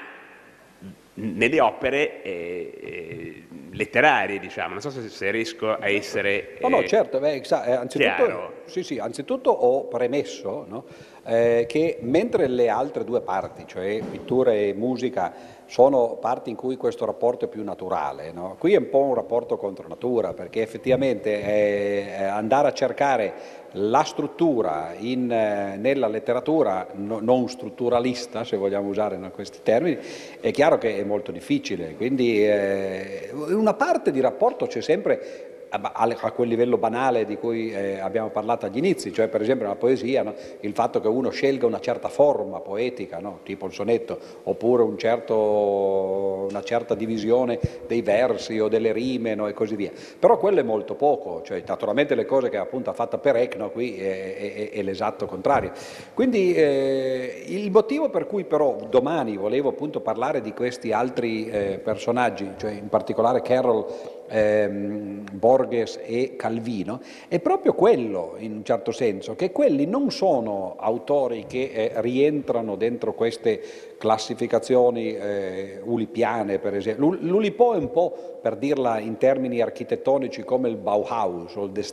[1.15, 4.73] nelle opere eh, eh, letterarie, diciamo.
[4.73, 6.57] Non so se, se riesco a essere.
[6.61, 10.85] no, no, eh, certo, beh, sa, eh, anzitutto, sì, sì, anzitutto ho premesso no,
[11.25, 15.33] eh, che mentre le altre due parti, cioè pittura e musica,
[15.65, 18.31] sono parti in cui questo rapporto è più naturale.
[18.31, 18.55] No?
[18.59, 24.03] Qui è un po' un rapporto contro natura, perché effettivamente eh, andare a cercare la
[24.03, 29.97] struttura in, eh, nella letteratura no, non strutturalista, se vogliamo usare questi termini,
[30.39, 31.95] è chiaro che è molto difficile.
[31.95, 37.99] Quindi eh, una parte di rapporto c'è sempre a quel livello banale di cui eh,
[37.99, 40.33] abbiamo parlato agli inizi, cioè per esempio nella poesia no?
[40.61, 43.39] il fatto che uno scelga una certa forma poetica, no?
[43.43, 49.47] tipo il sonetto, oppure un certo, una certa divisione dei versi o delle rime no?
[49.47, 49.91] e così via.
[50.17, 53.97] Però quello è molto poco, cioè naturalmente le cose che appunto ha fatto Perec qui
[53.97, 55.71] è, è, è, l'esatto contrario.
[56.13, 61.79] Quindi eh, il motivo per cui però domani volevo appunto parlare di questi altri eh,
[61.83, 63.85] personaggi, cioè in particolare Carroll
[64.27, 70.75] ehm, Borges e Calvino, è proprio quello, in un certo senso, che quelli non sono
[70.77, 73.61] autori che eh, rientrano dentro queste
[73.97, 77.17] classificazioni eh, ulipiane, per esempio.
[77.19, 81.83] L'Ulipo è un po', per dirla in termini architettonici, come il Bauhaus o il De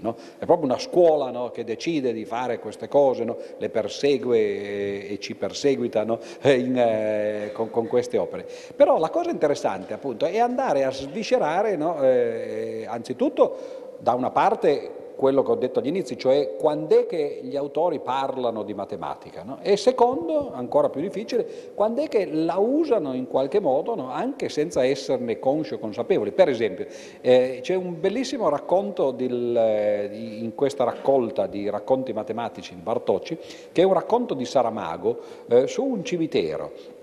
[0.00, 0.16] no?
[0.38, 1.50] è proprio una scuola no?
[1.50, 3.36] che decide di fare queste cose, no?
[3.58, 8.46] le persegue e, e ci perseguitano in, eh, con, con, queste opere.
[8.74, 15.42] Però la cosa interessante appunto è andare a sviscerare, eh, anzitutto da una parte quello
[15.42, 19.58] che ho detto all'inizio, cioè quando è che gli autori parlano di matematica, no?
[19.60, 24.10] e secondo, ancora più difficile, quando è che la usano in qualche modo, no?
[24.10, 26.32] anche senza esserne consci o consapevoli.
[26.32, 26.86] Per esempio,
[27.20, 33.36] eh, c'è un bellissimo racconto del, eh, in questa raccolta di racconti matematici di Bartocci,
[33.72, 35.18] che è un racconto di Saramago
[35.48, 36.99] eh, su un cimitero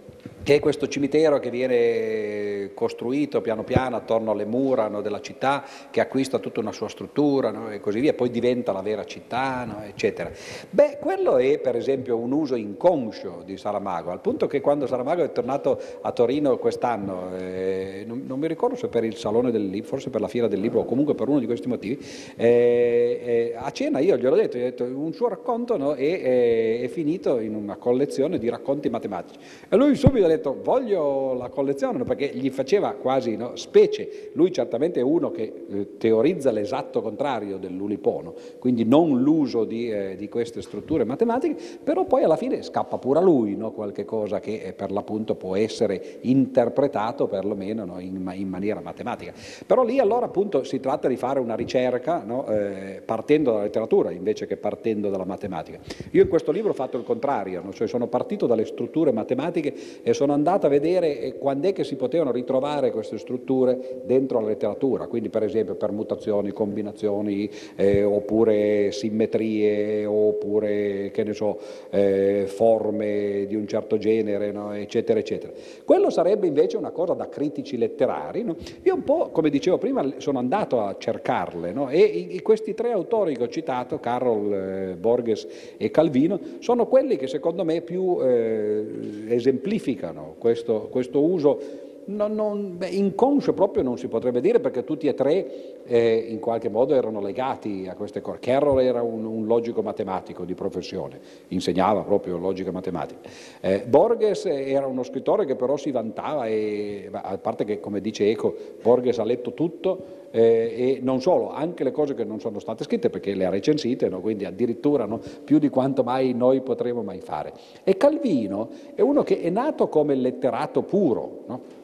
[0.48, 5.66] che è questo cimitero che viene costruito piano piano attorno alle mura no, della città,
[5.92, 9.66] che acquista tutta una sua struttura no, e così via, poi diventa la vera città,
[9.66, 10.32] no, eccetera.
[10.70, 15.22] Beh, quello è per esempio un uso inconscio di Saramago, al punto che quando Saramago
[15.22, 19.68] è tornato a Torino quest'anno, eh, non, non, mi ricordo se per il Salone del
[19.68, 22.02] Libro, forse per la Fiera del Libro o comunque per uno di questi motivi,
[22.38, 26.82] eh, eh, a cena io gliel'ho detto, gli ho detto un suo racconto è, è,
[26.84, 29.38] è finito in una collezione di racconti matematici.
[29.68, 34.32] E lui subito ha detto, detto voglio la collezione perché gli faceva quasi no, specie,
[34.34, 40.16] lui certamente è uno che eh, teorizza l'esatto contrario dell'ulipono, quindi non l'uso di, eh,
[40.16, 44.40] di, queste strutture matematiche, però poi alla fine scappa pure a lui no, qualche cosa
[44.40, 49.34] che eh, per l'appunto può essere interpretato perlomeno no, in, in, maniera matematica.
[49.66, 54.46] Però lì allora appunto si tratta di fare una ricerca eh, partendo dalla letteratura invece
[54.46, 55.80] che partendo dalla matematica.
[56.12, 59.74] Io in questo libro ho fatto il contrario, cioè sono partito dalle strutture matematiche
[60.04, 64.02] e sono sono andato a vedere eh, quando è che si potevano ritrovare queste strutture
[64.04, 71.58] dentro la letteratura, quindi per esempio permutazioni, combinazioni, eh, oppure simmetrie, oppure che ne so,
[71.92, 74.74] eh, forme di un certo genere, no?
[74.74, 75.54] eccetera, eccetera.
[75.86, 78.44] Quello sarebbe invece una cosa da critici letterari.
[78.44, 78.58] No?
[78.84, 81.90] Io un po', come dicevo prima, sono andato a cercarle no?
[81.90, 85.48] e i, questi tre autori che ho citato, Carol, eh, Borges
[85.78, 88.86] e Calvino, sono quelli che secondo me più eh,
[89.30, 91.60] esemplificano questo, questo uso
[92.08, 96.40] non, non, beh, inconscio proprio non si potrebbe dire perché tutti e tre eh, in
[96.40, 98.40] qualche modo erano legati a queste cose.
[98.40, 101.20] Carroll era un, un, logico matematico di professione,
[101.50, 103.30] insegnava proprio logica matematica.
[103.62, 108.30] Eh, Borges era uno scrittore che però si vantava, e, a parte che come dice
[108.30, 112.60] Eco, Borges ha letto tutto eh, e non solo, anche le cose che non sono
[112.60, 114.20] state scritte perché le ha recensite, no?
[114.20, 115.20] quindi addirittura no?
[115.44, 117.54] più di quanto mai noi potremo mai fare.
[117.84, 121.77] E Calvino è uno che è nato come letterato puro, no?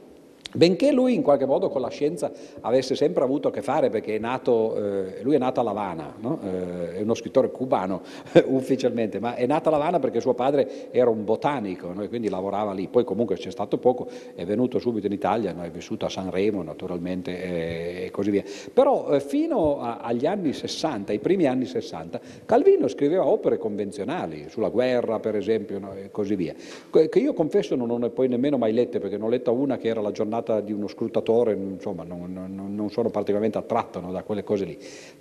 [0.56, 2.32] Benché lui in qualche modo con la scienza
[2.62, 5.72] avesse sempre avuto a che fare, perché è nato, eh, lui è nato a La
[5.72, 6.40] Habana, no?
[6.44, 8.02] eh, è uno scrittore cubano
[8.46, 12.04] ufficialmente, ma è nato a La Habana perché suo padre era un botanico no?
[12.04, 12.88] e quindi lavorava lì.
[12.88, 15.64] Poi comunque c'è stato poco, è venuto subito in Italia, no?
[15.64, 18.44] è vissuto a Sanremo naturalmente eh, e così via.
[18.72, 24.46] Però eh, fino a, agli anni 60, ai primi anni 60, Calvino scriveva opere convenzionali,
[24.50, 26.54] sulla guerra per esempio e così via,
[26.92, 29.88] che io confesso non ho poi nemmeno mai lette perché non ho letta una che
[29.88, 34.12] era la giornata giornata di uno scrutatore, insomma, non, non, non sono particolarmente attratto no,
[34.12, 34.78] da quelle cose lì.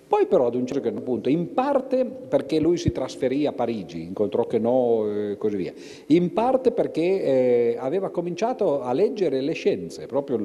[0.07, 4.47] Poi però ad un certo punto, in parte perché lui si trasferì a Parigi, incontrò
[4.47, 5.73] che no e così via,
[6.07, 10.37] in parte perché eh, aveva cominciato a leggere le scienze, proprio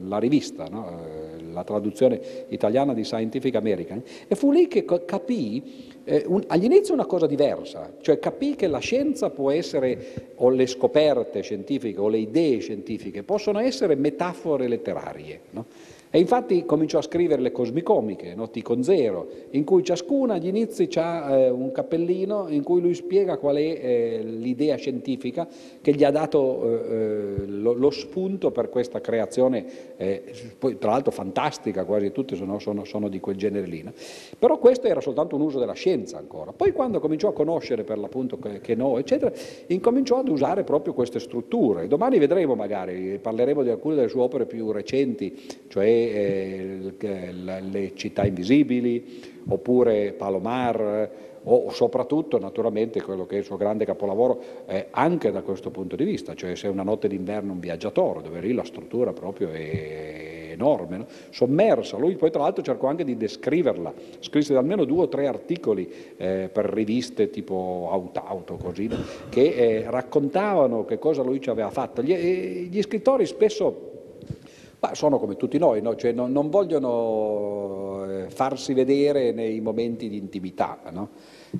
[0.00, 0.88] la rivista, no?
[0.88, 6.94] Eh, la traduzione italiana di Scientific American, e fu lì che capì eh, un, all'inizio
[6.94, 12.08] una cosa diversa, cioè capì che la scienza può essere, o le scoperte scientifiche o
[12.08, 15.40] le idee scientifiche possono essere metafore letterarie.
[15.50, 15.66] No?
[16.10, 20.88] E infatti cominciò a scrivere le cosmicomiche, noti con zero, in cui ciascuna agli inizi
[20.94, 25.46] ha eh, un cappellino in cui lui spiega qual è eh, l'idea scientifica
[25.82, 29.66] che gli ha dato eh, eh lo, lo, spunto per questa creazione,
[29.96, 30.22] eh,
[30.58, 33.84] poi tra l'altro fantastica, quasi tutte sono, sono, sono, di quel genere lì.
[34.38, 36.52] Però questo era soltanto un uso della scienza ancora.
[36.52, 39.32] Poi quando cominciò a conoscere per l'appunto che no, eccetera,
[39.66, 41.86] incominciò ad usare proprio queste strutture.
[41.86, 45.36] Domani vedremo magari, parleremo di alcune delle sue opere più recenti,
[45.68, 53.56] cioè eh, le città invisibili, oppure Palomar, o soprattutto naturalmente quello che è il suo
[53.56, 57.52] grande capolavoro eh, anche da questo punto di vista, cioè se è una notte d'inverno
[57.52, 61.06] un viaggiatore, dove lì la struttura proprio è enorme, no?
[61.30, 61.96] sommersa.
[61.96, 66.50] Lui poi tra l'altro cercò anche di descriverla, scrisse almeno due o tre articoli eh,
[66.52, 68.90] per riviste tipo Auto, Auto così,
[69.28, 72.02] che eh, raccontavano che cosa lui ci aveva fatto.
[72.02, 73.87] Gli, eh, gli scrittori spesso
[74.80, 75.96] ma sono come tutti noi, no?
[75.96, 80.78] cioè non, non, vogliono eh, farsi vedere nei momenti di intimità.
[80.92, 81.08] No?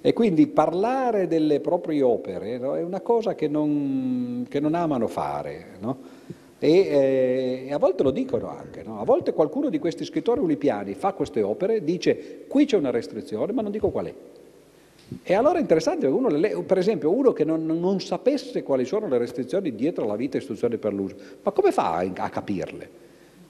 [0.01, 2.77] E quindi parlare delle proprie opere no?
[2.77, 5.79] è una cosa che non, che non amano fare.
[6.61, 8.85] E, eh, a volte lo dicono anche.
[8.87, 13.53] A volte qualcuno di questi scrittori ulipiani fa queste opere, dice qui c'è una restrizione,
[13.53, 14.15] ma non dico qual è.
[15.23, 16.29] E allora è interessante, uno,
[16.63, 20.41] per esempio, uno che non, non, sapesse quali sono le restrizioni dietro la vita e
[20.41, 23.07] istruzioni per l'uso, ma come fa a, a capirle?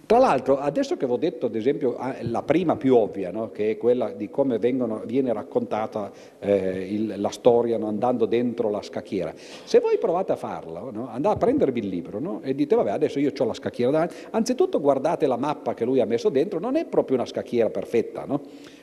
[0.09, 3.51] Tra l'altro, adesso che vi ho detto, ad esempio, ah, la prima più ovvia, no?
[3.51, 7.89] che è quella di come vengono, viene raccontata eh, il, la storia no?
[7.89, 11.11] andando dentro la scacchiera, se voi provate a farla, no?
[11.11, 14.81] andate a prendervi il libro e dite, vabbè, adesso io ho la scacchiera davanti, anzitutto
[14.81, 18.25] guardate la mappa che lui ha messo dentro, non è proprio una scacchiera perfetta,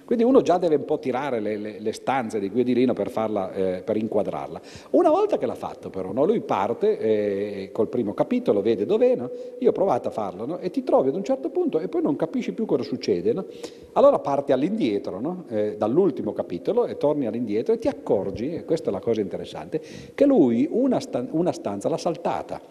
[0.06, 3.52] quindi uno già deve un po' tirare le, le, le stanze di Guidolino per, farla,
[3.52, 4.62] eh, per inquadrarla.
[4.92, 6.26] Una volta che l'ha fatto però, no?
[6.26, 9.30] lui parte eh, col primo capitolo, vede dov'è, no?
[9.60, 10.58] io ho provato a farlo no?
[10.60, 13.34] e ti trovi ad un certo punto e poi non capisci più cosa succede.
[13.94, 18.94] Allora parti all'indietro, eh, dall'ultimo capitolo e torni all'indietro e ti accorgi, e questa è
[18.94, 19.82] la cosa interessante,
[20.14, 22.62] che lui una, stan- una stanza l'ha saltata,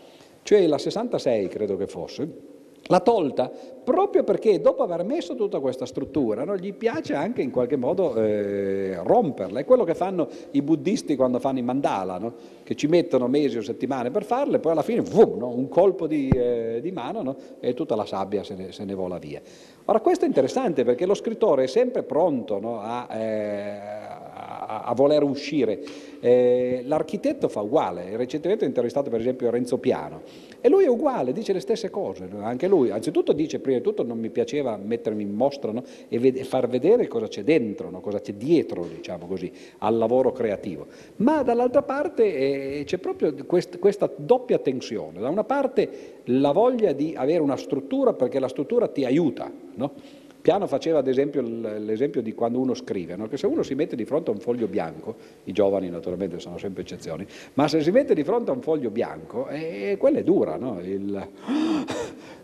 [0.43, 2.54] cioè la 66 credo che fosse,
[2.89, 3.51] L'ha tolta
[3.85, 8.15] proprio perché dopo aver messo tutta questa struttura no, gli piace anche in qualche modo
[8.17, 9.61] eh, romperla.
[9.61, 12.35] È quello che fanno i buddisti quando fanno i mandala, no?
[12.63, 15.49] che ci mettono mesi o settimane per farle poi alla fine vum, no?
[15.49, 19.19] un colpo di, eh, di mano e tutta la sabbia se ne, se ne, vola
[19.19, 19.41] via.
[19.87, 23.81] Ora questo è interessante perché lo scrittore è sempre pronto a, eh,
[24.33, 25.81] a, a voler uscire.
[26.21, 31.33] Eh, l'architetto fa uguale, recentemente ho intervistato per esempio Renzo Piano e lui è uguale,
[31.33, 35.23] dice le stesse cose, anche lui, anzitutto dice prima di tutto non mi piaceva mettermi
[35.23, 35.83] in mostra no?
[36.09, 38.01] e, ved- far vedere cosa c'è dentro, no?
[38.01, 40.87] cosa c'è dietro diciamo così, al lavoro creativo,
[41.17, 46.93] ma dall'altra parte eh, c'è proprio quest- questa doppia tensione, da una parte la voglia
[46.93, 49.93] di avere una struttura perché la struttura ti aiuta, no?
[50.45, 53.29] Piano faceva ad esempio l'esempio di quando uno scrive, no?
[53.29, 56.59] che se uno si mette di fronte a un foglio bianco, i giovani naturalmente sono
[56.59, 60.23] sempre eccezioni, ma se si mette di fronte a un foglio bianco, eh, quella è
[60.23, 60.81] dura, no?
[60.83, 61.29] Il,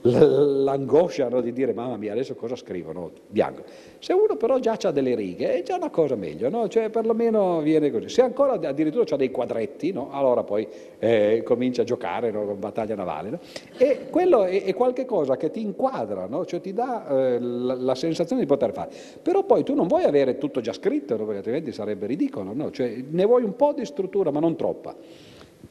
[0.02, 3.62] l'angoscia no, di dire mamma mia adesso cosa scrivono, bianco.
[3.98, 6.68] Se uno però già ha delle righe è già una cosa meglio, no?
[6.68, 8.08] cioè perlomeno viene così.
[8.08, 10.08] Se ancora addirittura ha dei quadretti, no?
[10.10, 10.66] allora poi
[10.98, 13.38] eh, comincia a giocare con battaglia navale.
[13.76, 17.94] E quello è, è qualche cosa che ti inquadra, cioè ti dà eh, la, la,
[17.94, 18.90] sensazione di poter fare.
[19.20, 23.24] Però poi tu non vuoi avere tutto già scritto, perché altrimenti sarebbe ridicolo, cioè, ne
[23.24, 24.94] vuoi un po' di struttura ma non troppa.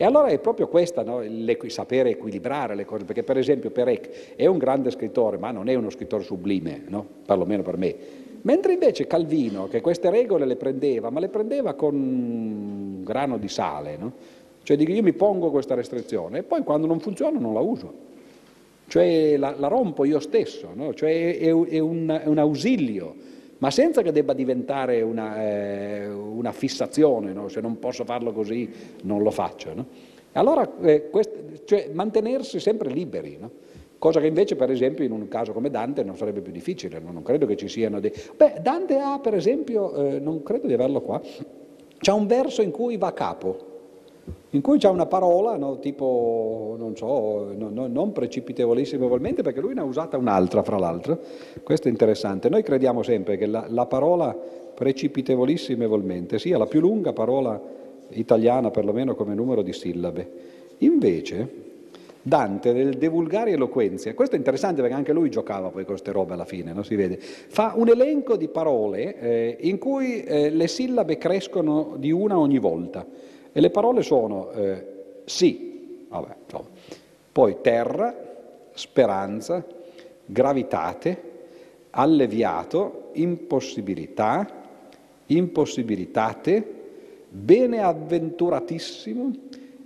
[0.02, 1.22] E allora è proprio questa, no,
[1.68, 5.76] sapere equilibrare le cose, perché per esempio Perec è un grande scrittore, ma non è
[5.76, 7.06] uno scrittore sublime, no?
[7.26, 7.96] perlomeno per me.
[8.44, 13.50] Mentre invece Calvino, che queste regole le prendeva, ma le prendeva con un grano di
[13.50, 14.14] sale, no?
[14.64, 17.94] cioè io mi pongo questa restrizione e poi quando non funziona non la uso.
[18.88, 20.94] cioè la, la rompo io stesso, no?
[20.94, 23.16] cioè è, è, un, è, un, ausilio,
[23.60, 27.48] ma senza che debba diventare una, eh, una fissazione, no?
[27.48, 28.69] se non posso farlo così
[29.03, 29.73] non lo faccio.
[29.73, 29.86] No?
[30.34, 33.38] Allora, eh, quest, cioè, mantenersi sempre liberi,
[33.98, 37.22] cosa che invece per esempio in un caso come Dante non sarebbe più difficile, non
[37.22, 38.14] credo che ci siano dei...
[38.36, 41.22] Beh, Dante ha per esempio, eh, non credo di averlo qua,
[41.99, 43.78] c'è un verso in cui va a capo,
[44.52, 49.76] in cui c'è una parola, no, tipo, non so, no, no, non precipitevolissimamente, perché lui
[49.76, 51.20] ne ha usata un'altra, fra l'altro.
[51.62, 52.50] Questo è interessante.
[52.50, 54.36] Noi crediamo sempre che la, la parola
[54.74, 57.62] precipitevolissimamente sia la più lunga parola
[58.10, 60.32] italiana, perlomeno come numero di sillabe.
[60.80, 61.68] Invece,
[62.22, 66.12] Dante nel De Vulgari Eloquenzia, questo è interessante perché anche lui giocava poi con queste
[66.12, 66.82] robe alla fine, no?
[66.82, 72.12] si vede, fa un elenco di parole eh, in cui eh, le sillabe crescono di
[72.12, 73.06] una ogni volta.
[73.52, 74.86] E le parole sono eh,
[75.26, 76.70] sì, vabbè, insomma.
[77.32, 78.16] poi terra,
[78.74, 79.64] speranza,
[80.26, 81.22] gravitate,
[81.92, 84.48] alleviato, impossibilità,
[85.28, 86.74] impossibilitate,
[87.30, 89.32] beneavventuratissimo,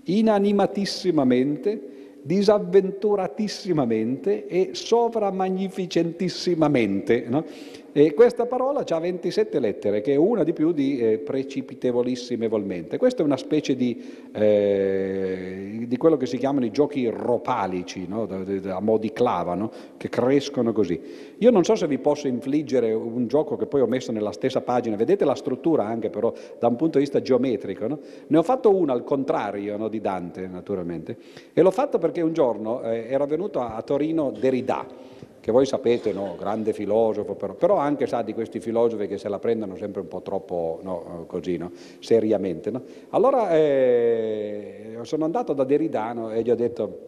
[0.04, 1.92] inanimatissimamente,
[2.22, 7.26] disavventuratissimamente e sovramagnificentissimamente.
[7.28, 7.46] No?
[7.96, 12.98] E questa parola ha 27 lettere, che è una di più di eh, precipitevolissimamente.
[12.98, 18.28] Questa è una specie di, eh, di, quello che si chiamano i giochi ropalici, no?
[18.28, 19.72] a mo' di clava, no?
[19.96, 21.00] che crescono così.
[21.38, 24.62] Io non so se vi posso infliggere un gioco che poi ho messo nella stessa
[24.62, 27.88] pagina, vedete la struttura anche però da un punto di vista geometrico.
[27.88, 28.00] No?
[28.26, 31.16] Ne ho fatto una al contrario di Dante, naturalmente,
[31.54, 35.12] e l'ho fatto perché un giorno eh, era venuto a, a Torino Derrida
[35.44, 39.28] che voi sapete, no, grande filosofo, però, però, anche sa di questi filosofi che se
[39.28, 42.72] la prendono sempre un po' troppo no, così, no, seriamente.
[43.10, 47.00] Allora eh, sono andato da Derrida e gli ho detto,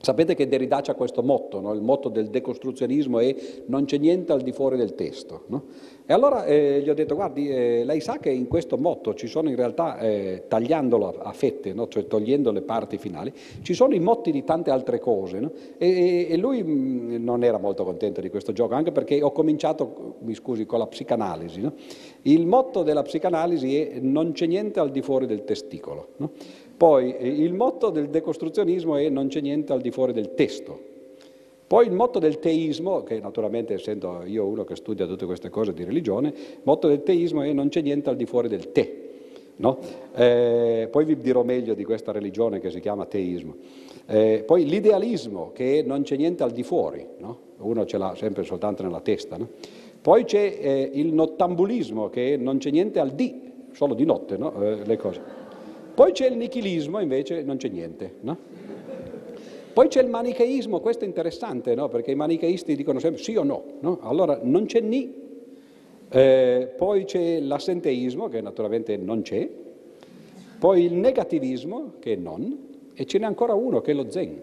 [0.00, 3.36] sapete che Derrida ha questo motto, il motto del decostruzionismo è
[3.66, 5.42] non c'è niente al di fuori del testo.
[6.06, 9.26] E allora eh, gli ho detto, guardi, eh, lei sa che in questo motto ci
[9.26, 11.88] sono in realtà, eh, tagliandolo a, a fette, no?
[11.88, 13.32] cioè togliendo le parti finali,
[13.62, 15.40] ci sono i motti di tante altre cose.
[15.40, 15.50] No?
[15.78, 19.32] E, e, lui mh, mm, non era molto contento di questo gioco, anche perché ho
[19.32, 21.62] cominciato, mi scusi, con la psicanalisi.
[21.62, 21.72] No?
[22.22, 26.08] Il motto della psicanalisi è non c'è niente al di fuori del testicolo.
[26.76, 30.92] Poi eh, il motto del decostruzionismo è non c'è niente al di fuori del testo.
[31.74, 35.72] Poi il motto del teismo, che naturalmente essendo io uno che studia tutte queste cose
[35.72, 39.08] di religione, il motto del teismo è non c'è niente al di fuori del te.
[39.56, 39.80] No?
[40.14, 43.56] Eh, poi vi dirò meglio di questa religione che si chiama teismo.
[44.06, 47.38] Eh, poi l'idealismo, che non c'è niente al di fuori, no?
[47.56, 49.36] uno ce l'ha sempre soltanto nella testa.
[49.36, 49.48] No?
[50.00, 54.84] Poi c'è eh, il nottambulismo, che non c'è niente al di, solo di notte, eh,
[54.84, 55.20] le cose.
[55.92, 58.14] Poi c'è il nichilismo, invece non c'è niente.
[59.74, 61.88] Poi c'è il manicheismo, questo è interessante, no?
[61.88, 63.98] perché i manicheisti dicono sempre sì o no, no?
[64.02, 65.12] allora non c'è ni.
[66.08, 69.50] Eh, poi c'è l'assenteismo, che naturalmente non c'è,
[70.60, 74.40] poi il negativismo, che è non, e ce n'è ancora uno, che è lo zen.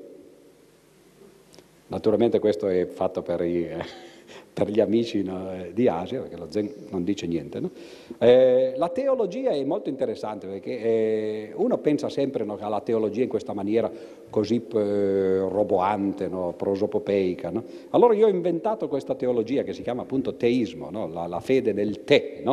[1.88, 3.64] Naturalmente questo è fatto per i...
[3.64, 4.10] Eh,
[4.54, 7.60] per gli amici no, eh, di Asia, perché lo Zen non dice niente.
[7.60, 7.72] No?
[8.18, 13.30] Eh, la teologia è molto interessante perché eh, uno pensa sempre no, alla teologia in
[13.30, 13.90] questa maniera
[14.30, 17.52] così eh, roboante, prosopopeica.
[17.92, 22.04] Allora io ho inventato questa teologia che si chiama appunto teismo, la, la, fede nel
[22.04, 22.44] te.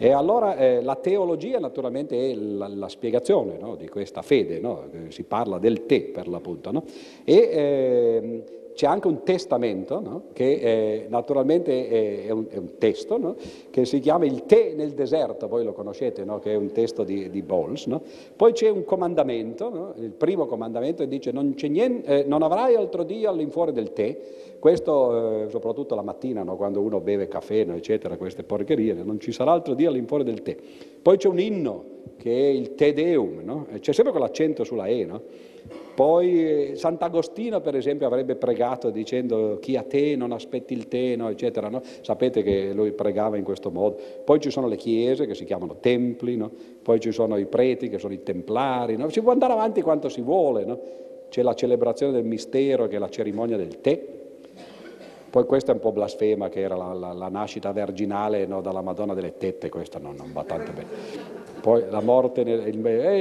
[0.00, 4.84] E allora eh, la teologia naturalmente è la, la spiegazione no, di questa fede, no?
[5.08, 6.70] si parla del te per l'appunto.
[6.70, 6.84] No?
[7.24, 8.44] E, eh,
[8.78, 10.22] c'è anche un testamento, no?
[10.32, 13.34] che eh, naturalmente è, è, un, è, un, testo, no?
[13.70, 16.38] che si chiama Il tè nel deserto, voi lo conoscete, no?
[16.38, 17.88] che è un testo di, di Bowles.
[18.36, 23.28] Poi c'è un comandamento, il primo comandamento dice non, niente, eh, non, avrai altro Dio
[23.28, 24.16] all'infuori del tè,
[24.60, 29.50] questo eh, soprattutto la mattina, quando uno beve caffè, eccetera, queste porcherie, non ci sarà
[29.50, 30.56] altro Dio all'infuori del tè.
[31.02, 31.84] Poi c'è un inno
[32.16, 35.22] che è il Te Deum, c'è sempre con l'accento sulla E, no?
[35.98, 41.68] Poi Sant'Agostino, per esempio, avrebbe pregato dicendo chi a te non aspetti il te, eccetera.
[41.68, 41.82] No?
[42.02, 43.98] Sapete che lui pregava in questo modo.
[44.24, 46.52] Poi ci sono le chiese che si chiamano templi, no?
[46.82, 48.96] poi ci sono i preti che sono i templari.
[49.08, 51.26] Si può andare avanti quanto si vuole.
[51.30, 54.00] C'è la celebrazione del mistero che è la cerimonia del tè.
[55.30, 59.14] Poi questa è un po' blasfema, che era la, la, la nascita virginale dalla Madonna
[59.14, 62.42] delle tette, questa non, non va tanto bene poi la morte,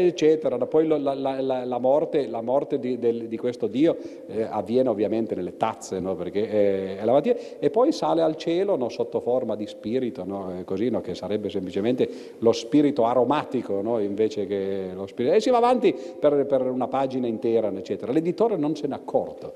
[0.06, 3.98] eccetera, poi la, la, la, la morte, di, del, di, questo Dio
[4.28, 6.16] eh, avviene ovviamente nelle tazze, no?
[6.16, 8.90] perché è, è la mattina, e poi sale al cielo no?
[8.90, 10.62] sotto forma di spirito, no?
[10.66, 12.10] Così, che sarebbe semplicemente
[12.40, 15.36] lo spirito aromatico invece che lo spirito.
[15.36, 18.12] E si va avanti per, per una pagina intera, eccetera.
[18.12, 19.54] L'editore non se n'è accorto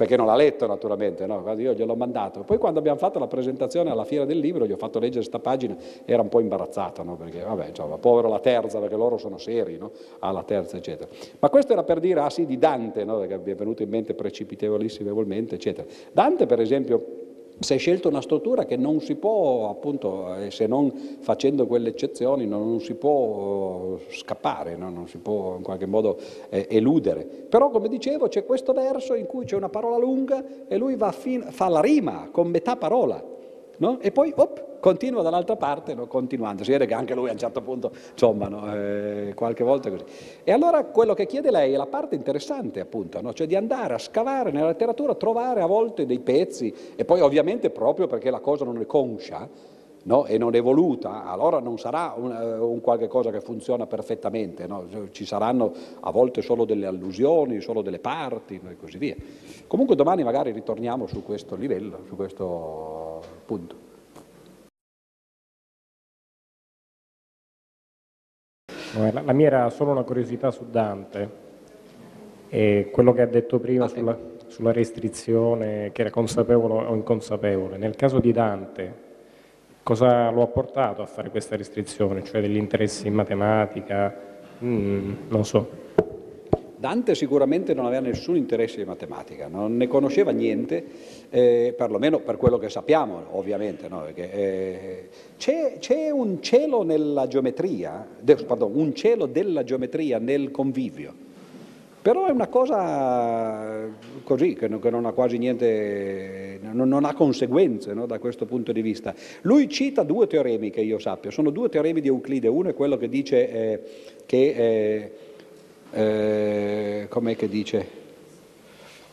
[0.00, 1.44] perché non l'ha letto naturalmente, no?
[1.58, 2.40] io gliel'ho mandato.
[2.40, 5.40] Poi quando abbiamo fatto la presentazione alla fiera del libro, gli ho fatto leggere questa
[5.40, 7.16] pagina, era un po' imbarazzato, no?
[7.16, 9.90] perché vabbè, insomma, povero la terza, perché loro sono seri, no?
[10.20, 11.06] alla terza, eccetera.
[11.38, 13.20] Ma questo era per dire, ah sì, di Dante, no?
[13.26, 15.86] che mi è venuto in mente precipitevolissimevolmente, eccetera.
[16.12, 17.29] Dante, per esempio,
[17.60, 21.90] si è scelto una struttura che non si può, appunto, eh, se non facendo quelle
[21.90, 24.88] eccezioni, non, si può eh, scappare, no?
[24.88, 26.18] non si può in qualche modo
[26.48, 27.24] eh, eludere.
[27.24, 31.42] Però, come dicevo, c'è questo verso in cui c'è una parola lunga e lui fin,
[31.50, 33.22] fa la rima con metà parola,
[33.80, 33.98] no?
[34.00, 36.06] e poi op, continua dall'altra parte, no?
[36.06, 36.64] continuando.
[36.64, 38.72] Si vede che anche lui a un certo punto, insomma, no?
[38.74, 40.04] eh, qualche volta così.
[40.42, 43.98] E allora quello che chiede lei è la parte interessante, appunto, cioè di andare a
[43.98, 48.64] scavare nella letteratura, trovare a volte dei pezzi, e poi ovviamente proprio perché la cosa
[48.64, 50.24] non è conscia, No?
[50.24, 54.66] e non è voluta, allora non sarà un, uh, un qualche cosa che funziona perfettamente,
[54.66, 54.86] no?
[55.10, 58.70] ci saranno a volte solo delle allusioni, solo delle parti no?
[58.70, 59.14] e così via.
[59.66, 63.09] Comunque domani magari ritorniamo su questo livello, su questo
[63.50, 63.74] punto.
[68.94, 71.48] La mia era solo una curiosità su Dante
[72.48, 74.16] e quello che ha detto prima sulla,
[74.46, 77.76] sulla restrizione, che era consapevole o inconsapevole.
[77.76, 78.94] Nel caso di Dante,
[79.82, 82.22] cosa lo ha portato a fare questa restrizione?
[82.22, 84.14] Cioè degli interessi in matematica?
[84.62, 85.89] Mm, non so.
[86.80, 90.82] Dante sicuramente non aveva nessun interesse in matematica, non ne conosceva niente,
[91.28, 93.86] eh, perlomeno per quello che sappiamo, ovviamente.
[93.86, 94.00] No?
[94.00, 96.82] Perché, eh, c'è, c'è, un cielo
[97.28, 98.08] geometria,
[98.46, 101.12] pardon, un cielo della geometria nel convivio,
[102.00, 103.86] però è una cosa
[104.24, 108.06] così, che non, che non ha quasi niente, non, non ha conseguenze no?
[108.06, 109.14] da questo punto di vista.
[109.42, 112.96] Lui cita due teoremi che io sappia, sono due teoremi di Euclide, uno è quello
[112.96, 113.80] che dice eh,
[114.24, 115.28] che
[115.92, 117.98] eh, com'è che dice?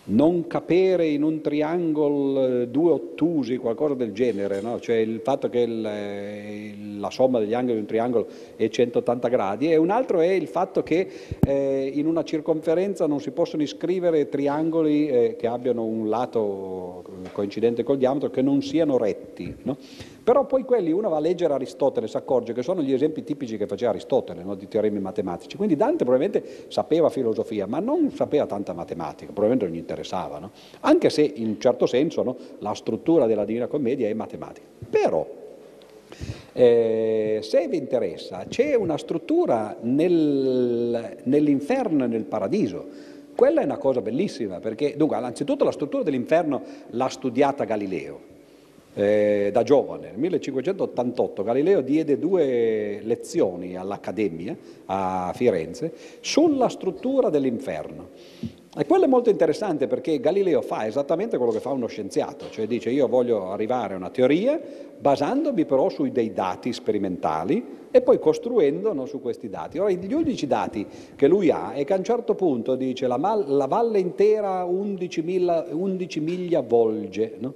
[0.10, 4.80] Non capere in un triangolo eh, due ottusi, qualcosa del genere, no?
[4.80, 9.28] cioè il fatto che il, eh, la somma degli angoli di un triangolo è 180
[9.28, 11.10] gradi, e un altro è il fatto che
[11.46, 17.84] eh, in una circonferenza non si possono iscrivere triangoli eh, che abbiano un lato coincidente
[17.84, 19.54] col diametro che non siano retti.
[19.64, 19.78] No?
[20.28, 23.56] Però poi quelli uno va a leggere Aristotele, si accorge che sono gli esempi tipici
[23.56, 25.56] che faceva Aristotele, no, di teoremi matematici.
[25.56, 30.52] Quindi Dante probabilmente sapeva filosofia, ma non sapeva tanta matematica, probabilmente non gli interessava, no?
[30.82, 34.68] anche se in un certo senso no, la struttura della Divina Commedia è matematica.
[34.90, 35.26] Però,
[36.52, 42.86] eh, se vi interessa, c'è una struttura nel, nell'inferno e nel paradiso.
[43.34, 48.27] Quella è una cosa bellissima, perché, dunque, innanzitutto la struttura dell'inferno l'ha studiata Galileo,
[48.98, 50.10] eh, da giovane.
[50.10, 58.10] Nel 1588 Galileo diede due lezioni all'Accademia a Firenze sulla struttura dell'inferno.
[58.76, 62.68] E quello è molto interessante perché Galileo fa esattamente quello che fa uno scienziato, cioè
[62.68, 64.60] dice io voglio arrivare a una teoria
[65.00, 69.80] basandomi però su dei dati sperimentali e poi costruendo no, su questi dati.
[69.80, 73.18] Ora, gli unici dati che lui ha è che a un certo punto dice la,
[73.18, 77.54] la valle intera 11, mila, 11 miglia volge, no?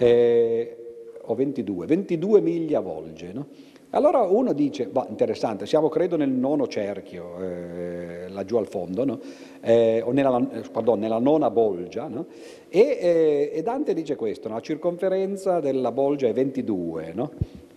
[0.00, 0.76] Eh,
[1.22, 3.32] o 22, 22 miglia volge.
[3.32, 3.46] No?
[3.90, 9.20] Allora uno dice, boh, interessante, siamo credo nel nono cerchio, eh, laggiù al fondo, no?
[9.60, 10.40] eh, o nella,
[10.70, 12.26] pardon, nella nona bolgia, no?
[12.68, 17.12] e, eh, e, Dante dice questo, la circonferenza della bolgia è 22,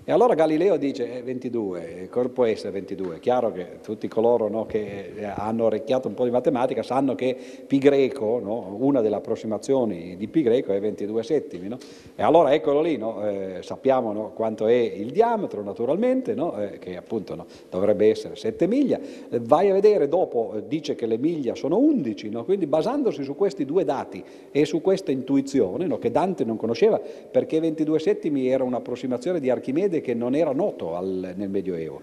[0.06, 3.16] e allora Galileo dice eh, 22, può essere 22?
[3.16, 7.16] È chiaro che tutti coloro no, che eh, hanno orecchiato un po' di matematica sanno
[7.16, 11.70] che pi greco, no, una delle approssimazioni di pi greco è 22 settimi.
[11.70, 11.78] No?
[12.16, 18.10] E allora eccolo lì, eh, sappiamo quanto è il diametro naturalmente, eh, che appunto dovrebbe
[18.10, 19.00] essere 7 miglia.
[19.30, 23.36] Eh, vai a vedere dopo, eh, dice che le miglia sono 11, quindi basandosi su
[23.36, 24.22] questi due dati
[24.52, 29.93] e su questa intuizione che Dante non conosceva perché 22 settimi era un'approssimazione di Archimede
[29.94, 32.02] vede che non era noto al, nel Medioevo.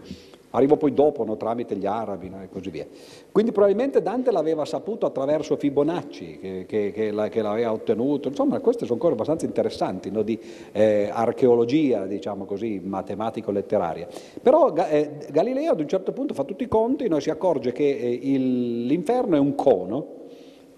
[0.53, 2.85] Arrivò poi dopo, no, tramite gli arabi no, e così via.
[3.31, 8.29] Quindi probabilmente Dante l'aveva saputo attraverso Fibonacci, che, che, che, la, che l'aveva ottenuto.
[8.29, 10.41] Insomma, queste sono cose abbastanza interessanti no, di
[10.73, 14.09] eh, archeologia, diciamo così, matematico-letteraria.
[14.43, 17.89] Però eh, Galileo ad un certo punto fa tutti i conti e si accorge che
[17.89, 20.19] eh, il, l'inferno è un cono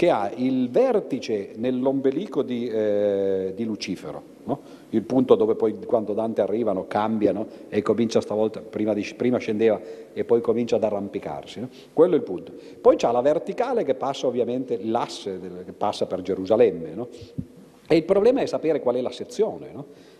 [0.03, 4.61] che ha il vertice nell'ombelico di, eh, di Lucifero, no?
[4.91, 9.81] il punto dove poi quando Dante arrivano cambiano e comincia stavolta, prima, di, prima scendeva
[10.13, 11.69] e poi comincia ad arrampicarsi, no?
[11.93, 12.51] quello è il punto.
[12.81, 17.07] Poi c'è la verticale che passa ovviamente, l'asse che passa per Gerusalemme, no?
[17.87, 19.71] e il problema è sapere qual è la sezione.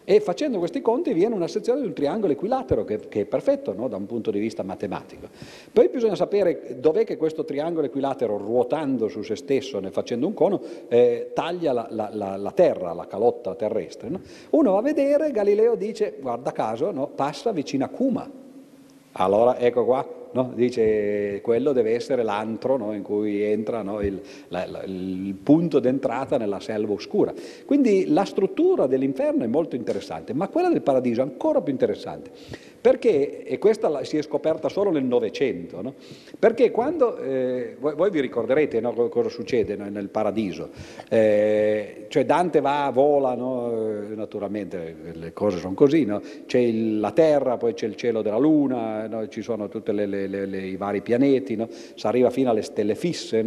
[0.05, 3.73] E facendo questi conti viene una sezione di un triangolo equilatero che, che è perfetto
[3.73, 3.89] no?
[3.89, 5.29] da un punto di vista matematico.
[5.73, 10.35] Poi bisogna sapere dov'è che questo triangolo equilatero, ruotando su se stesso, ne facendo un
[10.35, 14.09] cono, eh, taglia la, la, la, la, terra, la calotta terrestre.
[14.09, 14.21] No?
[14.51, 17.07] Uno va a vedere, Galileo dice, guarda caso, no?
[17.09, 18.29] passa vicino a Cuma.
[19.13, 20.53] Allora ecco qua, no?
[20.55, 22.93] dice quello deve essere l'antro no?
[22.93, 24.01] in cui entra no?
[24.01, 27.33] il, la, la, il, punto d'entrata nella selva oscura.
[27.65, 32.31] Quindi la struttura dell'inferno è molto interessante, ma quella del paradiso è ancora più interessante.
[32.83, 35.95] Perché, e questa si è scoperta solo nel Novecento, no?
[36.37, 40.71] perché quando, eh, voi, voi, vi ricorderete no, cosa succede no, nel paradiso,
[41.09, 46.11] eh, cioè Dante va, vola, eh, naturalmente le cose sono così,
[46.47, 51.03] c'è il, la terra, poi c'è il cielo della luna, ci sono tutti i vari
[51.03, 51.57] pianeti,
[51.95, 53.45] si arriva fino alle stelle fisse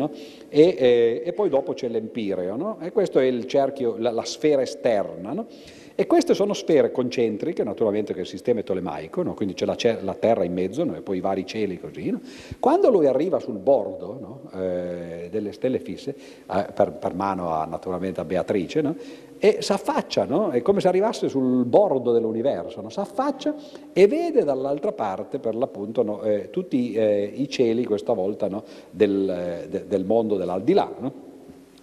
[0.48, 4.62] e, eh, e, poi dopo c'è l'empireo, e questo è il cerchio, la, la sfera
[4.62, 5.46] esterna.
[5.98, 9.34] E queste sono sfere concentriche, naturalmente che è il sistema tolemaico, no?
[9.34, 10.94] quindi c'è la, la, Terra in mezzo no?
[10.94, 12.10] e poi i vari cieli così.
[12.10, 12.20] No?
[12.60, 16.14] Quando lui arriva sul bordo eh, delle stelle fisse,
[16.52, 18.82] eh, per, per, mano a, naturalmente a Beatrice,
[19.38, 23.56] e si affaccia, è come se arrivasse sul bordo dell'universo, si affaccia
[23.94, 28.50] e vede dall'altra parte per l'appunto eh, tutti eh, i cieli questa volta
[28.90, 31.24] del, eh, de, del mondo dell'aldilà.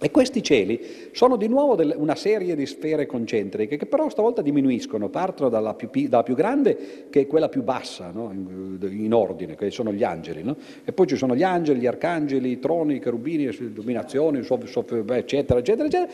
[0.03, 5.07] E questi cieli sono di nuovo una serie di sfere concentriche che però stavolta diminuiscono,
[5.07, 8.29] partono dalla più, dalla più grande che è quella più bassa no?
[8.33, 10.57] in, in, ordine, che sono gli angeli, no?
[10.83, 15.15] e poi ci sono gli angeli, gli arcangeli, i troni, i cherubini, le illuminazioni, eccetera,
[15.15, 16.07] eccetera, eccetera,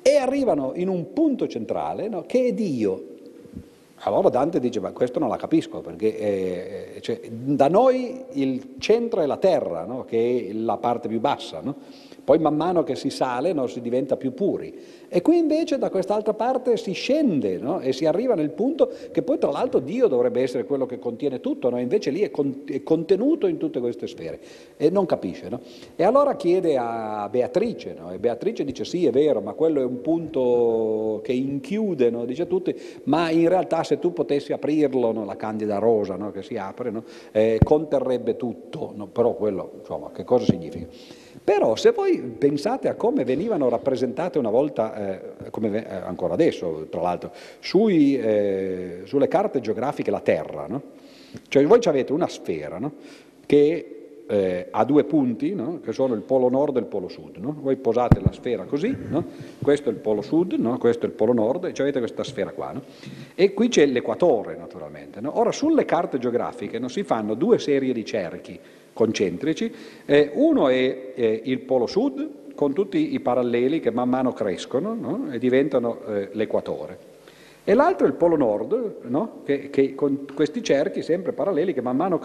[0.00, 2.22] e arrivano in un punto centrale no?
[2.22, 3.04] che è Dio.
[3.96, 6.18] Allora Dante dice, ma questo non la capisco, perché
[6.94, 11.60] eh, cioè, da noi il centro è la terra, che è la parte più bassa,
[12.26, 14.74] poi man mano che si sale no, si diventa più puri.
[15.06, 17.78] E qui invece da quest'altra parte si scende no?
[17.78, 21.38] e si arriva nel punto che poi tra l'altro Dio dovrebbe essere quello che contiene
[21.38, 21.78] tutto, no?
[21.78, 24.40] invece lì è, con, è, contenuto in tutte queste sfere
[24.76, 25.48] e non capisce.
[25.94, 30.00] E allora chiede a Beatrice e Beatrice dice sì è vero ma quello è un
[30.00, 32.74] punto che inchiude, dice tutti,
[33.04, 36.92] ma in realtà se tu potessi aprirlo, la candida rosa che si apre,
[37.30, 40.88] eh, conterrebbe tutto, però quello insomma che cosa significa?
[41.42, 46.86] Però se voi pensate a come venivano rappresentate una volta, eh, come, eh, ancora adesso
[46.90, 50.82] tra l'altro, sui, eh, sulle carte geografiche la Terra, no?
[51.48, 52.94] cioè voi avete una sfera no?
[53.44, 53.90] che
[54.28, 55.80] eh, ha due punti, no?
[55.80, 57.38] che sono il polo nord e il polo sud.
[57.38, 58.96] Voi posate la sfera così,
[59.62, 62.74] questo è il polo sud, questo è il polo nord, e avete questa sfera qua.
[63.34, 65.20] E qui c'è l'equatore naturalmente.
[65.24, 68.58] Ora sulle carte geografiche si fanno due serie di cerchi
[68.96, 69.70] concentrici.
[70.06, 74.94] Eh, uno è eh, il polo sud, con tutti i paralleli che man mano crescono
[74.94, 75.30] no?
[75.30, 77.14] e diventano eh, l'equatore.
[77.62, 79.42] E l'altro è il polo nord, no?
[79.44, 82.20] che, che, con questi cerchi sempre paralleli che man mano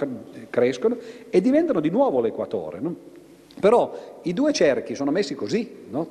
[0.50, 0.98] crescono
[1.30, 2.80] e diventano di nuovo l'equatore.
[2.80, 2.96] No?
[3.60, 5.70] Però i due cerchi sono messi così,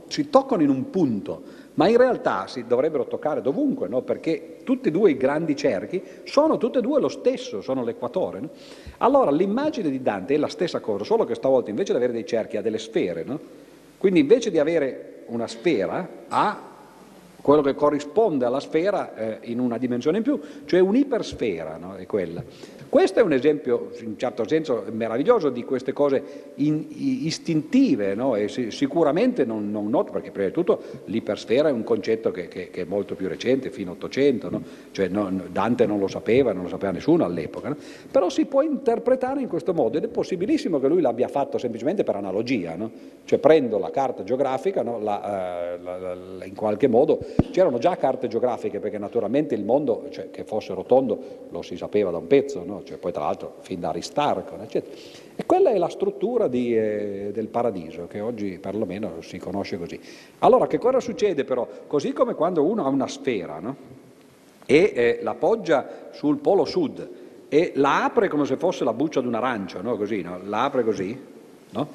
[0.09, 1.43] si toccano in un punto,
[1.75, 4.03] ma in realtà si dovrebbero toccare dovunque, no?
[4.03, 8.41] perché tutti e due i grandi cerchi sono tutti e due lo stesso, sono l'equatore.
[8.41, 8.51] No?
[8.99, 12.27] Allora l'immagine di Dante è la stessa cosa, solo che stavolta invece di avere dei
[12.27, 13.39] cerchi ha delle sfere, no?
[13.99, 16.69] quindi invece di avere una sfera ha
[17.41, 22.43] quello che corrisponde alla sfera eh, in una dimensione in più, cioè un'ipersfera, è quella.
[22.91, 28.35] Questo è un esempio, in certo senso, meraviglioso di queste cose in, istintive, no?
[28.35, 32.49] e si, sicuramente non, non, noto, perché prima di tutto l'ipersfera è un concetto che,
[32.49, 34.63] che, che è molto più recente, fino all'Ottocento, no?
[34.91, 37.77] cioè no, Dante non lo sapeva, non lo sapeva nessuno all'epoca,
[38.11, 42.03] però si può interpretare in questo modo ed è possibilissimo che lui l'abbia fatto semplicemente
[42.03, 42.77] per analogia,
[43.25, 47.21] cioè prendo la carta geografica, la, eh, la, la, in qualche modo,
[47.53, 52.11] c'erano già carte geografiche perché naturalmente il mondo, cioè, che fosse rotondo, lo si sapeva
[52.11, 54.97] da un pezzo, cioè poi tra l'altro fin da Aristarco, eccetera.
[55.37, 59.99] E quella è la struttura di, eh, del paradiso, che oggi perlomeno si conosce così.
[60.41, 61.67] Allora, che cosa succede però?
[61.87, 63.99] Così come quando uno ha una sfera, no?
[64.71, 67.09] e eh, la poggia sul polo sud
[67.49, 69.97] e la apre come se fosse la buccia di un arancio, no?
[69.97, 70.39] Così, no?
[70.45, 71.21] La apre così,
[71.71, 71.89] no?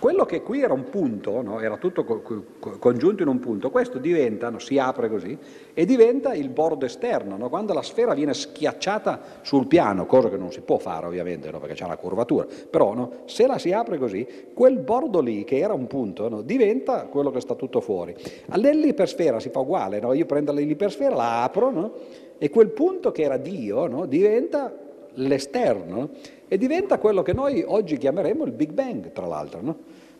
[0.00, 1.60] Quello che qui era un punto, no?
[1.60, 4.58] era tutto co- co- congiunto in un punto, questo diventa, no?
[4.58, 5.36] si apre così,
[5.74, 7.50] e diventa il bordo esterno, no?
[7.50, 11.74] quando la sfera viene schiacciata sul piano, cosa che non si può fare ovviamente perché
[11.74, 15.86] c'è una curvatura, però se la si apre così, quel bordo lì che era un
[15.86, 18.16] punto diventa quello che sta tutto fuori.
[18.56, 21.92] Nell'ipersfera si fa uguale, io prendo l'ipersfera, la apro
[22.38, 24.74] e quel punto che era Dio diventa
[25.20, 26.10] l'esterno
[26.48, 29.60] e diventa quello che noi oggi chiameremo il Big Bang, tra l'altro.
[29.62, 29.76] No?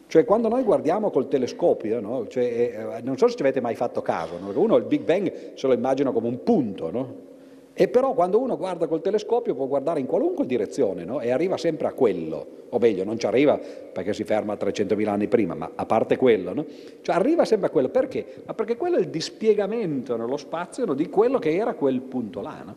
[0.06, 2.27] Cioè quando noi guardiamo col telescopio, no?
[2.28, 4.52] cioè, eh, non so se ci avete mai fatto caso, no?
[4.60, 7.28] uno il Big Bang se lo immagina come un punto, no?
[7.72, 11.20] E però quando uno guarda col telescopio può guardare in qualunque direzione no?
[11.20, 15.28] e arriva sempre a quello, o meglio non ci arriva perché si ferma 300.000 anni
[15.28, 16.66] prima, ma a parte quello, no?
[17.01, 18.43] cioè arriva sempre a quello, perché?
[18.44, 20.94] Ma perché quello è il dispiegamento nello spazio no?
[20.94, 22.62] di quello che era quel punto là.
[22.66, 22.77] No?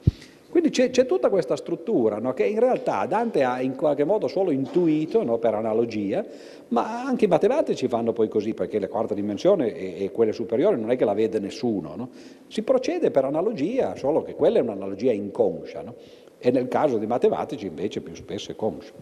[0.53, 4.51] Quindi c'è, tutta questa struttura no, che in realtà Dante ha in qualche modo solo
[4.51, 6.23] intuito no, per analogia,
[6.67, 10.79] ma anche i matematici fanno poi così, perché la quarta dimensione e, e quelle superiori
[10.79, 11.95] non è che la vede nessuno.
[11.95, 12.09] No?
[12.45, 15.91] Si procede per analogia, solo che quella è un'analogia inconscia,
[16.37, 18.93] e nel caso dei matematici invece più spesso è conscia.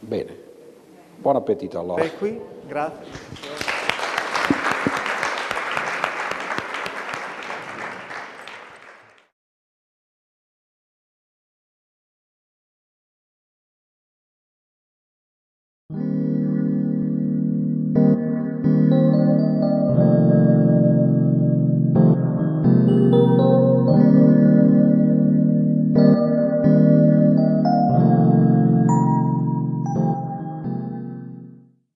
[0.00, 0.36] Bene,
[1.18, 2.02] buon appetito allora.
[2.02, 3.71] Per qui, grazie.